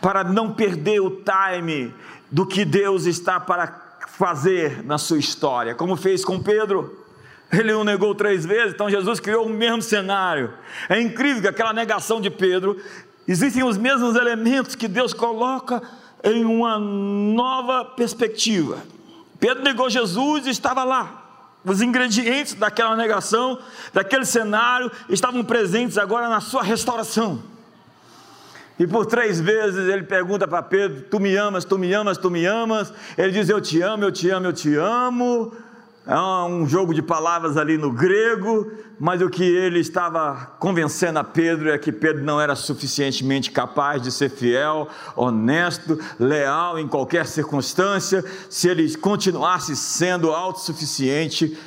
para 0.00 0.24
não 0.24 0.52
perder 0.52 1.00
o 1.00 1.22
time 1.22 1.94
do 2.30 2.46
que 2.46 2.64
Deus 2.64 3.04
está 3.04 3.40
para 3.40 3.88
fazer 4.08 4.82
na 4.84 4.98
sua 4.98 5.18
história, 5.18 5.74
como 5.74 5.96
fez 5.96 6.24
com 6.24 6.42
Pedro. 6.42 7.04
Ele 7.50 7.72
o 7.72 7.84
negou 7.84 8.14
três 8.14 8.44
vezes, 8.44 8.74
então 8.74 8.90
Jesus 8.90 9.20
criou 9.20 9.46
o 9.46 9.48
mesmo 9.48 9.80
cenário. 9.80 10.52
É 10.88 11.00
incrível 11.00 11.40
que 11.40 11.48
aquela 11.48 11.72
negação 11.72 12.20
de 12.20 12.28
Pedro, 12.28 12.76
existem 13.26 13.62
os 13.62 13.78
mesmos 13.78 14.16
elementos 14.16 14.74
que 14.74 14.86
Deus 14.86 15.14
coloca 15.14 15.82
em 16.22 16.44
uma 16.44 16.78
nova 16.78 17.84
perspectiva. 17.84 18.78
Pedro 19.40 19.62
negou 19.62 19.88
Jesus 19.88 20.46
e 20.46 20.50
estava 20.50 20.84
lá. 20.84 21.24
Os 21.64 21.80
ingredientes 21.80 22.54
daquela 22.54 22.96
negação, 22.96 23.58
daquele 23.92 24.24
cenário, 24.24 24.90
estavam 25.08 25.42
presentes 25.44 25.96
agora 25.96 26.28
na 26.28 26.40
sua 26.40 26.62
restauração. 26.62 27.42
E 28.78 28.86
por 28.86 29.06
três 29.06 29.40
vezes 29.40 29.88
ele 29.88 30.04
pergunta 30.04 30.46
para 30.46 30.62
Pedro: 30.62 31.02
Tu 31.02 31.18
me 31.18 31.34
amas, 31.36 31.64
tu 31.64 31.78
me 31.78 31.92
amas, 31.92 32.16
tu 32.16 32.30
me 32.30 32.46
amas. 32.46 32.92
Ele 33.16 33.32
diz: 33.32 33.48
Eu 33.48 33.60
te 33.60 33.82
amo, 33.82 34.04
eu 34.04 34.12
te 34.12 34.30
amo, 34.30 34.46
eu 34.46 34.52
te 34.52 34.74
amo. 34.76 35.52
É 36.08 36.18
um 36.18 36.66
jogo 36.66 36.94
de 36.94 37.02
palavras 37.02 37.58
ali 37.58 37.76
no 37.76 37.92
grego, 37.92 38.72
mas 38.98 39.20
o 39.20 39.28
que 39.28 39.44
ele 39.44 39.78
estava 39.78 40.54
convencendo 40.58 41.18
a 41.18 41.24
Pedro 41.24 41.70
é 41.70 41.76
que 41.76 41.92
Pedro 41.92 42.24
não 42.24 42.40
era 42.40 42.56
suficientemente 42.56 43.50
capaz 43.50 44.00
de 44.00 44.10
ser 44.10 44.30
fiel, 44.30 44.88
honesto, 45.14 46.00
leal 46.18 46.78
em 46.78 46.88
qualquer 46.88 47.26
circunstância, 47.26 48.24
se 48.48 48.70
ele 48.70 48.96
continuasse 48.96 49.76
sendo 49.76 50.30
autossuficiente 50.30 51.58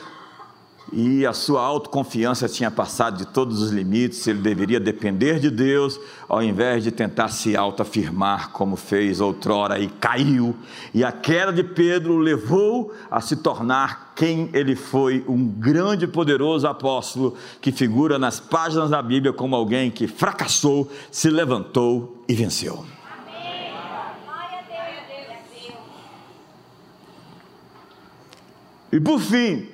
e 0.91 1.25
a 1.25 1.32
sua 1.32 1.62
autoconfiança 1.62 2.49
tinha 2.49 2.69
passado 2.69 3.17
de 3.17 3.25
todos 3.25 3.62
os 3.62 3.71
limites, 3.71 4.27
ele 4.27 4.39
deveria 4.39 4.80
depender 4.80 5.39
de 5.39 5.49
Deus, 5.49 5.99
ao 6.27 6.43
invés 6.43 6.84
de 6.84 6.91
tentar 6.91 7.30
se 7.30 7.56
autoafirmar 7.56 8.49
como 8.51 8.75
fez 8.75 9.21
outrora 9.21 9.80
e 9.80 9.88
caiu. 9.88 10.56
E 10.93 11.04
a 11.04 11.12
queda 11.12 11.54
de 11.54 11.63
Pedro 11.63 12.17
levou 12.17 12.93
a 13.10 13.21
se 13.21 13.38
tornar 13.38 14.12
quem 14.15 14.49
ele 14.54 14.75
foi, 14.75 15.23
um 15.27 15.47
grande 15.47 16.06
e 16.06 16.08
poderoso 16.08 16.67
apóstolo 16.67 17.36
que 17.62 17.71
figura 17.71 18.19
nas 18.19 18.39
páginas 18.39 18.89
da 18.89 19.01
Bíblia 19.01 19.32
como 19.32 19.56
alguém 19.56 19.89
que 19.89 20.08
fracassou, 20.08 20.91
se 21.10 21.30
levantou 21.30 22.23
e 22.27 22.34
venceu. 22.34 22.86
E 28.91 28.99
por 28.99 29.21
fim, 29.21 29.69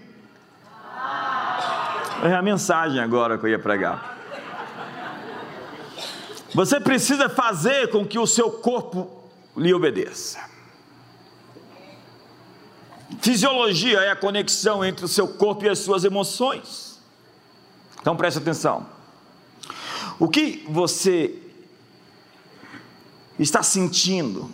é 2.23 2.33
a 2.33 2.41
mensagem 2.41 2.99
agora 2.99 3.37
que 3.37 3.45
eu 3.45 3.49
ia 3.49 3.59
pregar. 3.59 4.17
Você 6.53 6.79
precisa 6.79 7.29
fazer 7.29 7.89
com 7.89 8.05
que 8.05 8.17
o 8.17 8.25
seu 8.25 8.49
corpo 8.49 9.29
lhe 9.55 9.73
obedeça. 9.73 10.39
Fisiologia 13.19 13.99
é 13.99 14.11
a 14.11 14.15
conexão 14.15 14.83
entre 14.83 15.05
o 15.05 15.07
seu 15.07 15.27
corpo 15.27 15.65
e 15.65 15.69
as 15.69 15.79
suas 15.79 16.03
emoções. 16.03 16.99
Então 18.01 18.15
preste 18.15 18.37
atenção. 18.37 18.85
O 20.19 20.27
que 20.27 20.65
você 20.69 21.37
está 23.37 23.61
sentindo 23.61 24.49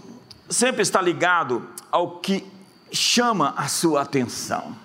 sempre 0.50 0.82
está 0.82 1.02
ligado 1.02 1.68
ao 1.92 2.20
que 2.20 2.46
chama 2.92 3.54
a 3.56 3.68
sua 3.68 4.02
atenção 4.02 4.83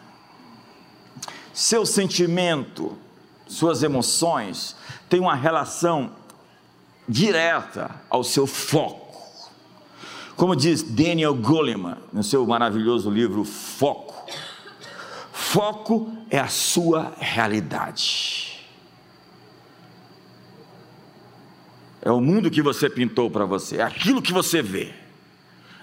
seu 1.59 1.85
sentimento, 1.85 2.97
suas 3.49 3.83
emoções 3.83 4.77
têm 5.09 5.19
uma 5.19 5.35
relação 5.35 6.13
direta 7.09 8.01
ao 8.09 8.23
seu 8.23 8.47
foco. 8.47 9.51
Como 10.37 10.55
diz 10.55 10.85
Daniel 10.85 11.35
Goleman 11.35 11.99
no 12.13 12.23
seu 12.23 12.47
maravilhoso 12.47 13.11
livro 13.11 13.43
Foco, 13.43 14.25
foco 15.33 16.17
é 16.31 16.39
a 16.39 16.47
sua 16.47 17.13
realidade. 17.19 18.65
É 22.01 22.13
o 22.13 22.21
mundo 22.21 22.53
que 22.53 22.63
você 22.63 22.89
pintou 22.89 23.29
para 23.29 23.45
você, 23.45 23.79
é 23.79 23.83
aquilo 23.83 24.23
que 24.23 24.33
você 24.33 24.63
vê. 24.63 24.95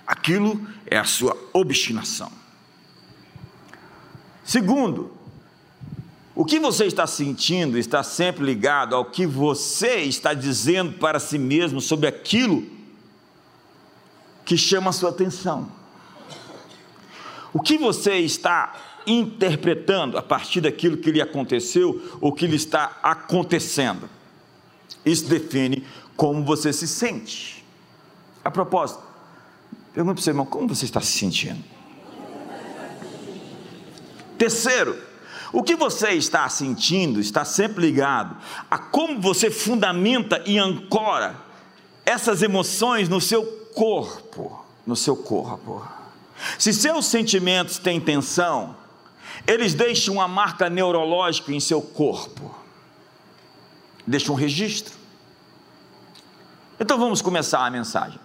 Aquilo 0.07 0.65
é 0.85 0.97
a 0.97 1.03
sua 1.03 1.35
obstinação. 1.51 2.31
Segundo, 4.41 5.24
o 6.35 6.43
que 6.43 6.59
você 6.59 6.85
está 6.85 7.07
sentindo 7.07 7.77
está 7.77 8.03
sempre 8.03 8.43
ligado 8.43 8.93
ao 8.93 9.05
que 9.05 9.25
você 9.25 10.01
está 10.01 10.33
dizendo 10.33 10.93
para 10.93 11.17
si 11.17 11.37
mesmo 11.37 11.79
sobre 11.79 12.07
aquilo 12.07 12.65
que 14.43 14.57
chama 14.57 14.89
a 14.89 14.93
sua 14.93 15.11
atenção. 15.11 15.71
O 17.53 17.59
que 17.61 17.77
você 17.77 18.17
está 18.17 18.75
interpretando 19.07 20.17
a 20.17 20.21
partir 20.21 20.61
daquilo 20.61 20.97
que 20.97 21.11
lhe 21.11 21.21
aconteceu 21.21 22.17
ou 22.19 22.33
que 22.33 22.47
lhe 22.47 22.55
está 22.55 22.97
acontecendo. 23.01 24.09
Isso 25.05 25.27
define 25.27 25.85
como 26.17 26.43
você 26.43 26.73
se 26.73 26.87
sente. 26.87 27.63
A 28.43 28.51
propósito, 28.51 29.01
pergunto 29.93 30.15
para 30.15 30.23
você, 30.23 30.29
irmão, 30.31 30.45
como 30.45 30.67
você 30.67 30.85
está 30.85 30.99
se 31.01 31.11
sentindo? 31.11 31.63
Terceiro, 34.37 34.97
o 35.55 35.63
que 35.63 35.73
você 35.73 36.09
está 36.09 36.49
sentindo 36.49 37.17
está 37.21 37.45
sempre 37.45 37.85
ligado 37.85 38.35
a 38.69 38.77
como 38.77 39.21
você 39.21 39.49
fundamenta 39.49 40.43
e 40.45 40.59
ancora 40.59 41.33
essas 42.05 42.41
emoções 42.41 43.07
no 43.07 43.21
seu 43.21 43.45
corpo, 43.73 44.65
no 44.85 44.97
seu 44.97 45.15
corpo. 45.15 45.81
Se 46.59 46.73
seus 46.73 47.05
sentimentos 47.05 47.77
têm 47.77 48.01
tensão, 48.01 48.75
eles 49.47 49.73
deixam 49.73 50.15
uma 50.15 50.27
marca 50.27 50.69
neurológica 50.69 51.53
em 51.53 51.61
seu 51.61 51.81
corpo. 51.81 52.53
Deixam 54.05 54.35
um 54.35 54.37
registro. 54.37 54.93
Então 56.77 56.99
vamos 56.99 57.21
começar 57.21 57.65
a 57.65 57.69
mensagem. 57.69 58.19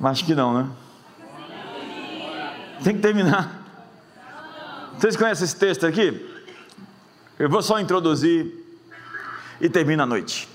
Acho 0.00 0.24
que 0.24 0.32
não, 0.32 0.62
né? 0.62 0.85
Tem 2.82 2.94
que 2.94 3.00
terminar. 3.00 3.64
Vocês 4.98 5.16
conhecem 5.16 5.44
esse 5.44 5.56
texto 5.56 5.86
aqui? 5.86 6.34
Eu 7.38 7.50
vou 7.50 7.62
só 7.62 7.78
introduzir 7.78 8.50
e 9.60 9.68
termina 9.68 10.04
a 10.04 10.06
noite. 10.06 10.48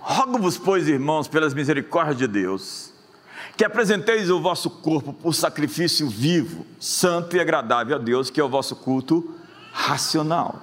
Rogo-vos, 0.00 0.58
pois, 0.58 0.88
irmãos, 0.88 1.28
pelas 1.28 1.54
misericórdias 1.54 2.18
de 2.18 2.26
Deus, 2.26 2.92
que 3.56 3.64
apresenteis 3.64 4.30
o 4.30 4.40
vosso 4.40 4.68
corpo 4.68 5.12
por 5.12 5.32
sacrifício 5.32 6.08
vivo, 6.08 6.66
santo 6.80 7.36
e 7.36 7.40
agradável 7.40 7.94
a 7.94 7.98
Deus, 7.98 8.30
que 8.30 8.40
é 8.40 8.44
o 8.44 8.48
vosso 8.48 8.74
culto 8.74 9.32
racional. 9.72 10.60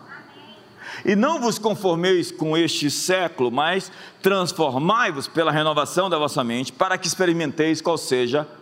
E 1.06 1.16
não 1.16 1.40
vos 1.40 1.58
conformeis 1.58 2.32
com 2.32 2.58
este 2.58 2.92
século, 2.92 3.50
mas 3.50 3.90
transformai-vos 4.22 5.28
pela 5.28 5.52
renovação 5.52 6.10
da 6.10 6.18
vossa 6.18 6.44
mente, 6.44 6.74
para 6.74 6.98
que 6.98 7.08
experimenteis 7.08 7.82
qual 7.82 7.98
seja 7.98 8.42
a 8.42 8.59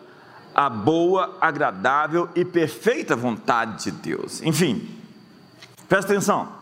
a 0.53 0.69
boa, 0.69 1.38
agradável 1.39 2.29
e 2.36 2.43
perfeita 2.43 3.15
vontade 3.15 3.86
de 3.86 3.91
Deus. 3.91 4.41
Enfim, 4.41 4.89
presta 5.88 6.12
atenção. 6.12 6.57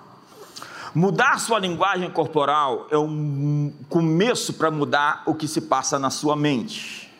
Mudar 0.93 1.39
sua 1.39 1.59
linguagem 1.59 2.09
corporal 2.09 2.87
é 2.89 2.97
um 2.97 3.73
começo 3.89 4.53
para 4.53 4.71
mudar 4.71 5.23
o 5.25 5.35
que 5.35 5.47
se 5.47 5.61
passa 5.61 5.99
na 5.99 6.09
sua 6.09 6.35
mente. 6.35 7.13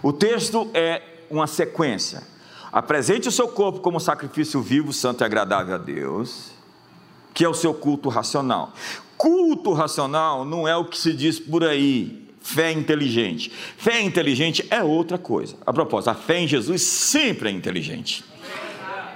O 0.00 0.12
texto 0.12 0.70
é 0.72 1.02
uma 1.28 1.46
sequência. 1.46 2.22
Apresente 2.72 3.28
o 3.28 3.32
seu 3.32 3.48
corpo 3.48 3.80
como 3.80 3.98
sacrifício 3.98 4.62
vivo, 4.62 4.92
santo 4.92 5.22
e 5.22 5.24
agradável 5.24 5.74
a 5.74 5.78
Deus, 5.78 6.52
que 7.34 7.44
é 7.44 7.48
o 7.48 7.54
seu 7.54 7.74
culto 7.74 8.08
racional. 8.08 8.72
Culto 9.16 9.72
racional 9.72 10.44
não 10.44 10.66
é 10.66 10.76
o 10.76 10.84
que 10.84 10.98
se 10.98 11.12
diz 11.12 11.38
por 11.38 11.64
aí, 11.64 12.21
fé 12.42 12.72
inteligente. 12.72 13.50
Fé 13.76 14.00
inteligente 14.00 14.66
é 14.70 14.82
outra 14.82 15.18
coisa. 15.18 15.56
A 15.64 15.72
propósito, 15.72 16.10
a 16.10 16.14
fé 16.14 16.40
em 16.40 16.48
Jesus 16.48 16.82
sempre 16.82 17.48
é 17.48 17.52
inteligente. 17.52 18.24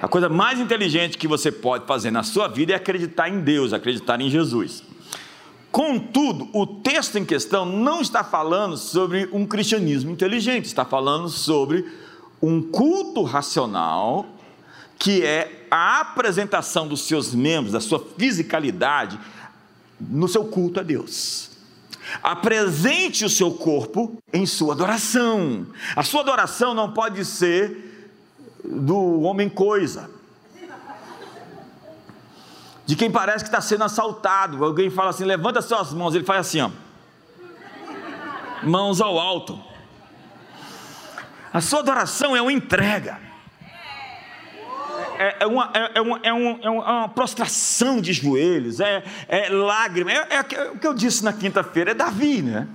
A 0.01 0.09
coisa 0.09 0.29
mais 0.29 0.61
inteligente 0.61 1.17
que 1.17 1.27
você 1.27 1.51
pode 1.51 1.87
fazer 1.87 2.11
na 2.11 2.23
sua 2.23 2.49
vida 2.49 2.73
é 2.73 2.77
acreditar 2.77 3.29
em 3.29 3.41
Deus, 3.41 3.73
acreditar 3.73 4.21
em 4.21 4.29
Jesus. 4.29 4.83
Contudo, 5.73 6.49
o 6.53 6.67
texto 6.67 7.19
em 7.19 7.25
questão 7.25 7.67
não 7.67 8.01
está 8.01 8.23
falando 8.23 8.77
sobre 8.77 9.29
um 9.33 9.47
cristianismo 9.47 10.11
inteligente, 10.11 10.67
está 10.67 10.85
falando 10.85 11.29
sobre 11.29 11.85
um 12.41 12.63
culto 12.63 13.23
racional, 13.23 14.27
que 14.99 15.23
é 15.23 15.67
a 15.71 16.01
apresentação 16.01 16.87
dos 16.87 17.03
seus 17.03 17.35
membros, 17.35 17.73
da 17.73 17.81
sua 17.81 18.05
fisicalidade, 18.17 19.19
no 20.01 20.29
seu 20.29 20.45
culto 20.45 20.81
a 20.81 20.83
Deus. 20.83 21.46
Apresente 22.23 23.25
o 23.25 23.31
seu 23.31 23.53
corpo 23.53 24.17
em 24.33 24.47
sua 24.47 24.75
adoração. 24.75 25.67
A 25.95 26.03
sua 26.03 26.21
adoração 26.21 26.75
não 26.75 26.93
pode 26.93 27.25
ser 27.25 28.13
do 28.65 29.21
homem 29.23 29.49
coisa. 29.49 30.11
De 32.85 32.95
quem 32.95 33.11
parece 33.11 33.45
que 33.45 33.49
está 33.49 33.61
sendo 33.61 33.85
assaltado. 33.85 34.65
Alguém 34.65 34.91
fala 34.91 35.11
assim: 35.11 35.25
levanta 35.25 35.61
suas 35.61 35.93
mãos. 35.93 36.15
Ele 36.15 36.25
faz 36.25 36.47
assim, 36.47 36.61
ó. 36.61 36.71
Mãos 38.63 39.01
ao 39.01 39.19
alto. 39.19 39.61
A 41.53 41.61
sua 41.61 41.81
adoração 41.81 42.37
é 42.37 42.41
uma 42.41 42.53
entrega. 42.53 43.26
É, 45.19 45.37
é, 45.41 45.47
uma, 45.47 45.71
é, 45.75 45.91
é, 45.95 46.01
uma, 46.01 46.21
é, 46.23 46.33
uma, 46.33 46.59
é 46.63 46.71
uma 46.71 47.09
prostração 47.09 48.01
de 48.01 48.13
joelhos, 48.13 48.81
é, 48.81 49.03
é 49.29 49.49
lágrima. 49.49 50.13
É, 50.13 50.27
é, 50.31 50.71
o 50.71 50.79
que 50.79 50.87
eu 50.87 50.95
disse 50.95 51.25
na 51.25 51.33
quinta-feira, 51.33 51.91
é 51.91 51.95
Davi, 51.95 52.43
né? 52.43 52.69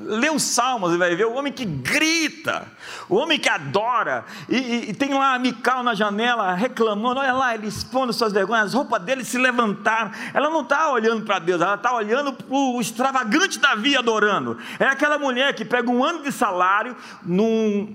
lê 0.00 0.30
os 0.30 0.42
salmos 0.42 0.94
e 0.94 0.96
vai 0.96 1.14
ver 1.14 1.26
o 1.26 1.34
homem 1.34 1.52
que 1.52 1.64
grita, 1.64 2.66
o 3.08 3.16
homem 3.16 3.38
que 3.38 3.48
adora, 3.48 4.24
e, 4.48 4.56
e, 4.56 4.90
e 4.90 4.94
tem 4.94 5.12
lá 5.12 5.34
a 5.34 5.38
Mical 5.38 5.82
na 5.82 5.94
janela 5.94 6.54
reclamando, 6.54 7.20
olha 7.20 7.32
lá, 7.32 7.54
ele 7.54 7.66
expondo 7.66 8.12
suas 8.12 8.32
vergonhas, 8.32 8.66
as 8.66 8.74
roupas 8.74 9.02
dele 9.02 9.24
se 9.24 9.36
levantaram, 9.36 10.10
ela 10.32 10.48
não 10.48 10.62
está 10.62 10.90
olhando 10.90 11.24
para 11.24 11.38
Deus, 11.38 11.60
ela 11.60 11.74
está 11.74 11.94
olhando 11.94 12.32
para 12.32 12.46
o 12.48 12.80
extravagante 12.80 13.58
Davi 13.58 13.96
adorando, 13.96 14.56
é 14.78 14.86
aquela 14.86 15.18
mulher 15.18 15.54
que 15.54 15.64
pega 15.64 15.90
um 15.90 16.02
ano 16.02 16.22
de 16.22 16.32
salário 16.32 16.96
num 17.22 17.94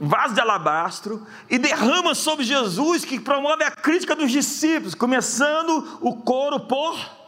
vaso 0.00 0.34
de 0.34 0.40
alabastro 0.40 1.26
e 1.48 1.58
derrama 1.58 2.14
sobre 2.14 2.44
Jesus, 2.44 3.04
que 3.04 3.20
promove 3.20 3.62
a 3.64 3.70
crítica 3.70 4.16
dos 4.16 4.30
discípulos, 4.30 4.94
começando 4.94 5.98
o 6.00 6.16
coro 6.16 6.60
por 6.60 7.19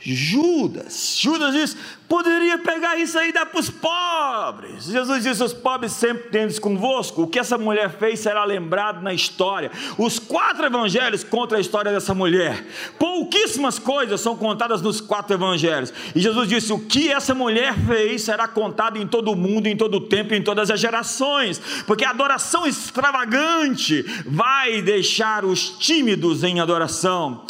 Judas. 0.00 1.16
Judas 1.18 1.52
diz: 1.52 1.76
poderia 2.08 2.56
pegar 2.58 2.96
isso 2.96 3.18
aí 3.18 3.30
e 3.30 3.32
dar 3.32 3.46
para 3.46 3.58
os 3.58 3.68
pobres. 3.68 4.84
Jesus 4.84 5.24
disse: 5.24 5.42
os 5.42 5.52
pobres 5.52 5.92
sempre 5.92 6.30
tendes 6.30 6.58
convosco. 6.58 7.22
O 7.22 7.26
que 7.26 7.38
essa 7.38 7.58
mulher 7.58 7.90
fez 7.90 8.20
será 8.20 8.44
lembrado 8.44 9.02
na 9.02 9.12
história. 9.12 9.70
Os 9.98 10.18
quatro 10.18 10.64
evangelhos 10.64 11.24
contam 11.24 11.58
a 11.58 11.60
história 11.60 11.92
dessa 11.92 12.14
mulher. 12.14 12.64
Pouquíssimas 12.98 13.78
coisas 13.78 14.20
são 14.20 14.36
contadas 14.36 14.80
nos 14.80 15.00
quatro 15.00 15.34
evangelhos. 15.34 15.92
E 16.14 16.20
Jesus 16.20 16.48
disse: 16.48 16.72
o 16.72 16.78
que 16.78 17.10
essa 17.10 17.34
mulher 17.34 17.74
fez 17.86 18.22
será 18.22 18.46
contado 18.46 18.98
em 18.98 19.06
todo 19.06 19.32
o 19.32 19.36
mundo, 19.36 19.66
em 19.66 19.76
todo 19.76 19.96
o 19.96 20.00
tempo, 20.00 20.32
em 20.32 20.42
todas 20.42 20.70
as 20.70 20.78
gerações. 20.78 21.60
Porque 21.86 22.04
a 22.04 22.10
adoração 22.10 22.64
extravagante 22.66 24.04
vai 24.24 24.80
deixar 24.80 25.44
os 25.44 25.70
tímidos 25.70 26.44
em 26.44 26.60
adoração 26.60 27.42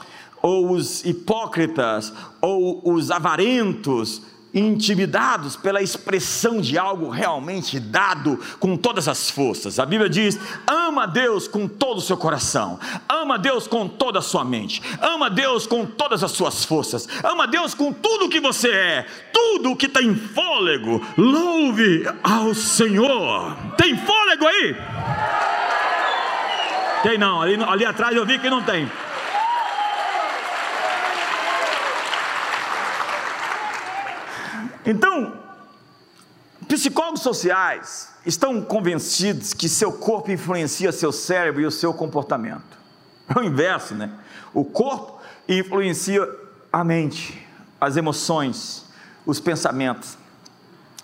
ou 0.43 0.73
os 0.73 1.05
hipócritas, 1.05 2.13
ou 2.41 2.81
os 2.85 3.11
avarentos, 3.11 4.23
intimidados 4.53 5.57
pela 5.57 5.83
expressão 5.83 6.61
de 6.61 6.79
algo 6.79 7.11
realmente 7.11 7.79
dado 7.79 8.39
com 8.59 8.77
todas 8.77 9.09
as 9.09 9.31
forças. 9.31 9.79
A 9.79 9.87
Bíblia 9.87 10.09
diz: 10.09 10.39
ama 10.67 11.07
Deus 11.07 11.47
com 11.47 11.69
todo 11.69 11.99
o 11.99 12.03
seu 12.03 12.17
coração, 12.17 12.79
ama 13.09 13.39
Deus 13.39 13.67
com 13.67 13.89
toda 13.89 14.19
a 14.19 14.23
sua 14.23 14.45
mente, 14.45 14.83
ama 15.01 15.29
Deus 15.31 15.67
com 15.67 15.85
todas 15.85 16.25
as 16.25 16.33
suas 16.33 16.65
forças, 16.65 17.09
ama 17.23 17.47
Deus 17.47 17.75
com 17.75 17.93
tudo 17.93 18.27
o 18.27 18.29
que 18.29 18.41
você 18.41 18.71
é, 18.71 19.07
tudo 19.33 19.73
o 19.73 19.77
que 19.77 19.89
tem 19.89 20.15
fôlego. 20.15 21.05
Louve 21.17 22.05
ao 22.23 22.55
Senhor. 22.55 23.57
Tem 23.77 23.97
fôlego 23.97 24.47
aí? 24.47 24.77
Tem 27.03 27.17
não, 27.17 27.41
ali, 27.41 27.55
ali 27.63 27.85
atrás 27.85 28.17
eu 28.17 28.27
vi 28.27 28.39
que 28.39 28.51
não 28.51 28.63
tem. 28.63 28.91
Então, 34.89 35.35
psicólogos 36.67 37.21
sociais 37.21 38.11
estão 38.25 38.63
convencidos 38.63 39.53
que 39.53 39.69
seu 39.69 39.93
corpo 39.93 40.31
influencia 40.31 40.91
seu 40.93 41.13
cérebro 41.13 41.61
e 41.61 41.67
o 41.67 41.71
seu 41.71 41.93
comportamento. 41.93 42.79
É 43.29 43.39
o 43.39 43.45
inverso, 43.45 43.95
né? 43.95 44.11
O 44.55 44.65
corpo 44.65 45.21
influencia 45.47 46.27
a 46.73 46.83
mente, 46.83 47.47
as 47.79 47.99
emoções, 47.99 48.87
os 49.27 49.39
pensamentos. 49.39 50.17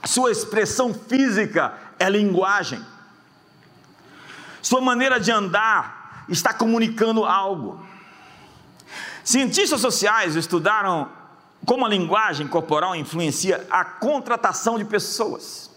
Sua 0.06 0.32
expressão 0.32 0.94
física 0.94 1.74
é 1.98 2.08
linguagem. 2.08 2.82
Sua 4.62 4.80
maneira 4.80 5.20
de 5.20 5.30
andar 5.30 6.24
está 6.30 6.54
comunicando 6.54 7.26
algo. 7.26 7.86
Cientistas 9.22 9.82
sociais 9.82 10.36
estudaram 10.36 11.10
como 11.64 11.86
a 11.86 11.88
linguagem 11.88 12.46
corporal 12.46 12.94
influencia 12.94 13.66
a 13.70 13.84
contratação 13.84 14.78
de 14.78 14.84
pessoas, 14.84 15.70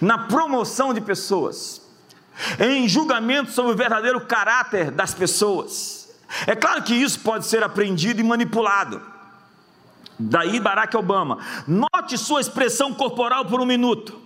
na 0.00 0.18
promoção 0.18 0.92
de 0.92 1.00
pessoas, 1.00 1.82
em 2.58 2.88
julgamento 2.88 3.52
sobre 3.52 3.72
o 3.72 3.76
verdadeiro 3.76 4.20
caráter 4.26 4.90
das 4.90 5.14
pessoas. 5.14 6.08
É 6.46 6.54
claro 6.54 6.82
que 6.82 6.94
isso 6.94 7.20
pode 7.20 7.46
ser 7.46 7.62
aprendido 7.62 8.20
e 8.20 8.24
manipulado. 8.24 9.00
Daí 10.18 10.58
Barack 10.58 10.96
Obama. 10.96 11.38
Note 11.66 12.18
sua 12.18 12.40
expressão 12.40 12.92
corporal 12.92 13.44
por 13.44 13.60
um 13.60 13.66
minuto. 13.66 14.25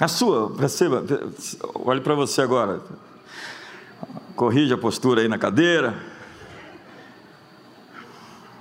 A 0.00 0.06
sua, 0.06 0.50
perceba, 0.50 1.04
olhe 1.74 2.00
para 2.00 2.14
você 2.14 2.40
agora. 2.40 2.80
Corrige 4.36 4.72
a 4.72 4.78
postura 4.78 5.22
aí 5.22 5.28
na 5.28 5.38
cadeira. 5.38 5.98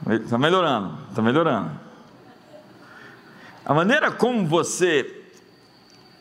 Está 0.09 0.37
melhorando, 0.37 0.97
está 1.09 1.21
melhorando. 1.21 1.71
A 3.63 3.73
maneira 3.73 4.11
como 4.11 4.47
você 4.47 5.25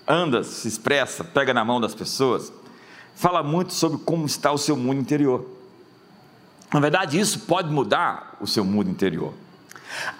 anda, 0.06 0.44
se 0.44 0.68
expressa, 0.68 1.24
pega 1.24 1.54
na 1.54 1.64
mão 1.64 1.80
das 1.80 1.94
pessoas, 1.94 2.52
fala 3.14 3.42
muito 3.42 3.72
sobre 3.72 3.98
como 3.98 4.26
está 4.26 4.52
o 4.52 4.58
seu 4.58 4.76
mundo 4.76 5.00
interior. 5.00 5.46
Na 6.74 6.80
verdade, 6.80 7.18
isso 7.18 7.40
pode 7.40 7.70
mudar 7.70 8.36
o 8.40 8.46
seu 8.46 8.64
mundo 8.64 8.90
interior. 8.90 9.32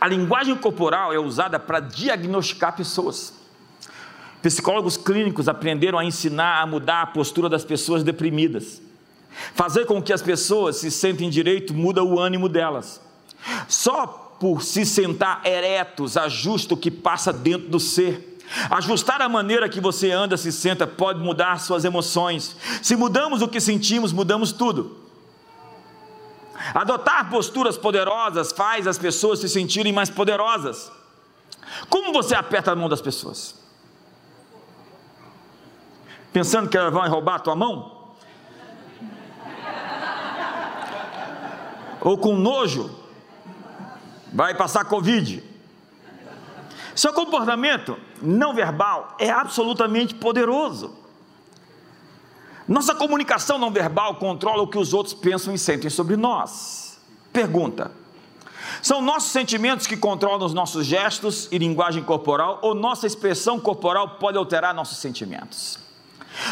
A 0.01 0.07
linguagem 0.07 0.57
corporal 0.57 1.13
é 1.13 1.19
usada 1.19 1.59
para 1.59 1.81
diagnosticar 1.81 2.75
pessoas. 2.75 3.46
Psicólogos 4.43 4.97
clínicos 4.97 5.49
aprenderam 5.49 5.99
a 5.99 6.05
ensinar 6.05 6.63
a 6.63 6.67
mudar 6.67 7.03
a 7.03 7.07
postura 7.07 7.49
das 7.49 7.65
pessoas 7.65 8.03
deprimidas. 8.03 8.81
Fazer 9.55 9.85
com 9.85 10.03
que 10.03 10.13
as 10.13 10.23
pessoas 10.23 10.77
se 10.77 10.91
sentem 10.91 11.29
direito 11.29 11.75
muda 11.75 12.03
o 12.03 12.19
ânimo 12.19 12.49
delas. 12.49 13.01
Só 13.69 14.07
por 14.41 14.63
se 14.63 14.85
sentar 14.85 15.41
eretos 15.45 16.17
ajusta 16.17 16.75
o 16.75 16.77
que 16.77 16.91
passa 16.91 17.33
dentro 17.33 17.69
do 17.69 17.81
ser. 17.81 18.39
Ajustar 18.71 19.21
a 19.21 19.29
maneira 19.29 19.69
que 19.69 19.81
você 19.81 20.11
anda, 20.13 20.37
se 20.37 20.53
senta, 20.53 20.87
pode 20.87 21.19
mudar 21.19 21.59
suas 21.61 21.85
emoções. 21.85 22.57
Se 22.83 22.95
mudamos 22.95 23.43
o 23.43 23.49
que 23.49 23.61
sentimos, 23.61 24.13
mudamos 24.13 24.53
tudo. 24.53 25.05
Adotar 26.73 27.29
posturas 27.29 27.77
poderosas 27.77 28.53
faz 28.53 28.87
as 28.87 28.99
pessoas 28.99 29.41
se 29.41 29.49
sentirem 29.49 29.93
mais 29.93 30.09
poderosas. 30.09 30.91
Como 31.89 32.13
você 32.13 32.35
aperta 32.35 32.73
a 32.73 32.77
mão 32.77 32.89
das 32.89 33.01
pessoas? 33.01 33.66
Pensando 36.37 36.69
que 36.69 36.77
elas 36.77 36.93
vão 36.93 37.09
roubar 37.09 37.37
a 37.37 37.39
tua 37.39 37.57
mão? 37.57 37.93
Ou 42.03 42.19
com 42.19 42.37
nojo, 42.37 42.95
vai 44.35 44.55
passar 44.55 44.85
Covid. 44.85 45.43
Seu 46.95 47.15
comportamento 47.15 47.99
não 48.21 48.53
verbal 48.53 49.17
é 49.19 49.31
absolutamente 49.31 50.15
poderoso. 50.15 50.95
Nossa 52.69 52.95
comunicação 52.95 53.57
não 53.57 53.71
verbal 53.71 54.17
controla 54.17 54.63
o 54.63 54.69
que 54.69 54.77
os 54.77 54.93
outros 54.93 55.15
pensam 55.15 55.55
e 55.55 55.59
sentem 55.59 55.89
sobre 55.89 56.19
nós. 56.19 57.01
Pergunta: 57.33 57.93
são 58.83 59.01
nossos 59.01 59.31
sentimentos 59.31 59.87
que 59.87 59.97
controlam 59.97 60.45
os 60.45 60.53
nossos 60.53 60.85
gestos 60.85 61.49
e 61.51 61.57
linguagem 61.57 62.05
corporal, 62.05 62.59
ou 62.61 62.75
nossa 62.75 63.07
expressão 63.07 63.59
corporal 63.59 64.19
pode 64.19 64.37
alterar 64.37 64.75
nossos 64.75 64.99
sentimentos? 64.99 65.86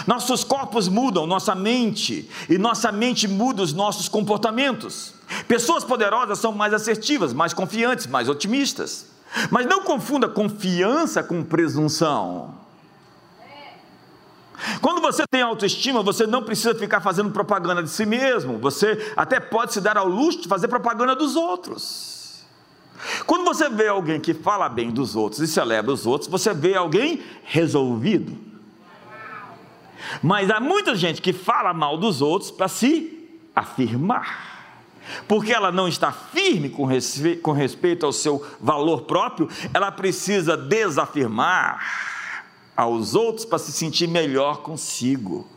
Nossos 0.06 0.44
corpos 0.44 0.88
mudam, 0.88 1.26
nossa 1.26 1.54
mente, 1.54 2.30
e 2.48 2.58
nossa 2.58 2.90
mente 2.90 3.28
muda 3.28 3.62
os 3.62 3.72
nossos 3.72 4.08
comportamentos. 4.08 5.14
Pessoas 5.46 5.84
poderosas 5.84 6.38
são 6.38 6.52
mais 6.52 6.72
assertivas, 6.72 7.32
mais 7.32 7.52
confiantes, 7.52 8.06
mais 8.06 8.28
otimistas. 8.28 9.06
Mas 9.50 9.66
não 9.66 9.82
confunda 9.82 10.28
confiança 10.28 11.22
com 11.22 11.42
presunção. 11.42 12.54
Quando 14.80 15.00
você 15.00 15.24
tem 15.26 15.42
autoestima, 15.42 16.02
você 16.02 16.26
não 16.26 16.42
precisa 16.42 16.74
ficar 16.74 17.00
fazendo 17.00 17.30
propaganda 17.30 17.82
de 17.82 17.90
si 17.90 18.06
mesmo. 18.06 18.58
Você 18.58 19.12
até 19.16 19.40
pode 19.40 19.72
se 19.72 19.80
dar 19.80 19.98
ao 19.98 20.08
luxo 20.08 20.42
de 20.42 20.48
fazer 20.48 20.68
propaganda 20.68 21.14
dos 21.14 21.36
outros. 21.36 22.44
Quando 23.26 23.44
você 23.44 23.68
vê 23.68 23.88
alguém 23.88 24.20
que 24.20 24.32
fala 24.32 24.68
bem 24.68 24.90
dos 24.90 25.16
outros 25.16 25.40
e 25.40 25.48
celebra 25.48 25.92
os 25.92 26.06
outros, 26.06 26.30
você 26.30 26.54
vê 26.54 26.74
alguém 26.74 27.22
resolvido. 27.42 28.53
Mas 30.22 30.50
há 30.50 30.60
muita 30.60 30.94
gente 30.94 31.20
que 31.20 31.32
fala 31.32 31.72
mal 31.72 31.96
dos 31.96 32.20
outros 32.22 32.50
para 32.50 32.68
se 32.68 33.28
afirmar. 33.54 34.54
Porque 35.28 35.52
ela 35.52 35.70
não 35.70 35.86
está 35.86 36.10
firme 36.10 36.68
com, 36.70 36.84
respe 36.86 37.36
com 37.36 37.52
respeito 37.52 38.06
ao 38.06 38.12
seu 38.12 38.44
valor 38.60 39.02
próprio, 39.02 39.48
ela 39.72 39.92
precisa 39.92 40.56
desafirmar 40.56 41.80
aos 42.76 43.14
outros 43.14 43.44
para 43.44 43.58
se 43.58 43.72
sentir 43.72 44.08
melhor 44.08 44.62
consigo. 44.62 45.48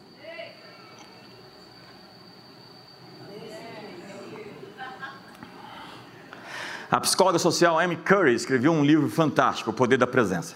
A 6.90 7.02
psicóloga 7.02 7.38
social 7.38 7.78
Amy 7.78 7.98
Curry 7.98 8.34
escreveu 8.34 8.72
um 8.72 8.84
livro 8.84 9.10
fantástico, 9.10 9.72
O 9.72 9.74
Poder 9.74 9.98
da 9.98 10.08
Presença. 10.08 10.56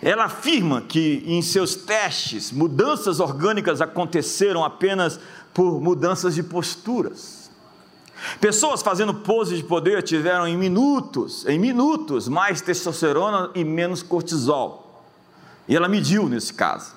Ela 0.00 0.24
afirma 0.24 0.82
que 0.82 1.22
em 1.26 1.42
seus 1.42 1.74
testes, 1.74 2.52
mudanças 2.52 3.20
orgânicas 3.20 3.80
aconteceram 3.80 4.64
apenas 4.64 5.18
por 5.52 5.80
mudanças 5.80 6.34
de 6.34 6.42
posturas. 6.42 7.50
Pessoas 8.40 8.82
fazendo 8.82 9.14
poses 9.14 9.58
de 9.58 9.64
poder 9.64 10.02
tiveram 10.02 10.46
em 10.46 10.56
minutos, 10.56 11.46
em 11.46 11.58
minutos, 11.58 12.28
mais 12.28 12.60
testosterona 12.60 13.50
e 13.54 13.64
menos 13.64 14.02
cortisol. 14.02 15.04
E 15.68 15.76
ela 15.76 15.88
mediu 15.88 16.28
nesse 16.28 16.52
caso. 16.52 16.94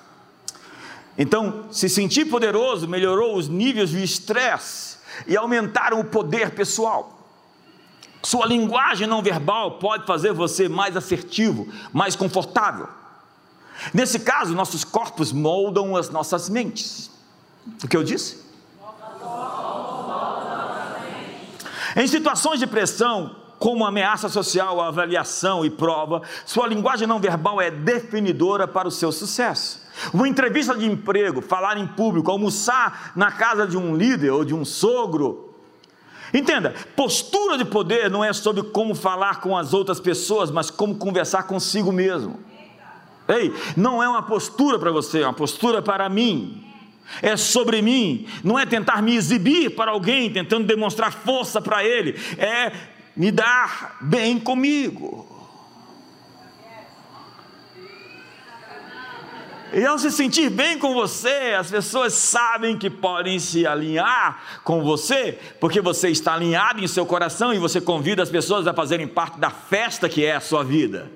Então, 1.16 1.66
se 1.70 1.88
sentir 1.88 2.24
poderoso 2.24 2.88
melhorou 2.88 3.36
os 3.36 3.48
níveis 3.48 3.90
de 3.90 4.02
estresse 4.02 4.96
e 5.26 5.36
aumentaram 5.36 6.00
o 6.00 6.04
poder 6.04 6.50
pessoal. 6.50 7.21
Sua 8.22 8.46
linguagem 8.46 9.06
não 9.06 9.22
verbal 9.22 9.72
pode 9.72 10.06
fazer 10.06 10.32
você 10.32 10.68
mais 10.68 10.96
assertivo, 10.96 11.66
mais 11.92 12.14
confortável. 12.14 12.88
Nesse 13.92 14.20
caso, 14.20 14.54
nossos 14.54 14.84
corpos 14.84 15.32
moldam 15.32 15.96
as 15.96 16.08
nossas 16.08 16.48
mentes. 16.48 17.10
O 17.82 17.88
que 17.88 17.96
eu 17.96 18.04
disse? 18.04 18.42
Em 21.96 22.06
situações 22.06 22.58
de 22.58 22.66
pressão, 22.66 23.36
como 23.58 23.84
ameaça 23.84 24.28
social, 24.28 24.80
avaliação 24.80 25.64
e 25.64 25.70
prova, 25.70 26.22
sua 26.44 26.66
linguagem 26.66 27.06
não 27.06 27.20
verbal 27.20 27.60
é 27.60 27.70
definidora 27.70 28.66
para 28.66 28.88
o 28.88 28.90
seu 28.90 29.12
sucesso. 29.12 29.80
Uma 30.12 30.28
entrevista 30.28 30.74
de 30.74 30.86
emprego, 30.86 31.40
falar 31.40 31.76
em 31.76 31.86
público, 31.86 32.30
almoçar 32.30 33.12
na 33.14 33.30
casa 33.30 33.66
de 33.66 33.76
um 33.76 33.94
líder 33.94 34.30
ou 34.30 34.44
de 34.44 34.54
um 34.54 34.64
sogro. 34.64 35.51
Entenda, 36.32 36.74
postura 36.96 37.58
de 37.58 37.64
poder 37.64 38.10
não 38.10 38.24
é 38.24 38.32
sobre 38.32 38.62
como 38.62 38.94
falar 38.94 39.40
com 39.40 39.56
as 39.56 39.74
outras 39.74 40.00
pessoas, 40.00 40.50
mas 40.50 40.70
como 40.70 40.96
conversar 40.96 41.44
consigo 41.44 41.92
mesmo. 41.92 42.40
Ei, 43.28 43.54
não 43.76 44.02
é 44.02 44.08
uma 44.08 44.22
postura 44.22 44.78
para 44.78 44.90
você, 44.90 45.20
é 45.20 45.26
uma 45.26 45.34
postura 45.34 45.82
para 45.82 46.08
mim 46.08 46.68
é 47.20 47.36
sobre 47.36 47.82
mim, 47.82 48.26
não 48.42 48.58
é 48.58 48.64
tentar 48.64 49.02
me 49.02 49.14
exibir 49.14 49.74
para 49.74 49.90
alguém, 49.90 50.30
tentando 50.30 50.66
demonstrar 50.66 51.12
força 51.12 51.60
para 51.60 51.84
ele, 51.84 52.18
é 52.38 52.72
me 53.16 53.30
dar 53.30 53.98
bem 54.00 54.38
comigo. 54.38 55.31
E 59.74 59.86
ao 59.86 59.98
se 59.98 60.10
sentir 60.10 60.50
bem 60.50 60.78
com 60.78 60.92
você, 60.92 61.56
as 61.58 61.70
pessoas 61.70 62.12
sabem 62.12 62.76
que 62.76 62.90
podem 62.90 63.38
se 63.38 63.66
alinhar 63.66 64.60
com 64.62 64.82
você, 64.82 65.38
porque 65.58 65.80
você 65.80 66.10
está 66.10 66.34
alinhado 66.34 66.84
em 66.84 66.86
seu 66.86 67.06
coração 67.06 67.54
e 67.54 67.58
você 67.58 67.80
convida 67.80 68.22
as 68.22 68.28
pessoas 68.28 68.66
a 68.66 68.74
fazerem 68.74 69.08
parte 69.08 69.40
da 69.40 69.48
festa 69.48 70.10
que 70.10 70.22
é 70.26 70.36
a 70.36 70.40
sua 70.40 70.62
vida. 70.62 71.10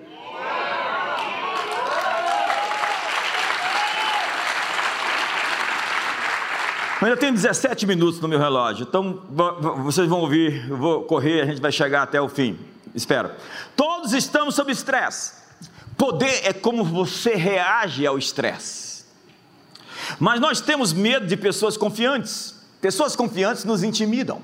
Ainda 7.03 7.17
tenho 7.19 7.35
17 7.35 7.87
minutos 7.87 8.21
no 8.21 8.27
meu 8.27 8.39
relógio, 8.39 8.87
então 8.89 9.23
vocês 9.85 10.09
vão 10.09 10.21
ouvir, 10.21 10.67
eu 10.67 10.79
vou 10.79 11.03
correr, 11.03 11.43
a 11.43 11.45
gente 11.45 11.61
vai 11.61 11.71
chegar 11.71 12.03
até 12.03 12.19
o 12.19 12.29
fim. 12.29 12.59
Espero. 12.95 13.33
Todos 13.77 14.15
estamos 14.15 14.55
sob 14.55 14.73
estresse. 14.73 15.46
Poder 15.97 16.47
é 16.47 16.53
como 16.53 16.85
você 16.85 17.35
reage 17.35 18.07
ao 18.07 18.19
estresse. 18.19 19.05
Mas 20.19 20.41
nós 20.41 20.61
temos 20.61 20.93
medo 20.93 21.27
de 21.27 21.37
pessoas 21.37 21.77
confiantes. 21.77 22.55
Pessoas 22.81 23.17
confiantes 23.17 23.65
nos 23.65 23.83
intimidam. 23.83 24.41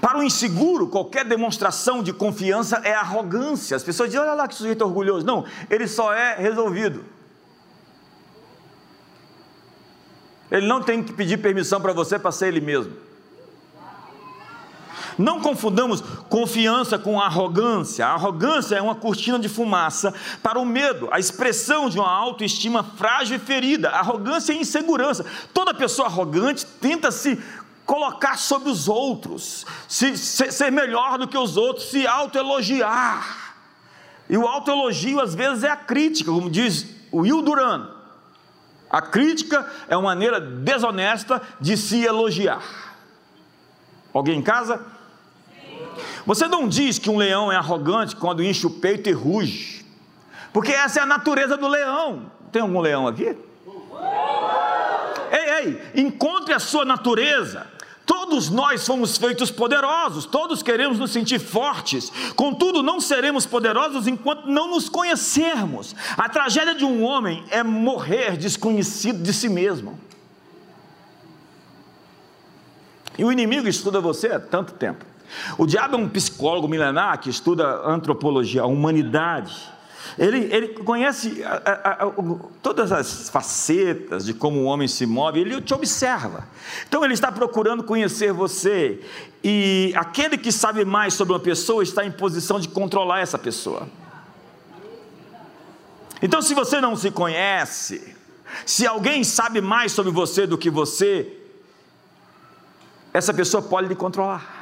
Para 0.00 0.18
o 0.18 0.22
inseguro, 0.22 0.88
qualquer 0.88 1.24
demonstração 1.24 2.02
de 2.02 2.12
confiança 2.12 2.80
é 2.84 2.92
arrogância. 2.94 3.76
As 3.76 3.82
pessoas 3.82 4.10
dizem: 4.10 4.20
olha 4.20 4.34
lá 4.34 4.46
que 4.46 4.54
sujeito 4.54 4.84
orgulhoso. 4.84 5.24
Não, 5.24 5.44
ele 5.70 5.86
só 5.86 6.12
é 6.12 6.36
resolvido. 6.36 7.04
Ele 10.50 10.66
não 10.66 10.82
tem 10.82 11.02
que 11.02 11.12
pedir 11.12 11.38
permissão 11.38 11.80
para 11.80 11.92
você 11.92 12.18
para 12.18 12.32
ser 12.32 12.48
ele 12.48 12.60
mesmo. 12.60 13.07
Não 15.18 15.40
confundamos 15.40 16.00
confiança 16.28 16.96
com 16.96 17.20
arrogância. 17.20 18.06
A 18.06 18.12
arrogância 18.12 18.76
é 18.76 18.80
uma 18.80 18.94
cortina 18.94 19.38
de 19.38 19.48
fumaça 19.48 20.14
para 20.40 20.60
o 20.60 20.64
medo, 20.64 21.08
a 21.10 21.18
expressão 21.18 21.90
de 21.90 21.98
uma 21.98 22.08
autoestima 22.08 22.84
frágil 22.84 23.36
e 23.36 23.40
ferida. 23.40 23.90
Arrogância 23.90 24.52
é 24.52 24.56
insegurança. 24.56 25.26
Toda 25.52 25.74
pessoa 25.74 26.06
arrogante 26.06 26.64
tenta 26.64 27.10
se 27.10 27.42
colocar 27.84 28.38
sobre 28.38 28.70
os 28.70 28.86
outros, 28.86 29.66
se, 29.88 30.16
se, 30.16 30.52
ser 30.52 30.70
melhor 30.70 31.18
do 31.18 31.26
que 31.26 31.36
os 31.36 31.56
outros, 31.56 31.90
se 31.90 32.06
autoelogiar. 32.06 33.54
E 34.28 34.36
o 34.36 34.46
autoelogio 34.46 35.20
às 35.20 35.34
vezes 35.34 35.64
é 35.64 35.70
a 35.70 35.76
crítica, 35.76 36.30
como 36.30 36.50
diz 36.50 36.86
o 37.10 37.22
Will 37.22 37.42
Duran. 37.42 37.88
A 38.90 39.02
crítica 39.02 39.66
é 39.88 39.96
uma 39.96 40.10
maneira 40.10 40.40
desonesta 40.40 41.42
de 41.60 41.76
se 41.76 42.04
elogiar. 42.04 42.62
Alguém 44.12 44.38
em 44.38 44.42
casa? 44.42 44.97
Você 46.26 46.46
não 46.46 46.68
diz 46.68 46.98
que 46.98 47.10
um 47.10 47.16
leão 47.16 47.50
é 47.50 47.56
arrogante 47.56 48.16
quando 48.16 48.42
enche 48.42 48.66
o 48.66 48.70
peito 48.70 49.08
e 49.08 49.12
ruge, 49.12 49.84
porque 50.52 50.72
essa 50.72 51.00
é 51.00 51.02
a 51.02 51.06
natureza 51.06 51.56
do 51.56 51.68
leão. 51.68 52.30
Tem 52.50 52.62
algum 52.62 52.80
leão 52.80 53.06
aqui? 53.06 53.36
Ei, 55.30 55.50
ei, 55.60 55.82
encontre 56.02 56.54
a 56.54 56.58
sua 56.58 56.84
natureza. 56.84 57.66
Todos 58.08 58.48
nós 58.48 58.80
somos 58.80 59.18
feitos 59.18 59.50
poderosos, 59.50 60.24
todos 60.24 60.62
queremos 60.62 60.98
nos 60.98 61.10
sentir 61.10 61.38
fortes, 61.38 62.10
contudo, 62.34 62.82
não 62.82 63.02
seremos 63.02 63.44
poderosos 63.44 64.06
enquanto 64.06 64.46
não 64.46 64.70
nos 64.70 64.88
conhecermos. 64.88 65.94
A 66.16 66.26
tragédia 66.26 66.74
de 66.74 66.86
um 66.86 67.04
homem 67.04 67.44
é 67.50 67.62
morrer 67.62 68.38
desconhecido 68.38 69.22
de 69.22 69.30
si 69.34 69.50
mesmo. 69.50 70.00
E 73.18 73.24
o 73.24 73.30
inimigo 73.30 73.68
estuda 73.68 74.00
você 74.00 74.28
há 74.28 74.40
tanto 74.40 74.72
tempo. 74.72 75.04
O 75.56 75.66
diabo 75.66 75.96
é 75.96 75.98
um 75.98 76.08
psicólogo 76.08 76.68
milenar 76.68 77.18
que 77.20 77.30
estuda 77.30 77.82
antropologia, 77.84 78.62
a 78.62 78.66
humanidade 78.66 79.78
ele, 80.16 80.48
ele 80.52 80.68
conhece 80.68 81.42
a, 81.44 81.62
a, 81.64 82.04
a, 82.06 82.12
todas 82.62 82.90
as 82.90 83.28
facetas 83.28 84.24
de 84.24 84.34
como 84.34 84.60
o 84.60 84.64
homem 84.64 84.88
se 84.88 85.06
move, 85.06 85.40
ele 85.40 85.60
te 85.60 85.74
observa. 85.74 86.48
Então 86.88 87.04
ele 87.04 87.14
está 87.14 87.30
procurando 87.30 87.84
conhecer 87.84 88.32
você. 88.32 89.00
E 89.42 89.92
aquele 89.96 90.38
que 90.38 90.50
sabe 90.50 90.84
mais 90.84 91.14
sobre 91.14 91.34
uma 91.34 91.40
pessoa 91.40 91.82
está 91.82 92.04
em 92.04 92.10
posição 92.10 92.58
de 92.58 92.68
controlar 92.68 93.20
essa 93.20 93.38
pessoa. 93.38 93.88
Então, 96.20 96.42
se 96.42 96.52
você 96.52 96.80
não 96.80 96.96
se 96.96 97.12
conhece, 97.12 98.16
se 98.66 98.84
alguém 98.84 99.22
sabe 99.22 99.60
mais 99.60 99.92
sobre 99.92 100.10
você 100.10 100.48
do 100.48 100.58
que 100.58 100.68
você, 100.68 101.32
essa 103.14 103.32
pessoa 103.32 103.62
pode 103.62 103.86
lhe 103.86 103.94
controlar. 103.94 104.57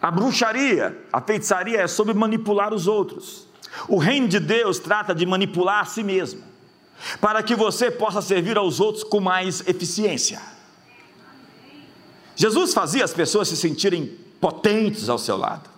A 0.00 0.10
bruxaria, 0.10 0.98
a 1.12 1.20
feitiçaria 1.20 1.80
é 1.80 1.86
sobre 1.86 2.14
manipular 2.14 2.72
os 2.72 2.86
outros. 2.86 3.46
O 3.86 3.98
reino 3.98 4.26
de 4.28 4.40
Deus 4.40 4.78
trata 4.78 5.14
de 5.14 5.26
manipular 5.26 5.80
a 5.80 5.84
si 5.84 6.02
mesmo, 6.02 6.42
para 7.20 7.42
que 7.42 7.54
você 7.54 7.90
possa 7.90 8.22
servir 8.22 8.56
aos 8.56 8.80
outros 8.80 9.04
com 9.04 9.20
mais 9.20 9.66
eficiência. 9.68 10.40
Jesus 12.34 12.72
fazia 12.72 13.04
as 13.04 13.12
pessoas 13.12 13.48
se 13.48 13.56
sentirem 13.56 14.06
potentes 14.40 15.08
ao 15.08 15.18
seu 15.18 15.36
lado. 15.36 15.68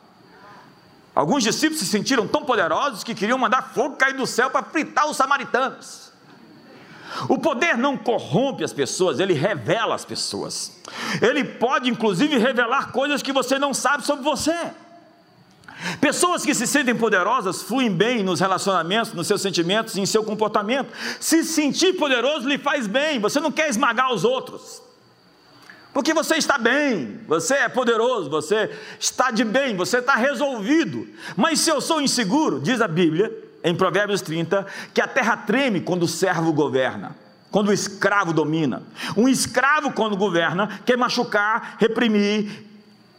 Alguns 1.14 1.42
discípulos 1.42 1.80
se 1.80 1.86
sentiram 1.86 2.26
tão 2.26 2.44
poderosos 2.44 3.02
que 3.02 3.14
queriam 3.14 3.36
mandar 3.36 3.74
fogo 3.74 3.96
cair 3.96 4.16
do 4.16 4.26
céu 4.26 4.48
para 4.48 4.64
fritar 4.64 5.10
os 5.10 5.16
samaritanos. 5.16 6.11
O 7.28 7.38
poder 7.38 7.76
não 7.76 7.96
corrompe 7.96 8.64
as 8.64 8.72
pessoas, 8.72 9.20
ele 9.20 9.32
revela 9.32 9.94
as 9.94 10.04
pessoas. 10.04 10.80
Ele 11.20 11.44
pode, 11.44 11.90
inclusive, 11.90 12.38
revelar 12.38 12.92
coisas 12.92 13.22
que 13.22 13.32
você 13.32 13.58
não 13.58 13.72
sabe 13.72 14.04
sobre 14.04 14.24
você. 14.24 14.56
Pessoas 16.00 16.44
que 16.44 16.54
se 16.54 16.66
sentem 16.66 16.94
poderosas 16.94 17.62
fluem 17.62 17.90
bem 17.90 18.22
nos 18.22 18.40
relacionamentos, 18.40 19.12
nos 19.12 19.26
seus 19.26 19.42
sentimentos 19.42 19.96
e 19.96 20.00
em 20.00 20.06
seu 20.06 20.22
comportamento. 20.22 20.92
Se 21.18 21.42
sentir 21.44 21.94
poderoso 21.94 22.48
lhe 22.48 22.58
faz 22.58 22.86
bem, 22.86 23.18
você 23.18 23.40
não 23.40 23.50
quer 23.50 23.68
esmagar 23.68 24.12
os 24.12 24.24
outros. 24.24 24.82
Porque 25.92 26.14
você 26.14 26.36
está 26.36 26.56
bem, 26.56 27.20
você 27.26 27.54
é 27.54 27.68
poderoso, 27.68 28.30
você 28.30 28.70
está 28.98 29.30
de 29.30 29.44
bem, 29.44 29.76
você 29.76 29.98
está 29.98 30.14
resolvido. 30.14 31.06
Mas 31.36 31.60
se 31.60 31.70
eu 31.70 31.80
sou 31.80 32.00
inseguro, 32.00 32.60
diz 32.60 32.80
a 32.80 32.88
Bíblia, 32.88 33.41
em 33.64 33.74
Provérbios 33.74 34.20
30, 34.22 34.66
que 34.92 35.00
a 35.00 35.06
terra 35.06 35.36
treme 35.36 35.80
quando 35.80 36.04
o 36.04 36.08
servo 36.08 36.52
governa, 36.52 37.16
quando 37.50 37.68
o 37.68 37.72
escravo 37.72 38.32
domina. 38.32 38.82
Um 39.16 39.28
escravo, 39.28 39.92
quando 39.92 40.16
governa, 40.16 40.80
quer 40.84 40.96
machucar, 40.96 41.76
reprimir, 41.78 42.66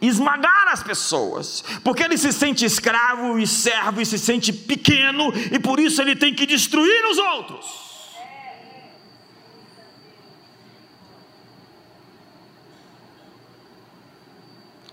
esmagar 0.02 0.68
as 0.70 0.84
pessoas, 0.84 1.64
porque 1.84 2.04
ele 2.04 2.18
se 2.18 2.34
sente 2.34 2.66
escravo 2.66 3.40
e 3.40 3.48
servo 3.48 4.02
e 4.02 4.06
se 4.06 4.20
sente 4.20 4.52
pequeno, 4.52 5.32
e 5.52 5.60
por 5.60 5.80
isso 5.80 6.02
ele 6.02 6.16
tem 6.16 6.34
que 6.34 6.46
destruir 6.46 7.06
os 7.10 7.18
outros. 7.18 7.83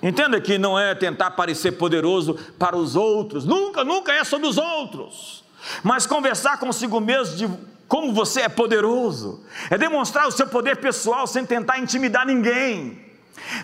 Entenda 0.02 0.40
que 0.40 0.56
não 0.56 0.78
é 0.78 0.94
tentar 0.94 1.32
parecer 1.32 1.72
poderoso 1.72 2.38
para 2.58 2.76
os 2.76 2.96
outros, 2.96 3.44
nunca, 3.44 3.84
nunca 3.84 4.12
é 4.12 4.24
sobre 4.24 4.46
os 4.46 4.56
outros, 4.56 5.44
mas 5.82 6.06
conversar 6.06 6.58
consigo 6.58 6.98
mesmo 7.00 7.36
de 7.36 7.50
como 7.86 8.12
você 8.12 8.42
é 8.42 8.48
poderoso, 8.48 9.42
é 9.68 9.76
demonstrar 9.76 10.26
o 10.26 10.30
seu 10.30 10.46
poder 10.46 10.76
pessoal 10.76 11.26
sem 11.26 11.44
tentar 11.44 11.78
intimidar 11.78 12.24
ninguém. 12.24 13.10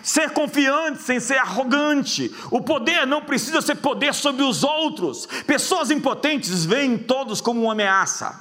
Ser 0.03 0.31
confiante 0.31 1.01
sem 1.01 1.19
ser 1.19 1.37
arrogante. 1.37 2.33
O 2.51 2.61
poder 2.61 3.07
não 3.07 3.21
precisa 3.21 3.61
ser 3.61 3.75
poder 3.75 4.13
sobre 4.13 4.43
os 4.43 4.63
outros. 4.63 5.27
Pessoas 5.45 5.91
impotentes 5.91 6.65
veem 6.65 6.97
todos 6.97 7.39
como 7.39 7.61
uma 7.61 7.71
ameaça. 7.71 8.37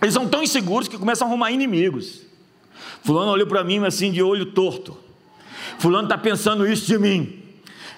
Eles 0.00 0.14
são 0.14 0.28
tão 0.28 0.42
inseguros 0.42 0.86
que 0.86 0.98
começam 0.98 1.26
a 1.26 1.30
arrumar 1.30 1.50
inimigos. 1.50 2.20
Fulano 3.02 3.32
olhou 3.32 3.46
para 3.46 3.64
mim 3.64 3.84
assim 3.84 4.12
de 4.12 4.22
olho 4.22 4.52
torto. 4.52 5.05
Fulano 5.78 6.04
está 6.04 6.18
pensando 6.18 6.66
isso 6.66 6.86
de 6.86 6.98
mim. 6.98 7.42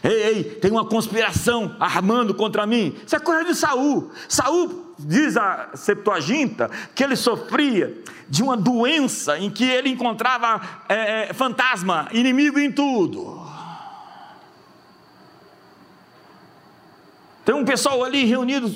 Ei, 0.03 0.23
ei, 0.23 0.45
tem 0.45 0.71
uma 0.71 0.85
conspiração 0.85 1.75
armando 1.81 2.33
contra 2.33 2.67
mim. 2.67 2.95
Isso 3.05 3.17
é 3.17 3.19
coisa 3.19 3.45
de 3.45 3.55
Saul. 3.55 4.11
Saul 4.29 4.95
diz 4.99 5.37
a 5.37 5.71
Septuaginta 5.75 6.71
que 6.95 7.03
ele 7.03 7.17
sofria 7.17 8.03
de 8.29 8.43
uma 8.43 8.57
doença 8.57 9.39
em 9.39 9.51
que 9.51 9.65
ele 9.65 9.89
encontrava 9.89 10.61
é, 10.89 11.29
é 11.31 11.33
fantasma, 11.33 12.09
inimigo 12.13 12.59
em 12.59 12.71
tudo. 12.71 13.41
Tem 17.45 17.55
um 17.55 17.65
pessoal 17.65 18.05
ali 18.05 18.25
reunido 18.25 18.71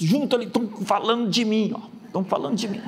junto 0.00 0.34
ali, 0.34 0.46
estão 0.46 0.68
falando 0.84 1.30
de 1.30 1.44
mim, 1.44 1.72
estão 2.04 2.24
falando 2.24 2.56
de 2.56 2.68
mim. 2.68 2.82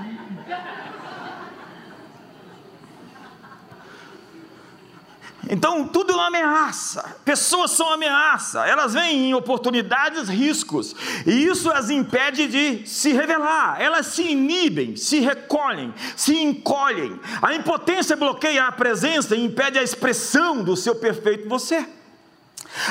Então, 5.51 5.87
tudo 5.87 6.13
é 6.13 6.15
uma 6.15 6.29
ameaça. 6.29 7.17
Pessoas 7.25 7.73
são 7.73 7.93
ameaça. 7.93 8.67
Elas 8.67 8.95
vêm 8.95 9.31
em 9.31 9.35
oportunidades, 9.35 10.29
riscos. 10.29 10.95
E 11.27 11.47
isso 11.47 11.71
as 11.71 11.91
impede 11.91 12.47
de 12.47 12.87
se 12.87 13.13
revelar. 13.13 13.81
Elas 13.81 14.07
se 14.07 14.23
inibem, 14.23 14.97
se 14.97 15.21
recolhem, 15.21 15.93
se 16.17 16.37
encolhem. 16.37 17.19
A 17.43 17.55
impotência 17.55 18.17
bloqueia 18.17 18.67
a 18.67 18.73
presença 18.73 19.37
e 19.37 19.45
impede 19.45 19.79
a 19.79 19.83
expressão 19.83 20.63
do 20.63 20.77
seu 20.77 20.95
perfeito 20.95 21.49
você. 21.49 21.87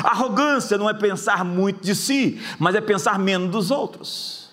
Arrogância 0.03 0.77
não 0.77 0.89
é 0.89 0.93
pensar 0.93 1.43
muito 1.43 1.83
de 1.83 1.95
si, 1.95 2.41
mas 2.57 2.75
é 2.75 2.81
pensar 2.81 3.19
menos 3.19 3.49
dos 3.49 3.71
outros. 3.71 4.49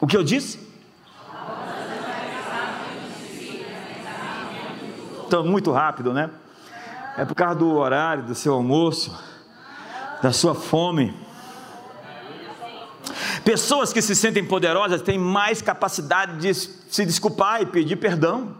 O 0.00 0.06
que 0.06 0.16
eu 0.16 0.22
disse? 0.22 0.69
Então, 5.30 5.44
muito 5.44 5.70
rápido, 5.70 6.12
né? 6.12 6.28
É 7.16 7.24
por 7.24 7.36
causa 7.36 7.54
do 7.54 7.76
horário, 7.76 8.24
do 8.24 8.34
seu 8.34 8.52
almoço, 8.52 9.16
da 10.20 10.32
sua 10.32 10.56
fome. 10.56 11.14
Pessoas 13.44 13.92
que 13.92 14.02
se 14.02 14.16
sentem 14.16 14.44
poderosas 14.44 15.00
têm 15.02 15.20
mais 15.20 15.62
capacidade 15.62 16.38
de 16.38 16.52
se 16.52 17.06
desculpar 17.06 17.62
e 17.62 17.66
pedir 17.66 17.94
perdão. 17.94 18.56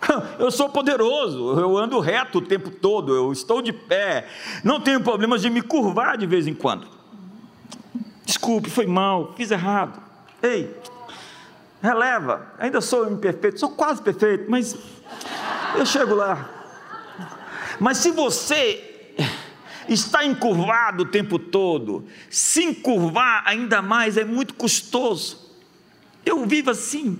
Eu 0.36 0.50
sou 0.50 0.68
poderoso, 0.68 1.60
eu 1.60 1.78
ando 1.78 2.00
reto 2.00 2.38
o 2.38 2.42
tempo 2.42 2.70
todo, 2.70 3.14
eu 3.14 3.30
estou 3.32 3.62
de 3.62 3.72
pé, 3.72 4.26
não 4.64 4.80
tenho 4.80 5.00
problemas 5.00 5.42
de 5.42 5.48
me 5.48 5.62
curvar 5.62 6.18
de 6.18 6.26
vez 6.26 6.48
em 6.48 6.54
quando. 6.54 6.88
Desculpe, 8.24 8.68
foi 8.68 8.86
mal, 8.86 9.32
fiz 9.36 9.52
errado. 9.52 10.02
Ei, 10.42 10.74
releva. 11.82 12.52
Ainda 12.58 12.80
sou 12.80 13.10
imperfeito, 13.10 13.58
sou 13.58 13.70
quase 13.70 14.02
perfeito, 14.02 14.50
mas 14.50 14.76
eu 15.76 15.86
chego 15.86 16.14
lá. 16.14 16.48
Mas 17.78 17.98
se 17.98 18.10
você 18.10 19.14
está 19.88 20.24
encurvado 20.24 21.02
o 21.02 21.06
tempo 21.06 21.38
todo, 21.38 22.06
se 22.28 22.62
encurvar 22.62 23.42
ainda 23.46 23.82
mais 23.82 24.16
é 24.16 24.24
muito 24.24 24.54
custoso. 24.54 25.50
Eu 26.24 26.46
vivo 26.46 26.70
assim. 26.70 27.18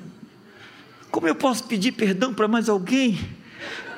Como 1.10 1.26
eu 1.26 1.34
posso 1.34 1.64
pedir 1.64 1.92
perdão 1.92 2.32
para 2.32 2.46
mais 2.46 2.68
alguém? 2.68 3.18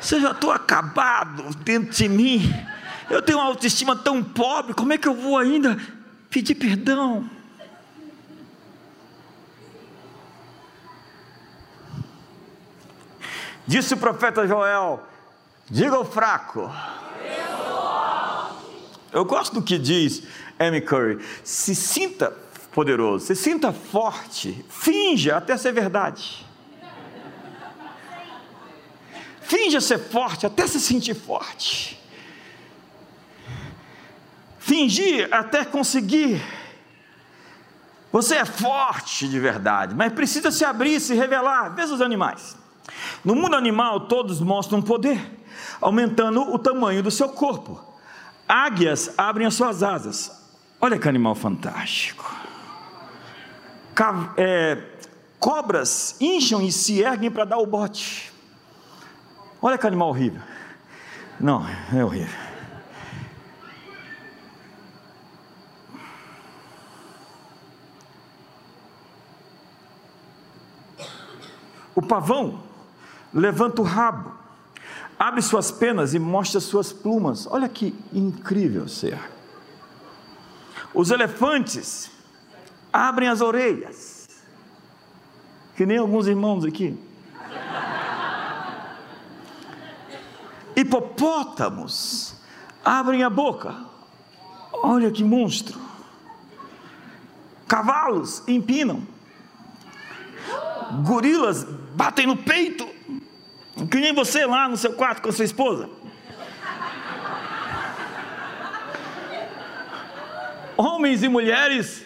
Se 0.00 0.14
eu 0.14 0.20
já 0.20 0.30
estou 0.30 0.50
acabado 0.50 1.54
dentro 1.56 1.92
de 1.92 2.08
mim, 2.08 2.52
eu 3.10 3.20
tenho 3.20 3.38
uma 3.38 3.46
autoestima 3.46 3.94
tão 3.94 4.22
pobre, 4.22 4.72
como 4.72 4.92
é 4.92 4.98
que 4.98 5.06
eu 5.06 5.14
vou 5.14 5.36
ainda 5.36 5.76
pedir 6.30 6.54
perdão? 6.54 7.28
Disse 13.66 13.94
o 13.94 13.96
profeta 13.96 14.46
Joel: 14.46 15.02
diga 15.70 15.96
ao 15.96 16.04
fraco. 16.04 16.70
Eu 19.12 19.24
gosto 19.24 19.54
do 19.54 19.62
que 19.62 19.78
diz 19.78 20.22
Amy 20.58 20.80
Curry: 20.80 21.24
se 21.44 21.74
sinta 21.74 22.32
poderoso, 22.72 23.26
se 23.26 23.36
sinta 23.36 23.72
forte, 23.72 24.64
finja 24.68 25.36
até 25.36 25.56
ser 25.56 25.72
verdade. 25.72 26.46
Finja 29.42 29.80
ser 29.80 29.98
forte 29.98 30.46
até 30.46 30.66
se 30.66 30.80
sentir 30.80 31.14
forte. 31.14 32.00
Fingir 34.58 35.28
até 35.30 35.64
conseguir. 35.64 36.42
Você 38.10 38.36
é 38.36 38.44
forte 38.44 39.28
de 39.28 39.38
verdade, 39.38 39.94
mas 39.94 40.12
precisa 40.12 40.50
se 40.50 40.64
abrir, 40.64 41.00
se 41.00 41.14
revelar. 41.14 41.74
Veja 41.74 41.92
os 41.92 42.00
animais. 42.00 42.56
No 43.24 43.34
mundo 43.34 43.54
animal, 43.54 44.00
todos 44.00 44.40
mostram 44.40 44.82
poder, 44.82 45.20
aumentando 45.80 46.42
o 46.52 46.58
tamanho 46.58 47.02
do 47.02 47.10
seu 47.10 47.28
corpo. 47.28 47.80
Águias 48.48 49.14
abrem 49.16 49.46
as 49.46 49.54
suas 49.54 49.82
asas. 49.82 50.42
Olha 50.80 50.98
que 50.98 51.08
animal 51.08 51.34
fantástico. 51.34 52.28
É, 54.36 54.82
cobras 55.38 56.16
incham 56.20 56.60
e 56.60 56.72
se 56.72 57.00
erguem 57.00 57.30
para 57.30 57.44
dar 57.44 57.58
o 57.58 57.66
bote. 57.66 58.32
Olha 59.60 59.78
que 59.78 59.86
animal 59.86 60.08
horrível. 60.08 60.42
Não, 61.38 61.64
é 61.94 62.04
horrível. 62.04 62.40
O 71.94 72.02
pavão 72.02 72.71
levanta 73.32 73.80
o 73.80 73.84
rabo, 73.84 74.32
abre 75.18 75.42
suas 75.42 75.70
penas 75.70 76.14
e 76.14 76.18
mostra 76.18 76.60
suas 76.60 76.92
plumas. 76.92 77.46
Olha 77.46 77.68
que 77.68 77.94
incrível 78.12 78.88
ser. 78.88 79.18
Os 80.94 81.10
elefantes 81.10 82.10
abrem 82.92 83.28
as 83.28 83.40
orelhas, 83.40 84.28
que 85.74 85.86
nem 85.86 85.98
alguns 85.98 86.26
irmãos 86.26 86.64
aqui. 86.64 86.98
Hipopótamos 90.76 92.34
abrem 92.84 93.22
a 93.22 93.30
boca. 93.30 93.74
Olha 94.72 95.10
que 95.10 95.22
monstro. 95.22 95.78
Cavalos 97.68 98.42
empinam. 98.48 99.06
Gorilas 101.04 101.64
batem 101.94 102.26
no 102.26 102.36
peito. 102.36 102.91
Que 103.90 103.98
nem 103.98 104.12
você 104.12 104.44
lá 104.44 104.68
no 104.68 104.76
seu 104.76 104.92
quarto 104.92 105.22
com 105.22 105.28
a 105.28 105.32
sua 105.32 105.44
esposa. 105.44 105.88
Homens 110.76 111.22
e 111.22 111.28
mulheres 111.28 112.04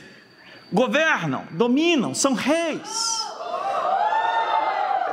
governam, 0.73 1.47
dominam, 1.51 2.15
são 2.15 2.35
reis. 2.35 3.25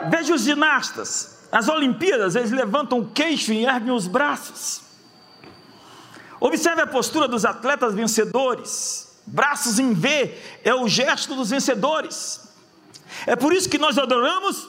Veja 0.09 0.33
os 0.33 0.43
ginastas. 0.43 1.47
Nas 1.51 1.67
Olimpíadas, 1.67 2.35
eles 2.35 2.51
levantam 2.51 2.99
o 2.99 3.09
queixo 3.09 3.53
e 3.53 3.65
erguem 3.65 3.91
os 3.91 4.07
braços. 4.07 4.81
Observe 6.39 6.81
a 6.81 6.87
postura 6.87 7.27
dos 7.27 7.45
atletas 7.45 7.93
vencedores. 7.93 9.21
Braços 9.25 9.79
em 9.79 9.93
V 9.93 10.37
é 10.63 10.73
o 10.73 10.87
gesto 10.87 11.35
dos 11.35 11.51
vencedores. 11.51 12.41
É 13.25 13.35
por 13.35 13.53
isso 13.53 13.69
que 13.69 13.77
nós 13.77 13.97
adoramos 13.97 14.67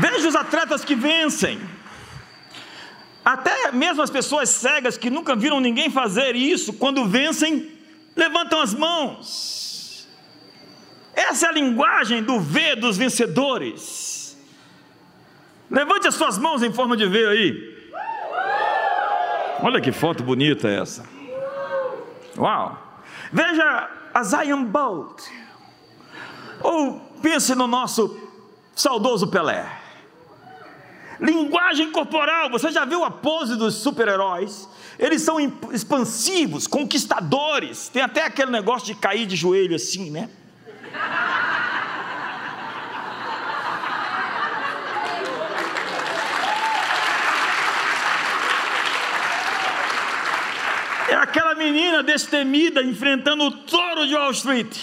Veja 0.00 0.28
os 0.28 0.34
atletas 0.34 0.84
que 0.84 0.94
vencem. 0.94 1.60
Até 3.24 3.70
mesmo 3.70 4.02
as 4.02 4.10
pessoas 4.10 4.48
cegas 4.48 4.96
que 4.96 5.10
nunca 5.10 5.36
viram 5.36 5.60
ninguém 5.60 5.90
fazer 5.90 6.34
isso, 6.34 6.72
quando 6.72 7.04
vencem, 7.04 7.78
levantam 8.16 8.60
as 8.60 8.74
mãos. 8.74 10.08
Essa 11.14 11.46
é 11.46 11.48
a 11.50 11.52
linguagem 11.52 12.22
do 12.22 12.40
V 12.40 12.76
dos 12.76 12.96
vencedores. 12.96 14.38
Levante 15.70 16.08
as 16.08 16.14
suas 16.14 16.38
mãos 16.38 16.62
em 16.62 16.72
forma 16.72 16.96
de 16.96 17.06
V 17.06 17.26
aí. 17.26 17.80
Olha 19.62 19.80
que 19.80 19.92
foto 19.92 20.22
bonita 20.22 20.66
essa. 20.66 21.04
Uau! 22.38 23.02
Veja 23.30 23.90
a 24.14 24.22
Zion 24.22 24.64
Bolt. 24.64 25.20
Ou 26.62 26.98
pense 27.20 27.54
no 27.54 27.66
nosso 27.66 28.18
saudoso 28.74 29.28
Pelé. 29.28 29.79
Linguagem 31.20 31.92
corporal, 31.92 32.48
você 32.48 32.70
já 32.70 32.84
viu 32.86 33.04
a 33.04 33.10
pose 33.10 33.54
dos 33.54 33.74
super-heróis? 33.74 34.66
Eles 34.98 35.20
são 35.20 35.38
expansivos, 35.70 36.66
conquistadores. 36.66 37.88
Tem 37.88 38.02
até 38.02 38.24
aquele 38.24 38.50
negócio 38.50 38.86
de 38.86 38.94
cair 38.94 39.26
de 39.26 39.36
joelho 39.36 39.76
assim, 39.76 40.10
né? 40.10 40.30
É 51.08 51.14
aquela 51.16 51.54
menina 51.54 52.02
destemida 52.02 52.82
enfrentando 52.82 53.44
o 53.44 53.50
touro 53.50 54.06
de 54.06 54.14
Wall 54.14 54.30
Street. 54.30 54.78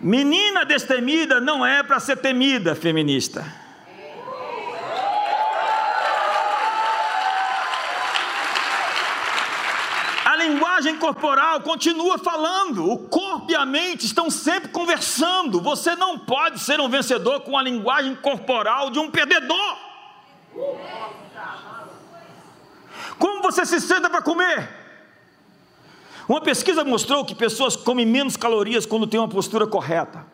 Menina 0.00 0.64
destemida 0.64 1.40
não 1.40 1.66
é 1.66 1.82
para 1.82 1.98
ser 1.98 2.18
temida, 2.18 2.74
feminista. 2.76 3.44
A 10.24 10.36
linguagem 10.78 10.96
corporal 10.98 11.60
continua 11.60 12.18
falando, 12.18 12.88
o 12.90 12.98
corpo 13.08 13.50
e 13.50 13.54
a 13.54 13.66
mente 13.66 14.06
estão 14.06 14.30
sempre 14.30 14.68
conversando. 14.68 15.60
Você 15.60 15.96
não 15.96 16.18
pode 16.18 16.60
ser 16.60 16.80
um 16.80 16.88
vencedor 16.88 17.40
com 17.40 17.58
a 17.58 17.62
linguagem 17.62 18.14
corporal 18.14 18.90
de 18.90 18.98
um 18.98 19.10
perdedor. 19.10 19.76
Como 23.18 23.42
você 23.42 23.66
se 23.66 23.80
senta 23.80 24.08
para 24.08 24.22
comer? 24.22 24.68
Uma 26.28 26.40
pesquisa 26.40 26.84
mostrou 26.84 27.24
que 27.24 27.34
pessoas 27.34 27.74
comem 27.74 28.06
menos 28.06 28.36
calorias 28.36 28.86
quando 28.86 29.06
têm 29.06 29.18
uma 29.18 29.28
postura 29.28 29.66
correta. 29.66 30.24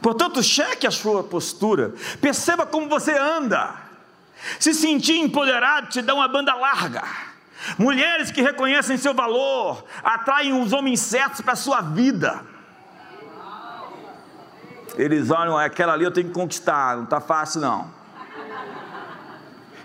Portanto, 0.00 0.42
cheque 0.42 0.86
a 0.86 0.90
sua 0.92 1.24
postura, 1.24 1.94
perceba 2.20 2.64
como 2.64 2.88
você 2.88 3.18
anda. 3.18 3.74
Se 4.60 4.72
sentir 4.72 5.18
empoderado 5.18 5.88
te 5.88 6.00
dá 6.00 6.14
uma 6.14 6.28
banda 6.28 6.54
larga. 6.54 7.27
Mulheres 7.76 8.30
que 8.30 8.40
reconhecem 8.40 8.96
seu 8.96 9.12
valor 9.12 9.84
atraem 10.02 10.52
os 10.60 10.72
homens 10.72 11.00
certos 11.00 11.40
para 11.40 11.52
a 11.52 11.56
sua 11.56 11.80
vida. 11.80 12.42
Eles 14.96 15.30
olham, 15.30 15.56
aquela 15.56 15.92
ali 15.92 16.04
eu 16.04 16.10
tenho 16.10 16.28
que 16.28 16.34
conquistar, 16.34 16.96
não 16.96 17.04
está 17.04 17.20
fácil 17.20 17.60
não. 17.60 17.98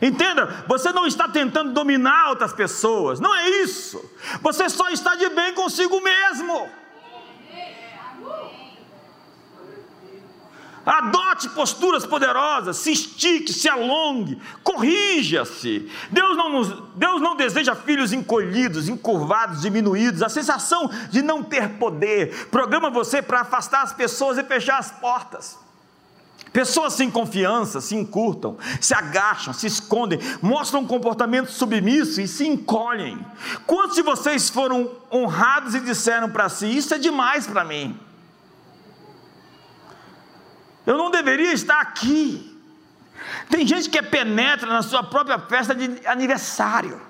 Entenda, 0.01 0.65
você 0.67 0.91
não 0.91 1.07
está 1.07 1.29
tentando 1.29 1.71
dominar 1.71 2.29
outras 2.29 2.51
pessoas, 2.51 3.19
não 3.19 3.34
é 3.34 3.49
isso. 3.61 4.03
Você 4.41 4.69
só 4.69 4.89
está 4.89 5.15
de 5.15 5.29
bem 5.29 5.53
consigo 5.53 6.01
mesmo. 6.01 6.69
Adote 10.86 11.47
posturas 11.49 12.05
poderosas, 12.05 12.77
se 12.77 12.91
estique, 12.91 13.53
se 13.53 13.69
alongue, 13.69 14.38
corrija-se. 14.63 15.89
Deus 16.11 16.36
não, 16.36 16.49
nos, 16.49 16.84
Deus 16.95 17.21
não 17.21 17.38
deseja 17.38 17.73
filhos 17.73 18.11
encolhidos, 18.11 18.89
encurvados, 18.89 19.61
diminuídos. 19.61 20.21
A 20.21 20.29
sensação 20.29 20.89
de 21.09 21.21
não 21.21 21.41
ter 21.41 21.69
poder 21.77 22.47
programa 22.47 22.89
você 22.89 23.21
para 23.21 23.41
afastar 23.41 23.84
as 23.84 23.93
pessoas 23.93 24.38
e 24.38 24.43
fechar 24.43 24.77
as 24.77 24.91
portas. 24.91 25.57
Pessoas 26.51 26.93
sem 26.93 27.09
confiança 27.09 27.81
se 27.81 27.95
encurtam, 27.95 28.57
se 28.79 28.93
agacham, 28.93 29.53
se 29.53 29.65
escondem, 29.65 30.19
mostram 30.39 30.81
um 30.81 30.88
comportamento 30.88 31.49
submisso 31.49 32.21
e 32.21 32.27
se 32.27 32.45
encolhem. 32.45 33.25
Quantos 33.65 33.95
de 33.95 34.03
vocês 34.03 34.49
foram 34.49 34.91
honrados 35.11 35.73
e 35.73 35.79
disseram 35.79 36.29
para 36.29 36.49
si: 36.49 36.67
Isso 36.67 36.93
é 36.93 36.99
demais 36.99 37.47
para 37.47 37.63
mim? 37.63 37.97
Eu 40.86 40.97
não 40.97 41.09
deveria 41.09 41.53
estar 41.53 41.79
aqui. 41.79 42.51
Tem 43.49 43.65
gente 43.65 43.89
que 43.89 44.01
penetra 44.01 44.67
na 44.67 44.81
sua 44.81 45.03
própria 45.03 45.39
festa 45.39 45.73
de 45.73 46.05
aniversário. 46.05 47.01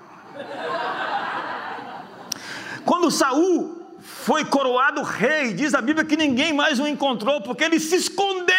Quando 2.84 3.10
Saul 3.10 3.82
foi 4.00 4.44
coroado 4.44 5.02
rei, 5.02 5.52
diz 5.54 5.74
a 5.74 5.80
Bíblia 5.80 6.04
que 6.04 6.16
ninguém 6.16 6.52
mais 6.52 6.78
o 6.78 6.86
encontrou 6.86 7.40
porque 7.40 7.64
ele 7.64 7.80
se 7.80 7.96
escondeu. 7.96 8.54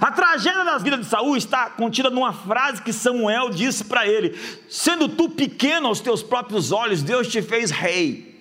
A 0.00 0.10
tragédia 0.10 0.64
da 0.64 0.78
vida 0.78 0.96
de 0.98 1.04
Saul 1.04 1.36
está 1.36 1.70
contida 1.70 2.10
numa 2.10 2.32
frase 2.32 2.82
que 2.82 2.92
Samuel 2.92 3.50
disse 3.50 3.84
para 3.84 4.06
ele: 4.06 4.36
Sendo 4.68 5.08
tu 5.08 5.28
pequeno 5.28 5.86
aos 5.86 6.00
teus 6.00 6.22
próprios 6.22 6.72
olhos, 6.72 7.02
Deus 7.02 7.28
te 7.28 7.40
fez 7.42 7.70
rei. 7.70 8.35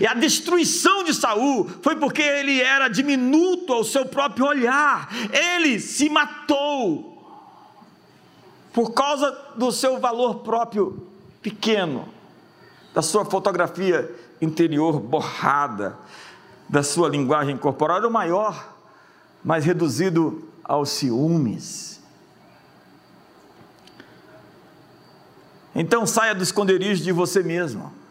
E 0.00 0.06
a 0.06 0.14
destruição 0.14 1.02
de 1.02 1.12
Saul 1.12 1.68
foi 1.82 1.96
porque 1.96 2.22
ele 2.22 2.60
era 2.60 2.88
diminuto 2.88 3.72
ao 3.72 3.82
seu 3.82 4.06
próprio 4.06 4.46
olhar. 4.46 5.08
Ele 5.32 5.80
se 5.80 6.08
matou 6.08 7.12
por 8.72 8.92
causa 8.92 9.30
do 9.56 9.72
seu 9.72 9.98
valor 9.98 10.40
próprio 10.40 11.06
pequeno, 11.42 12.08
da 12.92 13.02
sua 13.02 13.24
fotografia 13.24 14.12
interior 14.40 15.00
borrada, 15.00 15.96
da 16.68 16.82
sua 16.82 17.08
linguagem 17.08 17.56
corporal. 17.56 17.98
Era 17.98 18.08
o 18.08 18.12
maior, 18.12 18.74
mas 19.44 19.64
reduzido 19.64 20.48
aos 20.62 20.90
ciúmes. 20.90 22.00
Então 25.74 26.06
saia 26.06 26.34
do 26.34 26.42
esconderijo 26.42 27.02
de 27.02 27.10
você 27.10 27.42
mesmo. 27.42 28.03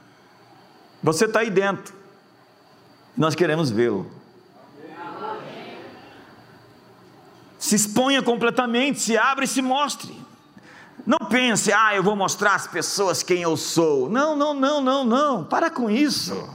Você 1.04 1.26
está 1.26 1.42
aí 1.42 1.50
dentro. 1.50 1.94
Nós 3.16 3.36
queremos 3.36 3.70
vê-lo. 3.70 4.10
Se 7.60 7.76
exponha 7.76 8.24
completamente, 8.24 9.00
se 9.00 9.18
abra 9.18 9.44
e 9.44 9.48
se 9.48 9.62
mostre. 9.62 10.18
Não 11.06 11.20
pense, 11.20 11.72
ah, 11.74 11.96
eu 11.96 12.04
vou 12.04 12.16
mostrar 12.16 12.56
às 12.56 12.68
pessoas 12.68 13.22
quem 13.22 13.42
eu 13.42 13.58
sou. 13.58 14.10
Não, 14.10 14.36
não, 14.36 14.54
não, 14.54 14.82
não, 14.82 15.04
não. 15.04 15.44
Para 15.44 15.70
com 15.70 15.90
isso. 15.90 16.50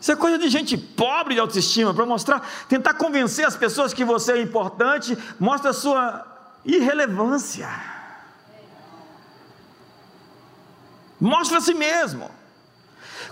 Isso 0.00 0.10
é 0.10 0.16
coisa 0.16 0.36
de 0.36 0.48
gente 0.48 0.76
pobre 0.76 1.34
de 1.34 1.40
autoestima, 1.40 1.94
para 1.94 2.04
mostrar, 2.04 2.44
tentar 2.68 2.94
convencer 2.94 3.46
as 3.46 3.56
pessoas 3.56 3.94
que 3.94 4.04
você 4.04 4.32
é 4.32 4.42
importante, 4.42 5.16
mostra 5.38 5.70
a 5.70 5.74
sua 5.74 6.26
irrelevância. 6.64 7.68
Mostra 11.22 11.58
a 11.58 11.60
si 11.60 11.72
mesmo. 11.72 12.28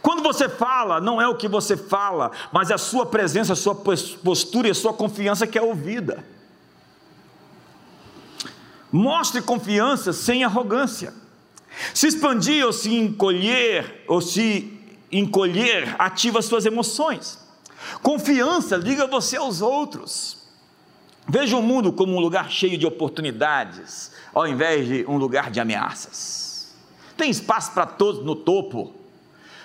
Quando 0.01 0.23
você 0.23 0.49
fala, 0.49 1.01
não 1.01 1.21
é 1.21 1.27
o 1.27 1.35
que 1.35 1.49
você 1.49 1.77
fala, 1.77 2.31
mas 2.53 2.71
é 2.71 2.75
a 2.75 2.79
sua 2.79 3.05
presença, 3.05 3.55
a 3.55 3.57
sua 3.57 3.75
postura 3.75 4.69
e 4.69 4.71
a 4.71 4.75
sua 4.75 4.95
confiança 4.95 5.45
que 5.45 5.59
é 5.59 5.63
ouvida. 5.63 6.25
Mostre 8.93 9.43
confiança 9.43 10.13
sem 10.13 10.45
arrogância. 10.45 11.13
Se 11.93 12.07
expandir 12.07 12.65
ou 12.65 12.73
se 12.73 12.95
encolher, 12.95 14.05
ou 14.07 14.21
se 14.21 14.73
encolher 15.11 15.97
ativa 15.99 16.41
suas 16.43 16.67
emoções. 16.67 17.41
Confiança 18.05 18.77
liga 18.77 19.09
você 19.09 19.37
aos 19.37 19.61
outros. 19.61 20.39
Veja 21.29 21.57
o 21.57 21.63
mundo 21.63 21.93
como 21.93 22.15
um 22.15 22.21
lugar 22.21 22.53
cheio 22.53 22.79
de 22.79 22.87
oportunidades, 22.87 24.13
ao 24.33 24.47
invés 24.47 24.87
de 24.87 25.05
um 25.09 25.17
lugar 25.17 25.51
de 25.51 25.59
ameaças. 25.59 26.40
Tem 27.21 27.29
espaço 27.29 27.73
para 27.73 27.85
todos 27.85 28.25
no 28.25 28.35
topo. 28.35 28.95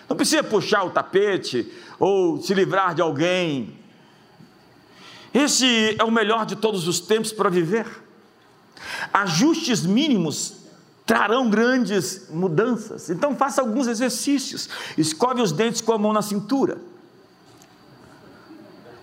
Não 0.09 0.17
precisa 0.17 0.43
puxar 0.43 0.83
o 0.83 0.89
tapete 0.89 1.71
ou 1.97 2.41
se 2.41 2.53
livrar 2.53 2.93
de 2.93 3.01
alguém. 3.01 3.79
Esse 5.33 5.95
é 5.97 6.03
o 6.03 6.11
melhor 6.11 6.45
de 6.45 6.57
todos 6.57 6.85
os 6.85 6.99
tempos 6.99 7.31
para 7.31 7.49
viver. 7.49 7.87
Ajustes 9.13 9.85
mínimos 9.85 10.65
trarão 11.05 11.49
grandes 11.49 12.27
mudanças. 12.29 13.09
Então 13.09 13.33
faça 13.37 13.61
alguns 13.61 13.87
exercícios. 13.87 14.67
Escove 14.97 15.41
os 15.41 15.53
dentes 15.53 15.79
com 15.79 15.93
a 15.93 15.97
mão 15.97 16.11
na 16.11 16.21
cintura. 16.21 16.77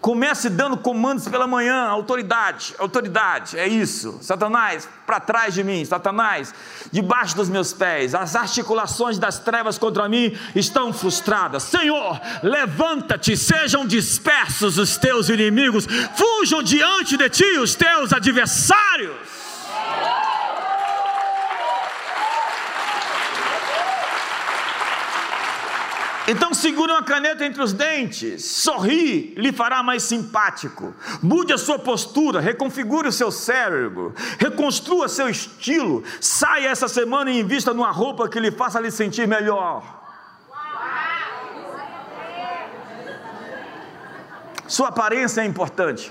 Comece 0.02 0.50
dando 0.50 0.76
comandos 0.76 1.28
pela 1.28 1.46
manhã, 1.46 1.84
autoridade, 1.84 2.74
autoridade, 2.76 3.56
é 3.56 3.68
isso. 3.68 4.18
Satanás, 4.20 4.88
para 5.06 5.20
trás 5.20 5.54
de 5.54 5.62
mim, 5.62 5.84
Satanás, 5.84 6.52
debaixo 6.90 7.36
dos 7.36 7.48
meus 7.48 7.72
pés, 7.72 8.12
as 8.12 8.34
articulações 8.34 9.16
das 9.16 9.38
trevas 9.38 9.78
contra 9.78 10.08
mim 10.08 10.36
estão 10.56 10.92
frustradas. 10.92 11.62
Senhor, 11.62 12.20
levanta-te, 12.42 13.36
sejam 13.36 13.86
dispersos 13.86 14.76
os 14.76 14.96
teus 14.96 15.28
inimigos, 15.28 15.86
fujam 16.16 16.64
diante 16.64 17.16
de 17.16 17.30
ti 17.30 17.58
os 17.60 17.76
teus 17.76 18.12
adversários. 18.12 19.41
Então 26.32 26.54
segure 26.54 26.90
uma 26.90 27.02
caneta 27.02 27.44
entre 27.44 27.62
os 27.62 27.74
dentes, 27.74 28.42
sorri, 28.42 29.34
lhe 29.36 29.52
fará 29.52 29.82
mais 29.82 30.02
simpático. 30.02 30.94
Mude 31.22 31.52
a 31.52 31.58
sua 31.58 31.78
postura, 31.78 32.40
reconfigure 32.40 33.06
o 33.06 33.12
seu 33.12 33.30
cérebro, 33.30 34.14
reconstrua 34.38 35.10
seu 35.10 35.28
estilo. 35.28 36.02
Saia 36.22 36.68
essa 36.68 36.88
semana 36.88 37.30
e 37.30 37.38
invista 37.38 37.74
numa 37.74 37.90
roupa 37.90 38.30
que 38.30 38.40
lhe 38.40 38.50
faça 38.50 38.80
lhe 38.80 38.90
sentir 38.90 39.28
melhor. 39.28 40.00
Sua 44.66 44.88
aparência 44.88 45.42
é 45.42 45.44
importante, 45.44 46.10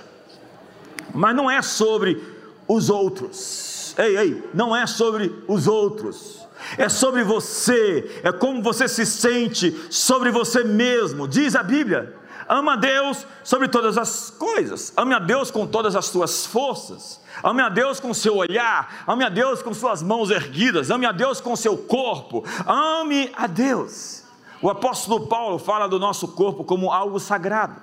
mas 1.16 1.36
não 1.36 1.50
é 1.50 1.64
sobre 1.64 2.24
os 2.68 2.92
outros. 2.92 3.96
Ei, 3.98 4.18
ei, 4.18 4.50
não 4.54 4.76
é 4.76 4.86
sobre 4.86 5.44
os 5.48 5.66
outros 5.66 6.42
é 6.78 6.90
sobre 6.90 7.24
você, 7.24 8.22
é 8.24 8.32
como 8.32 8.62
você 8.62 8.88
se 8.88 9.06
sente 9.06 9.72
sobre 9.90 10.32
você 10.32 10.64
mesmo. 10.64 11.28
Diz 11.28 11.56
a 11.56 11.64
Bíblia: 11.64 12.16
ama 12.48 12.74
a 12.74 12.76
Deus 12.76 13.26
sobre 13.44 13.68
todas 13.68 13.98
as 13.98 14.30
coisas, 14.30 14.94
ame 14.96 15.14
a 15.14 15.20
Deus 15.20 15.50
com 15.52 15.66
todas 15.66 15.96
as 15.96 16.06
suas 16.06 16.46
forças, 16.46 17.22
ame 17.44 17.62
a 17.62 17.70
Deus 17.70 18.00
com 18.00 18.14
seu 18.14 18.36
olhar, 18.36 19.04
ame 19.08 19.24
a 19.24 19.30
Deus 19.30 19.62
com 19.62 19.74
suas 19.74 20.02
mãos 20.02 20.30
erguidas, 20.30 20.92
ame 20.92 21.06
a 21.06 21.12
Deus 21.12 21.40
com 21.42 21.56
seu 21.56 21.78
corpo, 21.78 22.44
ame 22.66 23.32
a 23.36 23.48
Deus. 23.48 24.24
O 24.62 24.70
apóstolo 24.70 25.28
Paulo 25.28 25.58
fala 25.58 25.88
do 25.88 25.98
nosso 25.98 26.28
corpo 26.30 26.64
como 26.64 26.92
algo 26.92 27.20
sagrado, 27.20 27.76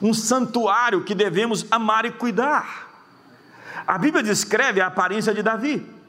um 0.00 0.14
santuário 0.14 1.02
que 1.04 1.14
devemos 1.14 1.66
amar 1.70 2.04
e 2.04 2.12
cuidar. 2.12 2.88
A 3.86 3.98
Bíblia 3.98 4.22
descreve 4.22 4.80
a 4.80 4.86
aparência 4.86 5.34
de 5.34 5.42
Davi. 5.42 5.99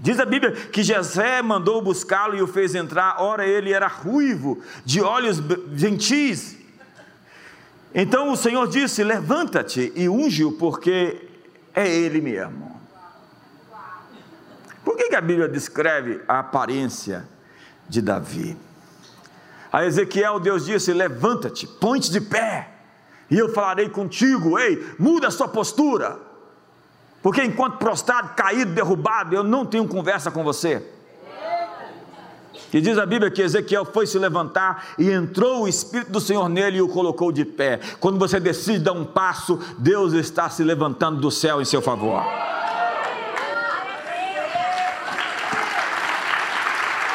Diz 0.00 0.18
a 0.18 0.24
Bíblia 0.24 0.52
que 0.52 0.82
Jezé 0.82 1.42
mandou 1.42 1.82
buscá-lo 1.82 2.34
e 2.34 2.40
o 2.40 2.46
fez 2.46 2.74
entrar. 2.74 3.20
Ora, 3.20 3.46
ele 3.46 3.70
era 3.70 3.86
ruivo, 3.86 4.62
de 4.82 5.02
olhos 5.02 5.42
gentis. 5.74 6.56
Então 7.94 8.32
o 8.32 8.36
Senhor 8.36 8.66
disse: 8.66 9.04
Levanta-te 9.04 9.92
e 9.94 10.08
unge-o, 10.08 10.52
porque 10.52 11.28
é 11.74 11.86
ele 11.86 12.22
mesmo. 12.22 12.80
Por 14.82 14.96
que, 14.96 15.10
que 15.10 15.16
a 15.16 15.20
Bíblia 15.20 15.48
descreve 15.48 16.22
a 16.26 16.38
aparência 16.38 17.28
de 17.86 18.00
Davi? 18.00 18.56
A 19.70 19.84
Ezequiel, 19.84 20.40
Deus 20.40 20.64
disse: 20.64 20.94
Levanta-te, 20.94 21.66
põe-te 21.66 22.10
de 22.10 22.22
pé, 22.22 22.70
e 23.30 23.38
eu 23.38 23.52
falarei 23.52 23.90
contigo. 23.90 24.58
Ei, 24.58 24.94
muda 24.98 25.28
a 25.28 25.30
sua 25.30 25.46
postura. 25.46 26.29
Porque 27.22 27.42
enquanto 27.42 27.76
prostrado, 27.76 28.34
caído, 28.34 28.72
derrubado, 28.72 29.34
eu 29.34 29.44
não 29.44 29.66
tenho 29.66 29.86
conversa 29.86 30.30
com 30.30 30.42
você. 30.42 30.82
E 32.72 32.80
diz 32.80 32.96
a 32.98 33.04
Bíblia 33.04 33.30
que 33.30 33.42
Ezequiel 33.42 33.84
foi 33.84 34.06
se 34.06 34.18
levantar 34.18 34.94
e 34.96 35.10
entrou 35.10 35.62
o 35.62 35.68
Espírito 35.68 36.12
do 36.12 36.20
Senhor 36.20 36.48
nele 36.48 36.78
e 36.78 36.82
o 36.82 36.88
colocou 36.88 37.32
de 37.32 37.44
pé. 37.44 37.80
Quando 37.98 38.18
você 38.18 38.38
decide 38.38 38.78
dar 38.78 38.92
um 38.92 39.04
passo, 39.04 39.58
Deus 39.76 40.12
está 40.12 40.48
se 40.48 40.62
levantando 40.62 41.20
do 41.20 41.30
céu 41.30 41.60
em 41.60 41.64
seu 41.64 41.82
favor. 41.82 42.22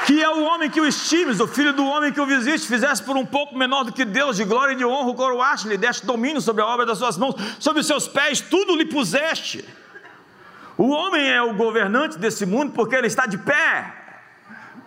que 0.06 0.22
é 0.22 0.30
o 0.30 0.44
homem 0.44 0.70
que 0.70 0.80
o 0.80 0.86
estimes, 0.86 1.40
o 1.40 1.48
filho 1.48 1.74
do 1.74 1.84
homem 1.84 2.14
que 2.14 2.22
o 2.22 2.28
visite, 2.28 2.68
fizesse 2.68 3.02
por 3.02 3.18
um 3.18 3.26
pouco 3.26 3.58
menor 3.58 3.84
do 3.86 3.92
que 3.92 4.06
Deus, 4.06 4.38
de 4.38 4.44
glória 4.44 4.74
e 4.74 4.76
de 4.76 4.86
honra, 4.86 5.10
o 5.10 5.16
coroaste, 5.16 5.68
lhe 5.68 5.78
deste 5.78 6.06
domínio 6.06 6.40
sobre 6.40 6.62
a 6.62 6.68
obra 6.68 6.86
das 6.86 7.00
suas 7.00 7.18
mãos, 7.18 7.34
sobre 7.60 7.82
os 7.82 7.88
seus 7.88 8.08
pés, 8.08 8.40
tudo 8.40 8.76
lhe 8.76 8.86
puseste. 8.86 9.66
O 10.78 10.90
homem 10.90 11.30
é 11.30 11.42
o 11.42 11.56
governante 11.56 12.18
desse 12.18 12.46
mundo 12.46 12.74
porque 12.74 12.96
ele 12.96 13.08
está 13.08 13.26
de 13.26 13.38
pé, 13.38 13.94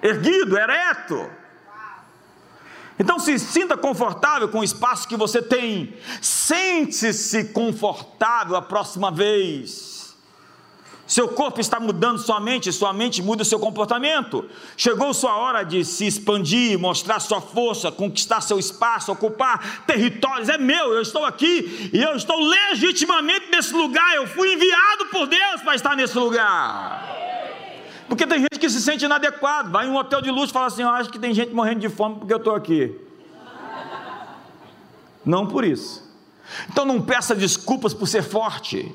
erguido, 0.03 0.59
ereto. 0.59 1.30
Então 2.99 3.18
se 3.18 3.39
sinta 3.39 3.76
confortável 3.76 4.49
com 4.49 4.59
o 4.59 4.64
espaço 4.64 5.07
que 5.09 5.16
você 5.16 5.41
tem. 5.41 5.97
Sente-se 6.20 7.45
confortável 7.53 8.57
a 8.57 8.62
próxima 8.62 9.11
vez. 9.11 9.97
Seu 11.09 11.26
corpo 11.26 11.59
está 11.59 11.80
mudando 11.80 12.18
sua 12.18 12.38
mente, 12.38 12.70
sua 12.70 12.92
mente 12.92 13.22
muda 13.22 13.42
seu 13.42 13.59
comportamento. 13.59 14.44
Chegou 14.76 15.14
sua 15.14 15.34
hora 15.38 15.62
de 15.62 15.82
se 15.82 16.06
expandir, 16.06 16.78
mostrar 16.78 17.18
sua 17.18 17.40
força, 17.40 17.90
conquistar 17.90 18.42
seu 18.42 18.59
espaço, 18.59 19.11
ocupar 19.11 19.86
territórios. 19.86 20.50
É 20.50 20.59
meu, 20.59 20.92
eu 20.92 21.00
estou 21.00 21.24
aqui 21.24 21.90
e 21.94 22.02
eu 22.02 22.14
estou 22.14 22.38
legitimamente 22.38 23.50
nesse 23.50 23.72
lugar. 23.72 24.16
Eu 24.16 24.26
fui 24.26 24.52
enviado 24.52 25.06
por 25.11 25.26
Deus 25.26 25.62
para 25.62 25.74
estar 25.74 25.96
nesse 25.96 26.18
lugar. 26.18 27.09
Porque 28.06 28.26
tem 28.26 28.40
gente 28.40 28.59
que 28.61 28.68
se 28.68 28.82
sente 28.82 29.06
inadequado, 29.06 29.70
vai 29.70 29.86
em 29.86 29.90
um 29.90 29.96
hotel 29.96 30.20
de 30.20 30.30
luxo 30.30 30.50
e 30.50 30.52
fala 30.52 30.66
assim: 30.66 30.82
Eu 30.82 30.90
acho 30.90 31.09
que 31.09 31.18
tem 31.18 31.32
gente 31.32 31.54
morrendo 31.54 31.80
de 31.80 31.88
fome 31.88 32.16
porque 32.16 32.34
eu 32.34 32.38
estou 32.38 32.54
aqui. 32.54 32.94
Não 35.24 35.46
por 35.46 35.64
isso. 35.64 36.06
Então 36.68 36.84
não 36.84 37.00
peça 37.00 37.34
desculpas 37.34 37.94
por 37.94 38.06
ser 38.06 38.22
forte. 38.22 38.94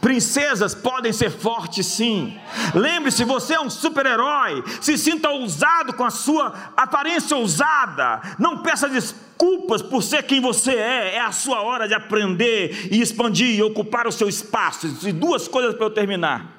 Princesas 0.00 0.74
podem 0.74 1.12
ser 1.12 1.30
fortes 1.30 1.86
sim. 1.86 2.38
Lembre-se, 2.74 3.24
você 3.24 3.54
é 3.54 3.60
um 3.60 3.70
super-herói. 3.70 4.62
Se 4.80 4.96
sinta 4.98 5.30
ousado 5.30 5.94
com 5.94 6.04
a 6.04 6.10
sua 6.10 6.52
aparência 6.76 7.36
ousada. 7.36 8.20
Não 8.38 8.58
peça 8.58 8.88
desculpas 8.88 9.82
por 9.82 10.02
ser 10.02 10.22
quem 10.24 10.40
você 10.40 10.74
é. 10.74 11.14
É 11.16 11.20
a 11.20 11.32
sua 11.32 11.62
hora 11.62 11.88
de 11.88 11.94
aprender 11.94 12.88
e 12.92 13.00
expandir 13.00 13.56
e 13.56 13.62
ocupar 13.62 14.06
o 14.06 14.12
seu 14.12 14.28
espaço. 14.28 14.86
E 15.02 15.12
duas 15.12 15.48
coisas 15.48 15.74
para 15.74 15.86
eu 15.86 15.90
terminar. 15.90 16.54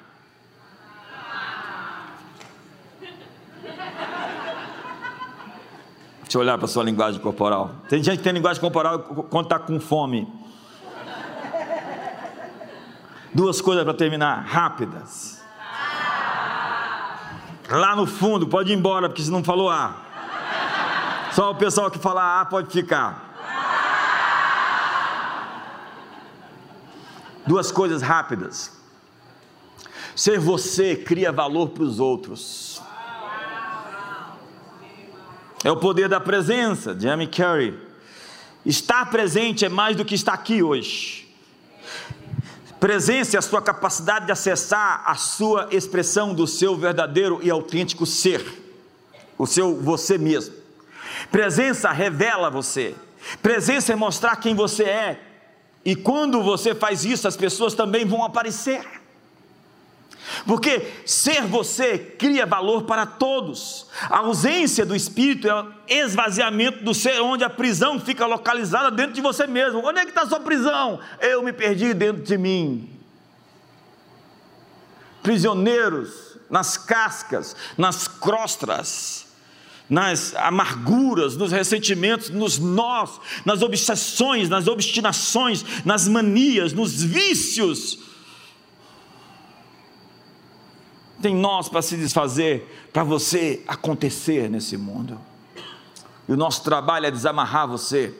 Deixa 6.22 6.38
eu 6.38 6.40
olhar 6.40 6.58
para 6.58 6.64
a 6.64 6.68
sua 6.68 6.82
linguagem 6.82 7.20
corporal. 7.20 7.76
Tem 7.88 8.02
gente 8.02 8.18
que 8.18 8.24
tem 8.24 8.32
linguagem 8.32 8.60
corporal 8.60 8.98
quando 8.98 9.46
está 9.46 9.60
com 9.60 9.78
fome. 9.78 10.26
Duas 13.36 13.60
coisas 13.60 13.84
para 13.84 13.92
terminar, 13.92 14.46
rápidas. 14.46 15.42
Lá 17.68 17.94
no 17.94 18.06
fundo, 18.06 18.46
pode 18.46 18.72
ir 18.72 18.74
embora, 18.74 19.10
porque 19.10 19.22
você 19.22 19.30
não 19.30 19.44
falou 19.44 19.68
A. 19.68 19.94
Só 21.32 21.50
o 21.50 21.54
pessoal 21.54 21.90
que 21.90 21.98
fala 21.98 22.40
A 22.40 22.46
pode 22.46 22.72
ficar. 22.72 23.34
Duas 27.46 27.70
coisas 27.70 28.00
rápidas. 28.00 28.72
Ser 30.14 30.40
você 30.40 30.96
cria 30.96 31.30
valor 31.30 31.68
para 31.68 31.82
os 31.82 32.00
outros. 32.00 32.80
É 35.62 35.70
o 35.70 35.76
poder 35.76 36.08
da 36.08 36.20
presença, 36.20 36.98
Jamie 36.98 37.26
Carey. 37.26 37.78
Estar 38.64 39.10
presente 39.10 39.62
é 39.62 39.68
mais 39.68 39.94
do 39.94 40.06
que 40.06 40.14
estar 40.14 40.32
aqui 40.32 40.62
hoje. 40.62 41.25
Presença 42.86 43.36
é 43.36 43.38
a 43.40 43.42
sua 43.42 43.60
capacidade 43.60 44.26
de 44.26 44.30
acessar 44.30 45.02
a 45.04 45.16
sua 45.16 45.66
expressão 45.72 46.32
do 46.32 46.46
seu 46.46 46.76
verdadeiro 46.76 47.40
e 47.42 47.50
autêntico 47.50 48.06
ser, 48.06 48.46
o 49.36 49.44
seu 49.44 49.74
você 49.74 50.16
mesmo. 50.16 50.54
Presença 51.28 51.90
revela 51.90 52.48
você. 52.48 52.94
Presença 53.42 53.92
é 53.92 53.96
mostrar 53.96 54.36
quem 54.36 54.54
você 54.54 54.84
é. 54.84 55.20
E 55.84 55.96
quando 55.96 56.44
você 56.44 56.76
faz 56.76 57.04
isso, 57.04 57.26
as 57.26 57.36
pessoas 57.36 57.74
também 57.74 58.04
vão 58.04 58.22
aparecer. 58.22 58.86
Porque 60.44 60.92
ser 61.04 61.42
você 61.42 61.98
cria 61.98 62.44
valor 62.44 62.82
para 62.82 63.06
todos. 63.06 63.86
A 64.10 64.18
ausência 64.18 64.84
do 64.84 64.94
espírito 64.94 65.48
é 65.48 65.62
o 65.62 65.72
esvaziamento 65.88 66.84
do 66.84 66.92
ser, 66.92 67.20
onde 67.20 67.44
a 67.44 67.50
prisão 67.50 68.00
fica 68.00 68.26
localizada 68.26 68.90
dentro 68.90 69.12
de 69.12 69.20
você 69.20 69.46
mesmo. 69.46 69.86
Onde 69.86 70.00
é 70.00 70.02
que 70.02 70.10
está 70.10 70.22
a 70.22 70.28
sua 70.28 70.40
prisão? 70.40 71.00
Eu 71.20 71.42
me 71.42 71.52
perdi 71.52 71.94
dentro 71.94 72.22
de 72.22 72.36
mim. 72.36 72.90
Prisioneiros 75.22 76.36
nas 76.48 76.76
cascas, 76.76 77.56
nas 77.76 78.06
crostras, 78.06 79.26
nas 79.88 80.34
amarguras, 80.36 81.36
nos 81.36 81.52
ressentimentos, 81.52 82.30
nos 82.30 82.58
nós, 82.58 83.20
nas 83.44 83.62
obsessões, 83.62 84.48
nas 84.48 84.66
obstinações, 84.66 85.64
nas 85.84 86.08
manias, 86.08 86.72
nos 86.72 87.02
vícios 87.02 87.98
tem 91.20 91.34
nós 91.34 91.68
para 91.68 91.82
se 91.82 91.96
desfazer, 91.96 92.88
para 92.92 93.02
você 93.02 93.62
acontecer 93.66 94.50
nesse 94.50 94.76
mundo. 94.76 95.18
E 96.28 96.32
o 96.32 96.36
nosso 96.36 96.62
trabalho 96.62 97.06
é 97.06 97.10
desamarrar 97.10 97.68
você. 97.68 98.14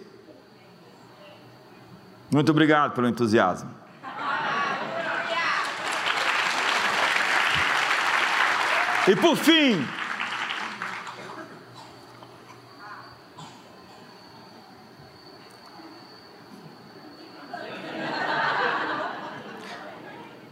Muito 2.30 2.51
obrigado 2.51 2.94
pelo 2.94 3.09
entusiasmo. 3.09 3.70
E 9.09 9.14
por 9.14 9.36
fim, 9.36 9.86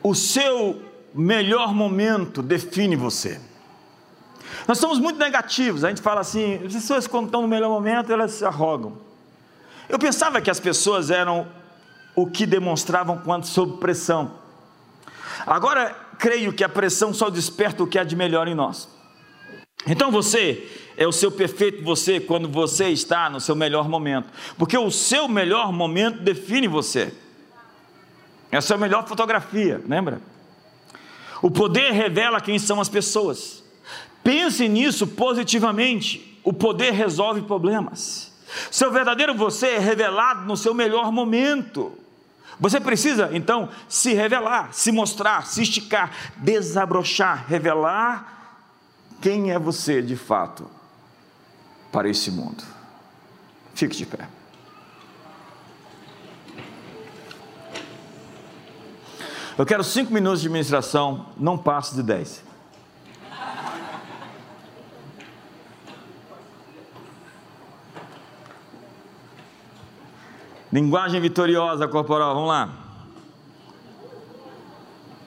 o 0.01 0.15
seu 0.15 0.84
melhor 1.15 1.73
momento 1.73 2.43
define 2.43 2.97
você. 2.97 3.41
Nós 4.67 4.79
somos 4.79 4.99
muito 4.99 5.19
negativos. 5.19 5.85
A 5.85 5.89
gente 5.89 6.03
fala 6.03 6.21
assim: 6.21 6.55
as 6.65 6.73
pessoas, 6.73 7.07
quando 7.07 7.27
estão 7.27 7.43
no 7.43 7.49
melhor 7.49 7.69
momento, 7.69 8.13
elas 8.13 8.33
se 8.33 8.45
arrogam. 8.45 8.99
Eu 9.89 9.99
pensava 9.99 10.41
que 10.41 10.51
as 10.51 10.59
pessoas 10.59 11.11
eram 11.11 11.47
o 12.15 12.27
que 12.27 12.47
demonstravam 12.47 13.19
quando 13.19 13.45
sob 13.45 13.79
pressão. 13.79 14.33
Agora, 15.47 15.95
creio 16.19 16.53
que 16.53 16.65
a 16.65 16.69
pressão 16.69 17.13
só 17.13 17.29
desperta 17.29 17.83
o 17.83 17.87
que 17.87 17.99
há 17.99 18.05
de 18.05 18.17
melhor 18.17 18.49
em 18.49 18.55
nós. 18.55 18.89
Então 19.87 20.11
você 20.11 20.67
é 20.97 21.07
o 21.07 21.13
seu 21.13 21.31
perfeito 21.31 21.85
você 21.85 22.19
quando 22.19 22.49
você 22.49 22.89
está 22.89 23.29
no 23.29 23.41
seu 23.41 23.55
melhor 23.55 23.89
momento, 23.89 24.29
porque 24.57 24.79
o 24.79 24.91
seu 24.91 25.29
melhor 25.29 25.73
momento 25.73 26.21
define 26.21 26.67
você. 26.67 27.13
Essa 28.51 28.75
é 28.75 28.77
a 28.77 28.79
melhor 28.79 29.07
fotografia, 29.07 29.83
lembra? 29.87 30.21
O 31.43 31.51
poder 31.51 31.93
revela 31.93 32.41
quem 32.41 32.59
são 32.59 32.81
as 32.81 32.89
pessoas. 32.89 33.63
Pense 34.23 34.67
nisso 34.69 35.07
positivamente. 35.07 36.41
O 36.43 36.53
poder 36.53 36.93
resolve 36.93 37.43
problemas. 37.43 38.33
Seu 38.71 38.91
verdadeiro 38.91 39.35
você 39.35 39.69
é 39.69 39.79
revelado 39.79 40.47
no 40.47 40.57
seu 40.57 40.75
melhor 40.75 41.11
momento. 41.11 41.93
Você 42.59 42.81
precisa, 42.81 43.31
então, 43.33 43.69
se 43.89 44.15
revelar, 44.15 44.73
se 44.73 44.93
mostrar, 44.93 45.47
se 45.47 45.63
esticar, 45.63 46.11
desabrochar, 46.37 47.47
revelar 47.49 48.35
quem 49.21 49.51
é 49.51 49.59
você 49.59 50.01
de 50.01 50.17
fato 50.17 50.71
para 51.91 52.09
esse 52.09 52.31
mundo. 52.31 52.63
Fique 53.75 53.97
de 53.97 54.07
pé. 54.07 54.29
Eu 59.57 59.65
quero 59.65 59.85
cinco 59.85 60.13
minutos 60.13 60.41
de 60.41 60.49
ministração, 60.49 61.27
não 61.37 61.57
passo 61.57 61.95
de 61.95 62.03
dez. 62.03 62.43
Linguagem 70.73 71.21
vitoriosa 71.21 71.87
corporal, 71.87 72.35
vamos 72.35 72.49
lá. 72.49 72.69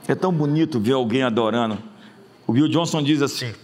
É 0.09 0.13
tão 0.13 0.29
bonito 0.29 0.77
ver 0.77 0.91
alguém 0.91 1.23
adorando. 1.23 1.81
O 2.45 2.51
Bill 2.51 2.67
Johnson 2.67 3.01
diz 3.01 3.21
assim: 3.21 3.55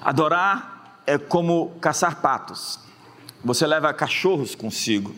adorar 0.00 0.98
é 1.06 1.16
como 1.18 1.70
caçar 1.80 2.20
patos. 2.20 2.80
Você 3.44 3.64
leva 3.64 3.94
cachorros 3.94 4.56
consigo. 4.56 5.14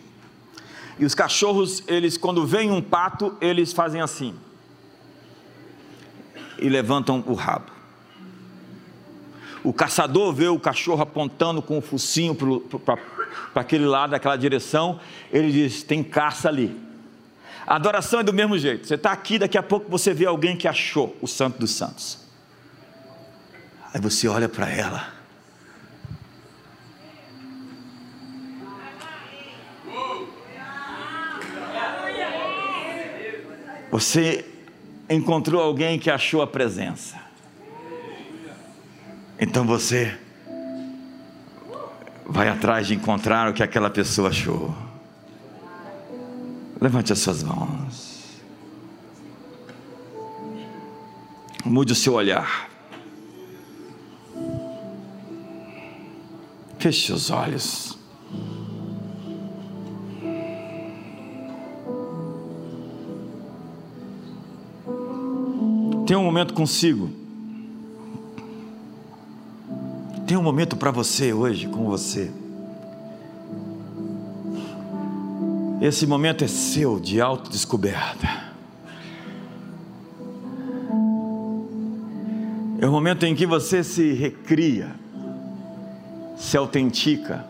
E 0.98 1.04
os 1.04 1.14
cachorros, 1.14 1.82
eles 1.86 2.16
quando 2.16 2.46
vem 2.46 2.70
um 2.70 2.80
pato, 2.80 3.36
eles 3.40 3.72
fazem 3.72 4.00
assim. 4.00 4.34
E 6.58 6.68
levantam 6.68 7.22
o 7.26 7.34
rabo. 7.34 7.72
O 9.62 9.72
caçador 9.72 10.32
vê 10.32 10.46
o 10.46 10.58
cachorro 10.58 11.02
apontando 11.02 11.62
com 11.62 11.78
o 11.78 11.80
focinho 11.80 12.34
para 12.34 12.98
aquele 13.54 13.86
lado, 13.86 14.10
daquela 14.10 14.36
direção, 14.36 15.00
ele 15.32 15.50
diz: 15.50 15.82
tem 15.82 16.04
caça 16.04 16.48
ali. 16.48 16.78
A 17.66 17.76
adoração 17.76 18.20
é 18.20 18.22
do 18.22 18.32
mesmo 18.32 18.58
jeito. 18.58 18.86
Você 18.86 18.94
está 18.94 19.10
aqui, 19.10 19.38
daqui 19.38 19.56
a 19.56 19.62
pouco 19.62 19.90
você 19.90 20.12
vê 20.12 20.26
alguém 20.26 20.54
que 20.54 20.68
achou 20.68 21.16
o 21.22 21.26
Santo 21.26 21.58
dos 21.58 21.70
Santos. 21.70 22.18
Aí 23.92 24.00
você 24.00 24.28
olha 24.28 24.48
para 24.48 24.70
ela. 24.70 25.14
Você 33.94 34.44
encontrou 35.08 35.62
alguém 35.62 36.00
que 36.00 36.10
achou 36.10 36.42
a 36.42 36.48
presença. 36.48 37.16
Então 39.38 39.64
você 39.64 40.18
vai 42.26 42.48
atrás 42.48 42.88
de 42.88 42.94
encontrar 42.96 43.48
o 43.48 43.54
que 43.54 43.62
aquela 43.62 43.88
pessoa 43.88 44.30
achou. 44.30 44.74
Levante 46.80 47.12
as 47.12 47.20
suas 47.20 47.44
mãos. 47.44 48.42
Mude 51.64 51.92
o 51.92 51.96
seu 51.96 52.14
olhar. 52.14 52.68
Feche 56.80 57.12
os 57.12 57.30
olhos. 57.30 57.96
Tenha 66.06 66.18
um 66.18 66.24
momento 66.24 66.52
consigo. 66.52 67.10
Tem 70.26 70.36
um 70.36 70.42
momento 70.42 70.76
para 70.76 70.90
você 70.90 71.32
hoje 71.32 71.66
com 71.66 71.84
você. 71.84 72.30
Esse 75.80 76.06
momento 76.06 76.44
é 76.44 76.48
seu 76.48 77.00
de 77.00 77.20
autodescoberta. 77.20 78.44
É 82.78 82.86
o 82.86 82.92
momento 82.92 83.24
em 83.24 83.34
que 83.34 83.46
você 83.46 83.82
se 83.82 84.12
recria, 84.12 84.94
se 86.36 86.56
autentica, 86.56 87.46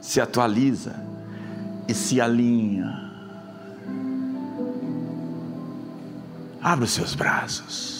se 0.00 0.20
atualiza 0.20 0.96
e 1.86 1.94
se 1.94 2.20
alinha. 2.20 3.03
Abra 6.64 6.84
os 6.86 6.90
seus 6.90 7.14
braços. 7.14 7.94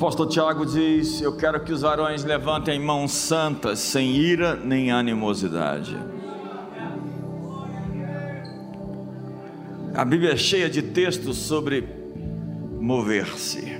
apóstolo 0.00 0.30
Tiago 0.30 0.64
diz: 0.64 1.20
Eu 1.20 1.36
quero 1.36 1.62
que 1.62 1.72
os 1.72 1.82
varões 1.82 2.24
levantem 2.24 2.80
mãos 2.80 3.12
santas, 3.12 3.80
sem 3.80 4.16
ira 4.16 4.56
nem 4.56 4.90
animosidade. 4.90 5.94
A 9.94 10.02
Bíblia 10.02 10.32
é 10.32 10.36
cheia 10.38 10.70
de 10.70 10.80
textos 10.80 11.36
sobre 11.36 11.86
mover-se, 12.80 13.76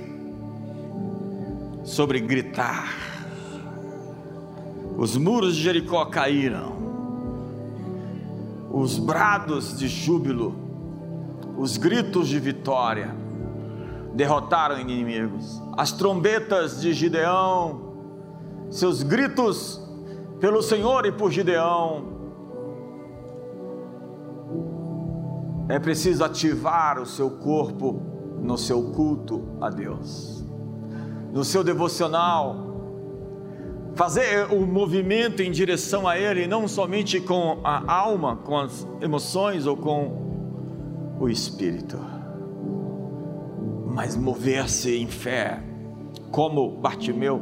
sobre 1.83 2.19
gritar. 2.19 3.10
Os 5.01 5.17
muros 5.17 5.55
de 5.55 5.63
Jericó 5.63 6.05
caíram, 6.05 6.73
os 8.71 8.99
brados 8.99 9.75
de 9.79 9.87
júbilo, 9.87 10.53
os 11.57 11.75
gritos 11.75 12.27
de 12.27 12.39
vitória 12.39 13.09
derrotaram 14.13 14.79
inimigos. 14.79 15.59
As 15.75 15.91
trombetas 15.91 16.81
de 16.81 16.93
Gideão, 16.93 17.95
seus 18.69 19.01
gritos 19.01 19.81
pelo 20.39 20.61
Senhor 20.61 21.07
e 21.07 21.11
por 21.11 21.31
Gideão. 21.31 22.03
É 25.67 25.79
preciso 25.79 26.23
ativar 26.23 26.99
o 26.99 27.07
seu 27.07 27.31
corpo 27.31 27.99
no 28.39 28.55
seu 28.55 28.91
culto 28.91 29.41
a 29.59 29.71
Deus, 29.71 30.45
no 31.33 31.43
seu 31.43 31.63
devocional, 31.63 32.70
fazer 33.95 34.51
o 34.51 34.65
movimento 34.65 35.41
em 35.41 35.51
direção 35.51 36.07
a 36.07 36.17
Ele, 36.17 36.47
não 36.47 36.67
somente 36.67 37.19
com 37.19 37.59
a 37.63 37.91
alma, 37.91 38.37
com 38.37 38.57
as 38.57 38.87
emoções 39.01 39.65
ou 39.65 39.75
com 39.77 41.17
o 41.19 41.29
espírito 41.29 41.97
mas 43.93 44.15
mover-se 44.15 44.95
em 44.95 45.07
fé, 45.07 45.61
como 46.31 46.71
Bartimeu, 46.77 47.41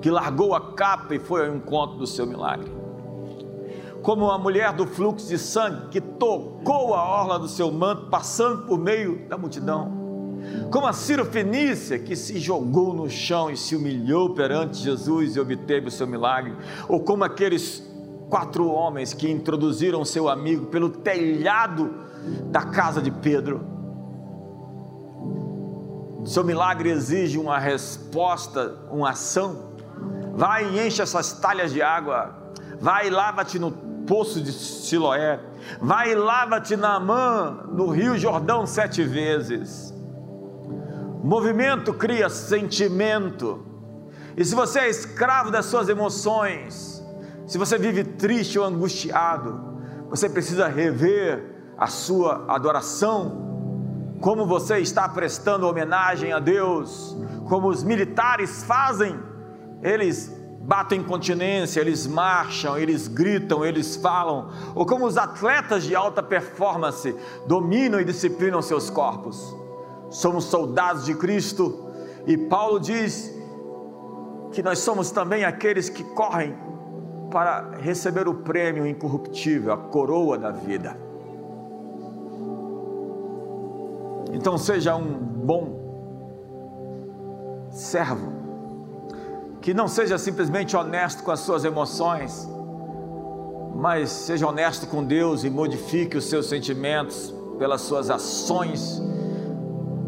que 0.00 0.10
largou 0.10 0.54
a 0.54 0.72
capa 0.72 1.14
e 1.14 1.18
foi 1.18 1.46
ao 1.46 1.54
encontro 1.54 1.98
do 1.98 2.06
seu 2.06 2.24
milagre. 2.24 2.70
Como 4.00 4.30
a 4.30 4.38
mulher 4.38 4.72
do 4.72 4.86
fluxo 4.86 5.28
de 5.28 5.36
sangue 5.36 5.88
que 5.88 6.00
tocou 6.00 6.94
a 6.94 7.02
orla 7.02 7.38
do 7.38 7.48
seu 7.48 7.70
manto, 7.70 8.06
passando 8.08 8.64
por 8.64 8.78
meio 8.78 9.28
da 9.28 9.36
multidão. 9.36 9.97
Como 10.70 10.86
a 10.86 10.92
Ciro 10.92 11.24
Fenícia 11.24 11.98
que 11.98 12.14
se 12.14 12.38
jogou 12.38 12.94
no 12.94 13.08
chão 13.08 13.50
e 13.50 13.56
se 13.56 13.74
humilhou 13.74 14.34
perante 14.34 14.78
Jesus 14.78 15.36
e 15.36 15.40
obteve 15.40 15.88
o 15.88 15.90
seu 15.90 16.06
milagre. 16.06 16.54
Ou 16.88 17.00
como 17.00 17.24
aqueles 17.24 17.82
quatro 18.28 18.68
homens 18.68 19.14
que 19.14 19.30
introduziram 19.30 20.04
seu 20.04 20.28
amigo 20.28 20.66
pelo 20.66 20.90
telhado 20.90 21.94
da 22.50 22.62
casa 22.62 23.00
de 23.00 23.10
Pedro 23.10 23.78
seu 26.28 26.44
milagre 26.44 26.90
exige 26.90 27.38
uma 27.38 27.58
resposta, 27.58 28.76
uma 28.90 29.10
ação. 29.10 29.72
Vai 30.34 30.64
e 30.64 30.86
enche 30.86 31.00
essas 31.00 31.32
talhas 31.32 31.72
de 31.72 31.80
água. 31.80 32.52
Vai 32.78 33.06
e 33.06 33.10
lava-te 33.10 33.58
no 33.58 33.72
poço 34.06 34.38
de 34.40 34.52
Siloé. 34.52 35.40
Vai 35.80 36.12
e 36.12 36.14
lava-te 36.14 36.76
na 36.76 37.00
mão 37.00 37.68
no 37.72 37.88
rio 37.88 38.18
Jordão 38.18 38.66
sete 38.66 39.02
vezes. 39.02 39.94
Movimento 41.22 41.92
cria 41.92 42.28
sentimento. 42.28 43.64
E 44.36 44.44
se 44.44 44.54
você 44.54 44.80
é 44.80 44.88
escravo 44.88 45.50
das 45.50 45.66
suas 45.66 45.88
emoções, 45.88 47.04
se 47.46 47.58
você 47.58 47.76
vive 47.78 48.04
triste 48.04 48.58
ou 48.58 48.64
angustiado, 48.64 49.66
Você 50.10 50.26
precisa 50.26 50.68
rever 50.68 51.54
a 51.76 51.86
sua 51.86 52.46
adoração, 52.48 54.16
como 54.22 54.46
você 54.46 54.78
está 54.78 55.06
prestando 55.06 55.68
homenagem 55.68 56.32
a 56.32 56.38
Deus, 56.38 57.14
como 57.46 57.68
os 57.68 57.84
militares 57.84 58.64
fazem, 58.64 59.18
eles 59.82 60.34
batem 60.62 61.02
continência, 61.02 61.80
eles 61.80 62.06
marcham, 62.06 62.76
eles 62.76 63.06
gritam, 63.06 63.64
eles 63.64 63.96
falam, 63.96 64.50
ou 64.74 64.84
como 64.84 65.06
os 65.06 65.16
atletas 65.16 65.84
de 65.84 65.94
alta 65.94 66.22
performance 66.22 67.14
dominam 67.46 68.00
e 68.00 68.04
disciplinam 68.04 68.60
seus 68.60 68.90
corpos. 68.90 69.54
Somos 70.10 70.44
soldados 70.44 71.04
de 71.04 71.14
Cristo 71.14 71.86
e 72.26 72.36
Paulo 72.36 72.80
diz 72.80 73.34
que 74.52 74.62
nós 74.62 74.78
somos 74.78 75.10
também 75.10 75.44
aqueles 75.44 75.88
que 75.88 76.02
correm 76.02 76.56
para 77.30 77.76
receber 77.80 78.26
o 78.26 78.34
prêmio 78.34 78.86
incorruptível, 78.86 79.72
a 79.72 79.76
coroa 79.76 80.38
da 80.38 80.50
vida. 80.50 80.96
Então 84.32 84.56
seja 84.56 84.94
um 84.94 85.14
bom 85.18 85.78
servo, 87.70 88.32
que 89.60 89.74
não 89.74 89.88
seja 89.88 90.18
simplesmente 90.18 90.76
honesto 90.76 91.22
com 91.22 91.30
as 91.30 91.40
suas 91.40 91.64
emoções, 91.64 92.48
mas 93.74 94.10
seja 94.10 94.46
honesto 94.46 94.86
com 94.86 95.04
Deus 95.04 95.44
e 95.44 95.50
modifique 95.50 96.16
os 96.16 96.24
seus 96.24 96.46
sentimentos 96.46 97.34
pelas 97.58 97.82
suas 97.82 98.10
ações, 98.10 99.02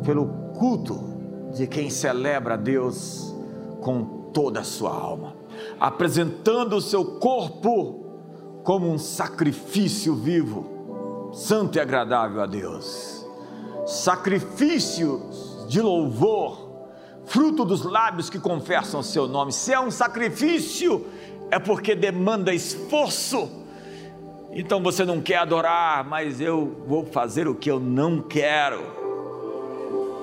pelo 0.01 0.27
culto 0.59 1.11
de 1.55 1.67
quem 1.67 1.91
celebra 1.91 2.55
a 2.55 2.57
Deus 2.57 3.35
com 3.81 4.31
toda 4.33 4.61
a 4.61 4.65
sua 4.65 4.93
alma, 4.93 5.35
apresentando 5.79 6.77
o 6.77 6.81
seu 6.81 7.05
corpo 7.05 8.61
como 8.63 8.89
um 8.89 8.99
sacrifício 8.99 10.15
vivo, 10.15 11.31
santo 11.33 11.77
e 11.77 11.81
agradável 11.81 12.43
a 12.43 12.47
Deus. 12.47 13.27
Sacrifícios 13.87 15.67
de 15.69 15.81
louvor, 15.81 16.89
fruto 17.25 17.65
dos 17.65 17.85
lábios 17.85 18.29
que 18.29 18.39
confessam 18.39 19.01
o 19.01 19.05
seu 19.05 19.27
nome. 19.27 19.53
Se 19.53 19.73
é 19.73 19.81
um 19.81 19.91
sacrifício, 19.91 21.07
é 21.51 21.59
porque 21.59 21.95
demanda 21.95 22.53
esforço. 22.53 23.49
Então 24.53 24.83
você 24.83 25.05
não 25.05 25.21
quer 25.21 25.37
adorar, 25.37 26.05
mas 26.05 26.41
eu 26.41 26.83
vou 26.87 27.05
fazer 27.05 27.49
o 27.49 27.55
que 27.55 27.71
eu 27.71 27.81
não 27.81 28.21
quero 28.21 29.00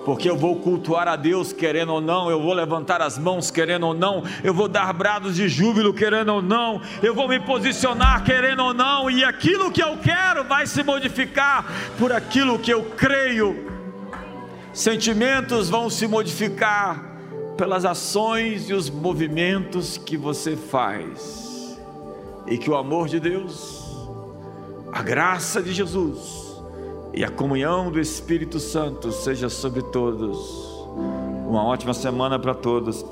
porque 0.08 0.30
eu 0.30 0.38
vou 0.38 0.56
cultuar 0.56 1.06
a 1.06 1.18
Deus 1.18 1.52
querendo 1.52 1.92
ou 1.92 2.00
não, 2.00 2.32
eu 2.32 2.42
vou 2.42 2.54
levantar 2.54 3.02
as 3.02 3.18
mãos 3.18 3.52
querendo 3.52 3.88
ou 3.88 3.94
não, 3.94 4.24
eu 4.42 4.54
vou 4.54 4.70
dar 4.70 4.94
brados 4.94 5.36
de 5.36 5.50
júbilo 5.50 5.94
querendo 5.94 6.30
ou 6.30 6.42
não, 6.42 6.82
eu 7.04 7.14
vou 7.14 7.28
me 7.28 7.42
posicionar 7.42 8.24
querendo 8.24 8.64
ou 8.64 8.74
não, 8.74 9.12
e 9.12 9.22
aquilo 9.26 9.70
que 9.70 9.84
eu 9.84 9.98
quero 9.98 10.46
vai 10.46 10.66
se 10.66 10.82
modificar 10.82 11.66
por 12.00 12.14
aquilo 12.14 12.58
que 12.58 12.72
eu 12.72 12.86
creio. 12.96 13.70
Sentimentos 14.72 15.70
vão 15.70 15.90
se 15.90 16.08
modificar 16.08 17.04
pelas 17.58 17.84
ações 17.84 18.70
e 18.70 18.74
os 18.74 18.90
movimentos 18.90 19.98
que 19.98 20.16
você 20.16 20.56
faz, 20.56 21.78
e 22.48 22.58
que 22.58 22.70
o 22.70 22.78
amor 22.78 23.10
de 23.10 23.20
Deus, 23.20 23.84
a 24.90 25.04
graça 25.04 25.62
de 25.62 25.74
Jesus, 25.74 26.47
e 27.14 27.24
a 27.24 27.30
comunhão 27.30 27.92
do 27.92 28.00
Espírito 28.00 28.60
Santo 28.60 29.12
seja 29.12 29.50
sobre 29.50 29.82
todos. 29.82 30.38
Uma 31.48 31.64
ótima 31.64 31.94
semana 31.94 32.38
para 32.38 32.54
todos. 32.54 33.06